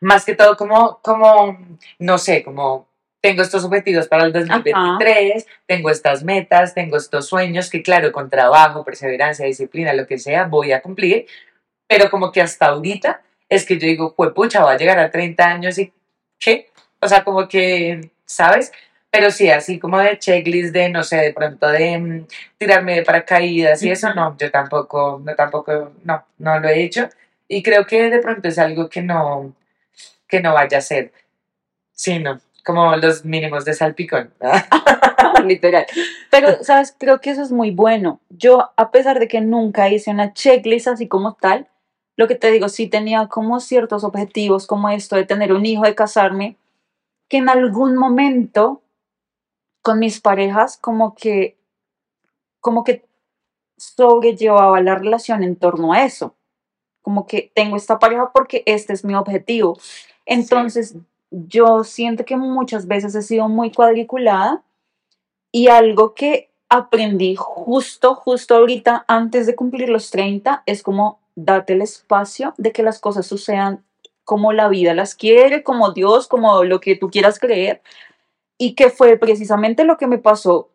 más 0.00 0.24
que 0.24 0.34
todo 0.34 0.56
como, 0.56 0.98
como, 1.00 1.56
no 2.00 2.18
sé, 2.18 2.42
como 2.42 2.88
tengo 3.20 3.42
estos 3.42 3.64
objetivos 3.64 4.08
para 4.08 4.24
el 4.24 4.32
2023, 4.32 5.46
tengo 5.66 5.88
estas 5.88 6.24
metas, 6.24 6.74
tengo 6.74 6.96
estos 6.96 7.28
sueños 7.28 7.70
que 7.70 7.80
claro, 7.80 8.10
con 8.10 8.28
trabajo, 8.28 8.84
perseverancia, 8.84 9.46
disciplina, 9.46 9.92
lo 9.92 10.08
que 10.08 10.18
sea, 10.18 10.46
voy 10.46 10.72
a 10.72 10.82
cumplir, 10.82 11.26
pero 11.86 12.10
como 12.10 12.32
que 12.32 12.42
hasta 12.42 12.66
ahorita 12.66 13.22
es 13.48 13.64
que 13.64 13.78
yo 13.78 13.86
digo, 13.86 14.16
pucha, 14.34 14.64
voy 14.64 14.72
a 14.74 14.78
llegar 14.78 14.98
a 14.98 15.12
30 15.12 15.44
años 15.44 15.78
y 15.78 15.92
¿qué? 16.40 16.70
O 17.00 17.06
sea, 17.06 17.22
como 17.22 17.46
que, 17.46 18.10
¿sabes? 18.24 18.72
Pero 19.10 19.30
sí, 19.30 19.50
así 19.50 19.78
como 19.78 19.98
de 19.98 20.18
checklist 20.18 20.72
de, 20.72 20.88
no 20.88 21.02
sé, 21.02 21.16
de 21.16 21.32
pronto 21.32 21.68
de 21.68 21.98
mm, 21.98 22.26
tirarme 22.58 22.94
de 22.96 23.02
paracaídas 23.02 23.82
y 23.82 23.90
eso, 23.90 24.14
no, 24.14 24.36
yo 24.38 24.50
tampoco, 24.50 25.20
no, 25.24 25.34
tampoco, 25.34 25.92
no, 26.04 26.24
no 26.38 26.60
lo 26.60 26.68
he 26.68 26.84
hecho. 26.84 27.08
Y 27.48 27.62
creo 27.62 27.86
que 27.86 28.08
de 28.08 28.20
pronto 28.20 28.46
es 28.48 28.58
algo 28.58 28.88
que 28.88 29.02
no, 29.02 29.52
que 30.28 30.40
no 30.40 30.54
vaya 30.54 30.78
a 30.78 30.80
ser. 30.82 31.12
Sí, 31.92 32.18
no, 32.20 32.40
como 32.64 32.94
los 32.96 33.24
mínimos 33.24 33.64
de 33.64 33.74
salpicón. 33.74 34.32
literal. 35.44 35.86
Pero, 36.30 36.58
¿sabes? 36.62 36.94
Creo 36.98 37.20
que 37.20 37.30
eso 37.30 37.42
es 37.42 37.52
muy 37.52 37.70
bueno. 37.70 38.20
Yo, 38.30 38.70
a 38.76 38.90
pesar 38.90 39.18
de 39.18 39.28
que 39.28 39.40
nunca 39.40 39.88
hice 39.88 40.10
una 40.10 40.32
checklist 40.32 40.88
así 40.88 41.08
como 41.08 41.34
tal, 41.34 41.68
lo 42.16 42.28
que 42.28 42.34
te 42.34 42.50
digo, 42.50 42.68
sí 42.68 42.86
tenía 42.86 43.26
como 43.28 43.60
ciertos 43.60 44.04
objetivos, 44.04 44.66
como 44.66 44.88
esto 44.90 45.16
de 45.16 45.24
tener 45.24 45.52
un 45.52 45.64
hijo, 45.64 45.84
de 45.84 45.94
casarme, 45.94 46.56
que 47.28 47.38
en 47.38 47.48
algún 47.48 47.96
momento 47.96 48.82
con 49.82 49.98
mis 49.98 50.20
parejas 50.20 50.76
como 50.76 51.14
que, 51.14 51.58
como 52.60 52.84
que 52.84 53.06
sobrellevaba 53.76 54.80
la 54.80 54.94
relación 54.94 55.42
en 55.42 55.56
torno 55.56 55.92
a 55.92 56.04
eso. 56.04 56.34
Como 57.02 57.26
que 57.26 57.50
tengo 57.54 57.76
esta 57.76 57.98
pareja 57.98 58.30
porque 58.32 58.62
este 58.66 58.92
es 58.92 59.04
mi 59.04 59.14
objetivo. 59.14 59.78
Entonces, 60.26 60.96
yo 61.30 61.84
siento 61.84 62.24
que 62.24 62.36
muchas 62.36 62.86
veces 62.86 63.14
he 63.14 63.22
sido 63.22 63.48
muy 63.48 63.72
cuadriculada 63.72 64.62
y 65.50 65.68
algo 65.68 66.14
que 66.14 66.50
aprendí 66.68 67.34
justo, 67.36 68.14
justo 68.14 68.54
ahorita, 68.54 69.04
antes 69.08 69.46
de 69.46 69.56
cumplir 69.56 69.88
los 69.88 70.10
30, 70.10 70.62
es 70.66 70.82
como 70.82 71.18
date 71.34 71.72
el 71.72 71.82
espacio 71.82 72.54
de 72.58 72.72
que 72.72 72.82
las 72.82 73.00
cosas 73.00 73.26
sucedan 73.26 73.84
como 74.24 74.52
la 74.52 74.68
vida 74.68 74.94
las 74.94 75.14
quiere, 75.14 75.64
como 75.64 75.92
Dios, 75.92 76.28
como 76.28 76.62
lo 76.62 76.80
que 76.80 76.94
tú 76.94 77.10
quieras 77.10 77.40
creer. 77.40 77.82
Y 78.60 78.74
que 78.74 78.90
fue 78.90 79.16
precisamente 79.16 79.84
lo 79.84 79.96
que 79.96 80.06
me 80.06 80.18
pasó 80.18 80.70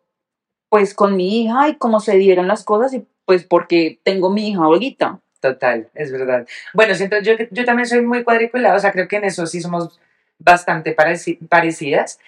pues 0.70 0.94
con 0.94 1.16
mi 1.16 1.42
hija 1.42 1.68
y 1.68 1.76
cómo 1.76 2.00
se 2.00 2.16
dieron 2.18 2.48
las 2.48 2.64
cosas 2.64 2.92
y 2.94 3.06
pues 3.24 3.44
porque 3.44 4.00
tengo 4.04 4.30
mi 4.30 4.50
hija 4.50 4.64
ahorita. 4.64 5.20
Total, 5.40 5.88
es 5.94 6.12
verdad. 6.12 6.46
Bueno, 6.74 6.94
siento 6.96 7.20
yo 7.20 7.34
yo 7.52 7.64
también 7.64 7.86
soy 7.88 8.02
muy 8.02 8.24
cuadriculada, 8.24 8.76
o 8.76 8.80
sea, 8.80 8.92
creo 8.92 9.08
que 9.08 9.16
en 9.16 9.24
eso 9.24 9.46
sí 9.46 9.60
somos 9.60 10.00
bastante 10.38 10.96
pareci- 10.96 11.38
parecidas, 11.48 12.18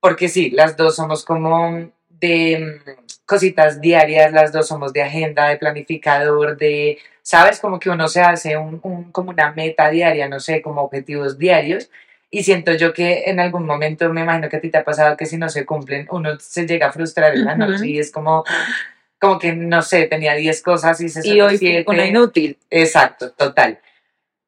porque 0.00 0.28
sí, 0.28 0.50
las 0.50 0.76
dos 0.76 0.96
somos 0.96 1.24
como 1.24 1.90
de 2.10 2.80
mm, 2.86 2.90
cositas 3.26 3.80
diarias, 3.80 4.32
las 4.32 4.52
dos 4.52 4.68
somos 4.68 4.92
de 4.92 5.02
agenda, 5.02 5.48
de 5.48 5.56
planificador, 5.56 6.56
de, 6.56 6.98
¿sabes? 7.22 7.60
Como 7.60 7.78
que 7.80 7.90
uno 7.90 8.08
se 8.08 8.20
hace 8.20 8.56
un, 8.56 8.80
un- 8.82 9.10
como 9.12 9.30
una 9.30 9.52
meta 9.52 9.88
diaria, 9.90 10.28
no 10.28 10.40
sé, 10.40 10.62
como 10.62 10.82
objetivos 10.82 11.38
diarios. 11.38 11.90
Y 12.34 12.42
siento 12.42 12.72
yo 12.72 12.92
que 12.92 13.22
en 13.26 13.38
algún 13.38 13.64
momento, 13.64 14.12
me 14.12 14.22
imagino 14.22 14.48
que 14.48 14.56
a 14.56 14.60
ti 14.60 14.68
te 14.68 14.78
ha 14.78 14.82
pasado 14.82 15.16
que 15.16 15.24
si 15.24 15.36
no 15.36 15.48
se 15.48 15.64
cumplen, 15.64 16.08
uno 16.10 16.36
se 16.40 16.66
llega 16.66 16.88
a 16.88 16.92
frustrar 16.92 17.32
en 17.32 17.44
la 17.44 17.54
noche 17.54 17.86
y 17.86 18.00
es 18.00 18.10
como, 18.10 18.42
como 19.20 19.38
que, 19.38 19.52
no 19.52 19.82
sé, 19.82 20.06
tenía 20.06 20.34
10 20.34 20.60
cosas 20.62 21.00
y 21.00 21.08
se 21.08 21.24
Y 21.28 21.40
hoy 21.40 21.58
siete. 21.58 21.88
una 21.88 22.04
inútil. 22.04 22.58
Exacto, 22.70 23.30
total. 23.30 23.78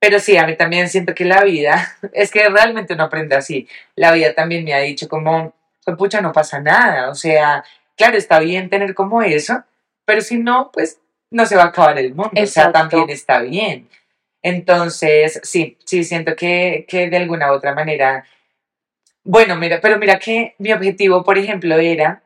Pero 0.00 0.18
sí, 0.18 0.36
a 0.36 0.48
mí 0.48 0.56
también 0.56 0.88
siento 0.88 1.14
que 1.14 1.24
la 1.24 1.44
vida, 1.44 1.96
es 2.12 2.32
que 2.32 2.48
realmente 2.48 2.94
uno 2.94 3.04
aprende 3.04 3.36
así. 3.36 3.68
La 3.94 4.10
vida 4.10 4.34
también 4.34 4.64
me 4.64 4.74
ha 4.74 4.80
dicho 4.80 5.08
como, 5.08 5.54
pues 5.84 5.96
pucha, 5.96 6.20
no 6.20 6.32
pasa 6.32 6.58
nada. 6.60 7.08
O 7.08 7.14
sea, 7.14 7.62
claro, 7.96 8.16
está 8.16 8.40
bien 8.40 8.68
tener 8.68 8.94
como 8.94 9.22
eso, 9.22 9.62
pero 10.04 10.22
si 10.22 10.38
no, 10.38 10.72
pues 10.72 10.98
no 11.30 11.46
se 11.46 11.54
va 11.54 11.62
a 11.62 11.66
acabar 11.66 11.96
el 12.00 12.16
mundo. 12.16 12.32
O 12.32 12.34
sea, 12.46 12.64
Exacto. 12.64 12.72
también 12.72 13.10
está 13.10 13.38
bien. 13.42 13.88
Entonces, 14.46 15.40
sí, 15.42 15.76
sí, 15.84 16.04
siento 16.04 16.36
que, 16.36 16.86
que 16.86 17.10
de 17.10 17.16
alguna 17.16 17.50
u 17.50 17.56
otra 17.56 17.74
manera, 17.74 18.24
bueno, 19.24 19.56
mira, 19.56 19.80
pero 19.80 19.98
mira 19.98 20.20
que 20.20 20.54
mi 20.58 20.72
objetivo, 20.72 21.24
por 21.24 21.36
ejemplo, 21.36 21.74
era, 21.74 22.22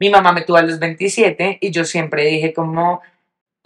mi 0.00 0.10
mamá 0.10 0.32
me 0.32 0.42
tuvo 0.42 0.56
a 0.56 0.62
los 0.62 0.80
27 0.80 1.58
y 1.60 1.70
yo 1.70 1.84
siempre 1.84 2.24
dije 2.26 2.52
como, 2.52 3.02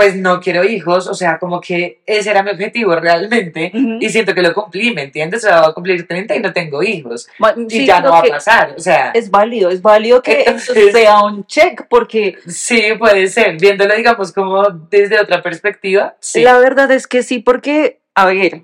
pues 0.00 0.16
no 0.16 0.40
quiero 0.40 0.64
hijos, 0.64 1.06
o 1.08 1.12
sea, 1.14 1.38
como 1.38 1.60
que 1.60 2.00
ese 2.06 2.30
era 2.30 2.42
mi 2.42 2.50
objetivo 2.52 2.94
realmente 2.96 3.70
Ujú. 3.74 3.98
y 4.00 4.08
siento 4.08 4.32
que 4.34 4.40
lo 4.40 4.54
cumplí, 4.54 4.94
¿me 4.94 5.02
entiendes? 5.02 5.44
O 5.44 5.48
sea, 5.48 5.60
voy 5.60 5.70
a 5.70 5.74
cumplir 5.74 6.08
30 6.08 6.36
y 6.36 6.40
no 6.40 6.54
tengo 6.54 6.82
hijos 6.82 7.28
Bueno, 7.38 7.66
y 7.68 7.70
sí, 7.70 7.86
ya 7.86 8.00
no 8.00 8.10
va 8.12 8.20
a 8.20 8.22
pasar, 8.22 8.74
o 8.76 8.80
sea, 8.80 9.10
Es 9.10 9.30
válido, 9.30 9.68
es 9.68 9.82
válido 9.82 10.22
que 10.22 10.44
Entonces- 10.46 10.92
sea 10.92 11.22
un 11.22 11.44
check 11.46 11.86
porque 11.90 12.38
sí 12.46 12.80
puede 12.98 13.26
ser, 13.26 13.58
viéndolo 13.60 13.94
digamos 13.94 14.32
como 14.32 14.62
desde 14.70 15.20
otra 15.20 15.42
perspectiva, 15.42 16.16
sí, 16.20 16.42
La 16.42 16.56
verdad 16.58 16.90
es 16.92 17.06
que 17.06 17.22
sí, 17.22 17.40
porque, 17.40 18.00
a 18.14 18.24
ver, 18.24 18.62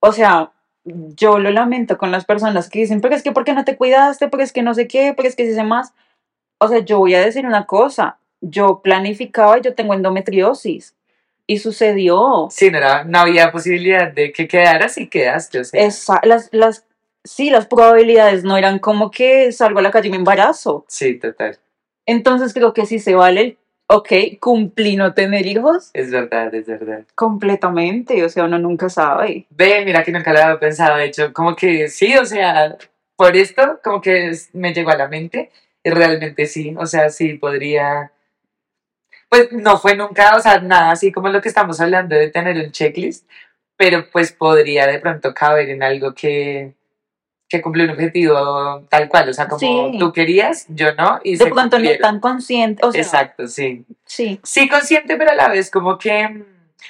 o 0.00 0.12
sea, 0.12 0.52
yo 0.84 1.38
lo 1.40 1.50
lamento 1.50 1.98
con 1.98 2.12
las 2.12 2.24
personas 2.24 2.70
que 2.70 2.78
dicen, 2.78 3.00
pero 3.00 3.16
es 3.16 3.24
que 3.24 3.32
¿por 3.32 3.44
qué 3.44 3.54
no 3.54 3.64
te 3.64 3.76
cuidaste? 3.76 4.28
Pero 4.28 4.42
es 4.44 4.52
que 4.52 4.62
no 4.62 4.72
sé 4.74 4.86
qué, 4.86 5.14
pero 5.16 5.28
es 5.28 5.34
que 5.34 5.46
si 5.46 5.54
sé 5.54 5.64
más. 5.64 5.92
O 6.60 6.68
sea, 6.68 6.78
yo 6.78 6.98
voy 6.98 7.14
a 7.14 7.20
decir 7.20 7.44
una 7.46 7.66
cosa, 7.66 8.17
yo 8.40 8.80
planificaba, 8.82 9.58
yo 9.58 9.74
tengo 9.74 9.94
endometriosis 9.94 10.94
y 11.46 11.58
sucedió. 11.58 12.48
sí, 12.50 12.70
no, 12.70 12.78
era- 12.78 13.04
no 13.04 13.18
había 13.20 13.50
posibilidad 13.52 14.12
de 14.12 14.32
que 14.32 14.46
quedaras 14.48 14.98
y 14.98 15.08
quedaste, 15.08 15.60
o 15.60 15.64
sea, 15.64 15.80
Esa, 15.82 16.20
las, 16.24 16.48
las, 16.52 16.84
sí, 17.24 17.50
las 17.50 17.66
probabilidades 17.66 18.44
no 18.44 18.56
eran 18.56 18.78
como 18.78 19.10
que 19.10 19.50
salgo 19.52 19.78
a 19.78 19.82
la 19.82 19.90
calle 19.90 20.08
y 20.08 20.10
me 20.10 20.16
embarazo. 20.18 20.84
sí, 20.88 21.18
total. 21.18 21.58
Entonces 22.06 22.54
creo 22.54 22.72
que 22.72 22.86
sí 22.86 22.98
se 22.98 23.14
vale 23.14 23.56
ok, 23.90 24.12
cumplí 24.38 24.96
no 24.96 25.14
tener 25.14 25.46
hijos 25.46 25.90
Es 25.94 26.10
verdad, 26.10 26.54
es 26.54 26.66
verdad. 26.66 27.04
completamente, 27.14 28.22
o 28.24 28.28
sea, 28.28 28.44
uno 28.44 28.58
nunca 28.58 28.88
sabe. 28.90 29.46
Ve, 29.50 29.82
mira 29.84 30.04
que 30.04 30.12
nunca 30.12 30.32
lo 30.32 30.40
había 30.40 30.60
pensado, 30.60 30.96
de 30.98 31.06
hecho, 31.06 31.32
como 31.32 31.56
que 31.56 31.88
sí, 31.88 32.14
o 32.16 32.24
sea, 32.26 32.76
por 33.16 33.34
esto 33.36 33.80
como 33.82 34.00
que 34.02 34.32
me 34.52 34.74
llegó 34.74 34.90
a 34.90 34.96
la 34.96 35.08
mente 35.08 35.50
y 35.82 35.88
realmente 35.90 36.44
sí, 36.46 36.74
o 36.78 36.84
sea, 36.86 37.08
sí 37.08 37.34
podría, 37.34 38.12
pues 39.28 39.52
no 39.52 39.78
fue 39.78 39.94
nunca, 39.96 40.36
o 40.36 40.40
sea, 40.40 40.60
nada 40.60 40.90
así 40.92 41.12
como 41.12 41.28
lo 41.28 41.40
que 41.40 41.48
estamos 41.48 41.80
hablando 41.80 42.14
de 42.16 42.30
tener 42.30 42.56
un 42.56 42.70
checklist, 42.72 43.28
pero 43.76 44.06
pues 44.10 44.32
podría 44.32 44.86
de 44.86 44.98
pronto 44.98 45.34
caber 45.34 45.68
en 45.70 45.82
algo 45.82 46.14
que, 46.14 46.74
que 47.48 47.60
cumple 47.62 47.84
un 47.84 47.90
objetivo 47.90 48.82
tal 48.88 49.08
cual, 49.08 49.28
o 49.28 49.32
sea, 49.32 49.46
como 49.48 49.58
Sí. 49.60 49.96
tú 49.98 50.12
querías, 50.12 50.66
yo 50.68 50.94
no, 50.94 51.20
y 51.24 51.36
De 51.36 51.46
pronto 51.46 51.78
no 51.78 51.90
tan 52.00 52.20
consciente, 52.20 52.84
o 52.84 52.92
sea, 52.92 53.00
Exacto, 53.02 53.46
sí. 53.46 53.84
sí, 54.04 54.40
Sí, 54.42 54.68
consciente, 54.68 55.16
pero 55.16 55.30
a 55.30 55.34
la 55.34 55.48
vez 55.48 55.70
como 55.70 55.98
que, 55.98 56.28
mm, 56.28 56.44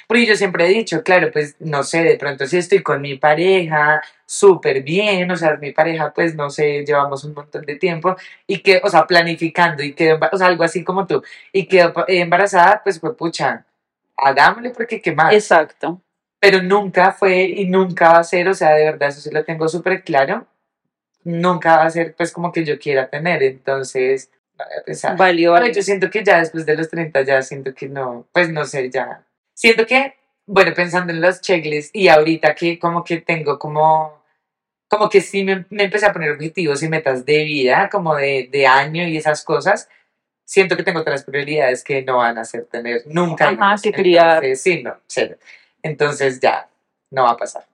porque 0.07 0.25
yo 0.25 0.35
siempre 0.35 0.65
he 0.65 0.69
dicho, 0.69 1.03
claro, 1.03 1.31
pues 1.31 1.55
no 1.59 1.83
sé, 1.83 2.03
de 2.03 2.17
pronto 2.17 2.45
si 2.45 2.57
estoy 2.57 2.81
con 2.83 3.01
mi 3.01 3.15
pareja 3.17 4.01
súper 4.25 4.83
bien, 4.83 5.29
o 5.31 5.35
sea, 5.35 5.57
mi 5.57 5.71
pareja, 5.71 6.13
pues 6.13 6.35
no 6.35 6.49
sé, 6.49 6.85
llevamos 6.85 7.23
un 7.23 7.33
montón 7.33 7.65
de 7.65 7.75
tiempo 7.75 8.15
y 8.47 8.59
que, 8.59 8.81
o 8.83 8.89
sea, 8.89 9.07
planificando 9.07 9.81
y 9.83 9.93
que, 9.93 10.13
o 10.13 10.37
sea, 10.37 10.47
algo 10.47 10.63
así 10.63 10.83
como 10.83 11.07
tú, 11.07 11.23
y 11.51 11.65
quedó 11.67 11.93
pa- 11.93 12.05
embarazada, 12.07 12.81
pues 12.83 12.99
pues 12.99 13.15
pucha, 13.15 13.65
hagámosle 14.17 14.69
porque 14.71 15.01
qué 15.01 15.11
más. 15.13 15.33
exacto. 15.33 16.01
Pero 16.41 16.61
nunca 16.61 17.11
fue 17.11 17.41
y 17.43 17.65
nunca 17.67 18.13
va 18.13 18.19
a 18.19 18.23
ser, 18.23 18.47
o 18.47 18.53
sea, 18.53 18.71
de 18.71 18.85
verdad, 18.85 19.09
eso 19.09 19.19
sí 19.21 19.29
lo 19.31 19.43
tengo 19.43 19.67
súper 19.67 20.03
claro, 20.03 20.47
nunca 21.23 21.77
va 21.77 21.83
a 21.85 21.89
ser 21.89 22.15
pues 22.15 22.31
como 22.31 22.51
que 22.51 22.63
yo 22.63 22.79
quiera 22.79 23.09
tener, 23.09 23.43
entonces, 23.43 24.29
voy 24.57 24.67
a 24.79 24.83
pensar. 24.85 25.17
Valió. 25.17 25.53
Pero 25.55 25.67
yo 25.67 25.81
siento 25.81 26.09
que 26.09 26.23
ya 26.23 26.39
después 26.39 26.65
de 26.65 26.75
los 26.77 26.89
30 26.89 27.21
ya 27.23 27.41
siento 27.41 27.73
que 27.73 27.89
no, 27.89 28.25
pues 28.31 28.49
no 28.49 28.65
sé, 28.65 28.89
ya. 28.89 29.23
Siento 29.59 29.85
que, 29.85 30.13
bueno, 30.45 30.71
pensando 30.73 31.11
en 31.11 31.19
los 31.19 31.41
checklists 31.41 31.91
y 31.93 32.07
ahorita 32.07 32.55
que 32.55 32.79
como 32.79 33.03
que 33.03 33.17
tengo 33.17 33.59
como, 33.59 34.23
como 34.87 35.09
que 35.09 35.19
sí 35.19 35.43
me, 35.43 35.65
me 35.69 35.83
empecé 35.83 36.05
a 36.05 36.13
poner 36.13 36.31
objetivos 36.31 36.81
y 36.81 36.87
metas 36.87 37.25
de 37.25 37.43
vida, 37.43 37.89
como 37.91 38.15
de, 38.15 38.47
de 38.49 38.65
año 38.65 39.05
y 39.05 39.17
esas 39.17 39.43
cosas, 39.43 39.89
siento 40.45 40.77
que 40.77 40.83
tengo 40.83 41.01
otras 41.01 41.25
prioridades 41.25 41.83
que 41.83 42.01
no 42.03 42.19
van 42.19 42.37
a 42.37 42.45
ser 42.45 42.67
tener 42.67 43.01
nunca. 43.07 43.49
Ajá, 43.49 43.75
que. 43.83 43.89
Entonces, 43.89 44.61
Sí, 44.61 44.81
no, 44.81 44.95
cero. 45.07 45.35
Entonces 45.83 46.39
ya, 46.39 46.69
no 47.11 47.23
va 47.23 47.31
a 47.31 47.37
pasar. 47.37 47.65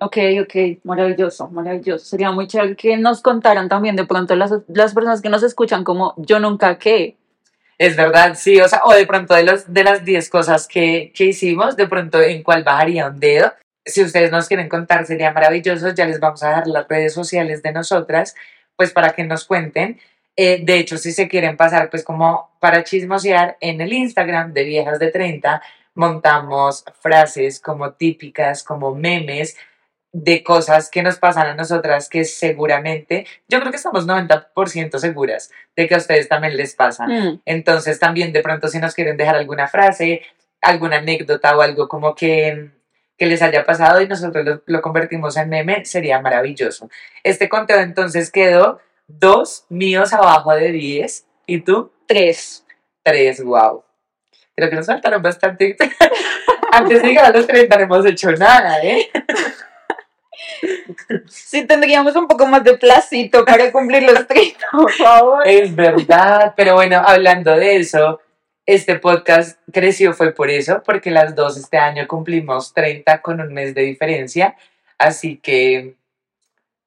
Ok, 0.00 0.16
ok, 0.40 0.82
maravilloso, 0.84 1.50
maravilloso. 1.50 2.06
Sería 2.06 2.30
muy 2.30 2.46
chévere 2.46 2.76
que 2.76 2.96
nos 2.96 3.20
contaran 3.20 3.68
también 3.68 3.94
de 3.94 4.06
pronto 4.06 4.34
las, 4.36 4.54
las 4.68 4.94
personas 4.94 5.20
que 5.20 5.28
nos 5.28 5.42
escuchan 5.42 5.84
como 5.84 6.14
yo 6.16 6.40
nunca 6.40 6.78
qué. 6.78 7.19
Es 7.80 7.96
verdad, 7.96 8.34
sí, 8.34 8.60
o 8.60 8.68
sea, 8.68 8.82
o 8.84 8.92
de 8.92 9.06
pronto 9.06 9.32
de, 9.32 9.42
los, 9.42 9.72
de 9.72 9.82
las 9.82 10.04
10 10.04 10.28
cosas 10.28 10.68
que, 10.68 11.12
que 11.16 11.24
hicimos, 11.24 11.78
de 11.78 11.86
pronto 11.86 12.20
en 12.20 12.42
cuál 12.42 12.62
bajaría 12.62 13.06
un 13.06 13.18
dedo. 13.18 13.54
Si 13.86 14.02
ustedes 14.02 14.30
nos 14.30 14.48
quieren 14.48 14.68
contar, 14.68 15.06
sería 15.06 15.32
maravilloso. 15.32 15.88
Ya 15.94 16.04
les 16.04 16.20
vamos 16.20 16.42
a 16.42 16.50
dejar 16.50 16.66
las 16.66 16.86
redes 16.86 17.14
sociales 17.14 17.62
de 17.62 17.72
nosotras, 17.72 18.34
pues 18.76 18.92
para 18.92 19.14
que 19.14 19.24
nos 19.24 19.46
cuenten. 19.46 19.98
Eh, 20.36 20.60
de 20.62 20.76
hecho, 20.76 20.98
si 20.98 21.10
se 21.12 21.26
quieren 21.26 21.56
pasar, 21.56 21.88
pues 21.88 22.04
como 22.04 22.50
para 22.60 22.84
chismosear, 22.84 23.56
en 23.62 23.80
el 23.80 23.94
Instagram 23.94 24.52
de 24.52 24.64
Viejas 24.64 24.98
de 24.98 25.10
30 25.10 25.62
montamos 25.94 26.84
frases 27.00 27.60
como 27.60 27.92
típicas, 27.94 28.62
como 28.62 28.94
memes 28.94 29.56
de 30.12 30.42
cosas 30.42 30.90
que 30.90 31.02
nos 31.02 31.18
pasan 31.18 31.46
a 31.46 31.54
nosotras 31.54 32.08
que 32.08 32.24
seguramente, 32.24 33.26
yo 33.48 33.60
creo 33.60 33.70
que 33.70 33.76
estamos 33.76 34.06
90% 34.06 34.98
seguras 34.98 35.50
de 35.76 35.86
que 35.86 35.94
a 35.94 35.98
ustedes 35.98 36.28
también 36.28 36.56
les 36.56 36.74
pasan. 36.74 37.10
Mm, 37.10 37.42
Entonces 37.44 37.98
también 37.98 38.32
de 38.32 38.42
pronto 38.42 38.68
si 38.68 38.78
nos 38.78 38.94
quieren 38.94 39.16
dejar 39.16 39.36
alguna 39.36 39.68
frase, 39.68 40.22
alguna 40.60 40.96
anécdota 40.98 41.56
o 41.56 41.60
algo 41.60 41.88
como 41.88 42.14
que, 42.14 42.70
que 43.16 43.26
les 43.26 43.40
haya 43.40 43.64
pasado 43.64 44.00
y 44.00 44.08
nosotros 44.08 44.44
lo, 44.44 44.62
lo 44.66 44.82
convertimos 44.82 45.36
en 45.36 45.48
meme, 45.48 45.84
sería 45.84 46.20
maravilloso. 46.20 46.90
Este 47.22 47.48
conteo 47.48 47.80
entonces 47.80 48.32
quedó 48.32 48.80
dos 49.06 49.64
míos 49.68 50.12
abajo 50.12 50.54
de 50.54 50.72
10 50.72 51.24
y 51.46 51.60
tú 51.60 51.92
tres. 52.06 52.64
tres, 53.04 53.42
wow. 53.42 53.84
Creo 54.56 54.68
que 54.68 54.76
nos 54.76 54.86
faltaron 54.86 55.22
bastante. 55.22 55.76
Antes 56.72 57.02
de 57.02 57.08
llegar 57.08 57.26
a 57.26 57.36
los 57.36 57.46
30 57.46 57.76
no 57.76 57.82
hemos 57.82 58.06
hecho 58.06 58.32
nada, 58.32 58.82
¿eh? 58.82 59.08
Sí, 61.28 61.66
tendríamos 61.66 62.14
un 62.16 62.26
poco 62.26 62.46
más 62.46 62.64
de 62.64 62.76
placito 62.76 63.44
para 63.44 63.70
cumplir 63.72 64.02
los 64.02 64.26
30, 64.26 64.58
por 64.72 64.92
favor. 64.92 65.46
Es 65.46 65.74
verdad, 65.74 66.54
pero 66.56 66.74
bueno, 66.74 67.02
hablando 67.04 67.56
de 67.56 67.76
eso, 67.76 68.20
este 68.66 68.98
podcast 68.98 69.58
creció 69.72 70.12
fue 70.12 70.32
por 70.32 70.50
eso, 70.50 70.82
porque 70.84 71.10
las 71.10 71.34
dos 71.34 71.56
este 71.56 71.78
año 71.78 72.06
cumplimos 72.06 72.72
30 72.72 73.20
con 73.22 73.40
un 73.40 73.52
mes 73.52 73.74
de 73.74 73.82
diferencia, 73.82 74.56
así 74.98 75.36
que, 75.36 75.94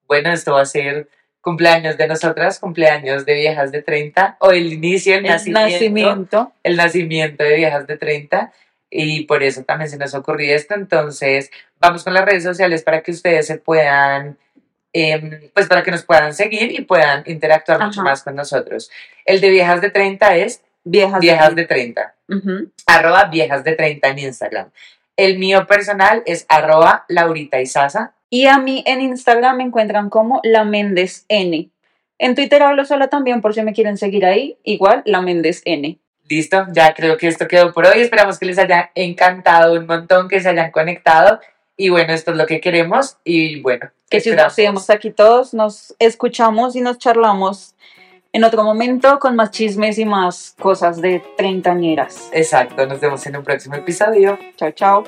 bueno, 0.06 0.32
esto 0.32 0.52
va 0.54 0.62
a 0.62 0.66
ser 0.66 1.08
cumpleaños 1.40 1.98
de 1.98 2.08
nosotras, 2.08 2.58
cumpleaños 2.58 3.26
de 3.26 3.34
viejas 3.34 3.70
de 3.70 3.82
30, 3.82 4.38
o 4.40 4.50
el 4.50 4.72
inicio, 4.72 5.14
el, 5.14 5.26
El 5.26 5.32
nacimiento, 5.32 5.60
nacimiento. 5.70 6.52
el 6.62 6.76
nacimiento 6.76 7.44
de 7.44 7.56
viejas 7.56 7.86
de 7.86 7.98
30, 7.98 8.52
y 8.96 9.24
por 9.24 9.42
eso 9.42 9.64
también 9.64 9.90
se 9.90 9.98
nos 9.98 10.14
ocurrió 10.14 10.54
esto, 10.54 10.74
entonces 10.74 11.50
vamos 11.80 12.04
con 12.04 12.14
las 12.14 12.24
redes 12.24 12.44
sociales 12.44 12.82
para 12.84 13.02
que 13.02 13.10
ustedes 13.10 13.46
se 13.46 13.58
puedan 13.58 14.38
em, 14.92 15.50
pues 15.52 15.66
para 15.66 15.82
que 15.82 15.90
nos 15.90 16.04
puedan 16.04 16.32
seguir 16.32 16.70
y 16.70 16.82
puedan 16.82 17.24
interactuar 17.26 17.84
mucho 17.84 18.02
más 18.02 18.22
con 18.22 18.36
nosotros. 18.36 18.90
El 19.26 19.40
de 19.40 19.50
viejas 19.50 19.80
de 19.80 19.90
30 19.90 20.36
es 20.36 20.62
Viejas. 20.84 21.18
viejas 21.20 21.54
de 21.56 21.64
30, 21.66 22.14
Ujú. 22.28 22.70
arroba 22.86 23.24
viejas 23.24 23.64
de 23.64 23.72
30 23.74 24.08
en 24.10 24.18
Instagram. 24.20 24.70
El 25.16 25.38
mío 25.38 25.66
personal 25.66 26.22
es 26.26 26.46
arroba 26.48 27.04
Laurita 27.08 27.60
Isaza. 27.60 28.12
Y 28.30 28.46
a 28.46 28.58
mí 28.58 28.84
en 28.86 29.00
Instagram 29.00 29.56
me 29.56 29.64
encuentran 29.64 30.10
como 30.10 30.40
La 30.44 30.64
Méndez 30.64 31.24
N. 31.28 31.70
En 32.18 32.34
Twitter 32.36 32.62
hablo 32.62 32.84
sola 32.84 33.08
también 33.08 33.40
por 33.40 33.54
si 33.54 33.62
me 33.62 33.72
quieren 33.72 33.96
seguir 33.96 34.24
ahí. 34.26 34.58
Igual, 34.62 35.02
La 35.06 35.20
Méndez 35.22 35.62
N. 35.64 35.98
Listo, 36.28 36.66
ya 36.72 36.94
creo 36.94 37.16
que 37.16 37.28
esto 37.28 37.46
quedó 37.46 37.72
por 37.72 37.86
hoy. 37.86 38.00
Esperamos 38.00 38.38
que 38.38 38.46
les 38.46 38.58
haya 38.58 38.90
encantado 38.94 39.74
un 39.74 39.86
montón, 39.86 40.28
que 40.28 40.40
se 40.40 40.48
hayan 40.48 40.70
conectado. 40.70 41.40
Y 41.76 41.88
bueno, 41.88 42.12
esto 42.12 42.30
es 42.30 42.36
lo 42.36 42.46
que 42.46 42.60
queremos. 42.60 43.18
Y 43.24 43.60
bueno, 43.60 43.90
Que 44.08 44.20
si 44.20 44.30
nos 44.30 44.54
seguimos 44.54 44.88
aquí 44.90 45.10
todos, 45.10 45.54
nos 45.54 45.94
escuchamos 45.98 46.76
y 46.76 46.80
nos 46.80 46.98
charlamos 46.98 47.74
en 48.32 48.44
otro 48.44 48.64
momento 48.64 49.18
con 49.18 49.36
más 49.36 49.50
chismes 49.50 49.98
y 49.98 50.04
más 50.04 50.56
cosas 50.58 51.00
de 51.00 51.22
treintañeras. 51.36 52.30
Exacto, 52.32 52.86
nos 52.86 53.00
vemos 53.00 53.24
en 53.26 53.36
un 53.36 53.44
próximo 53.44 53.76
episodio. 53.76 54.38
Chao, 54.56 54.72
chao. 54.72 55.04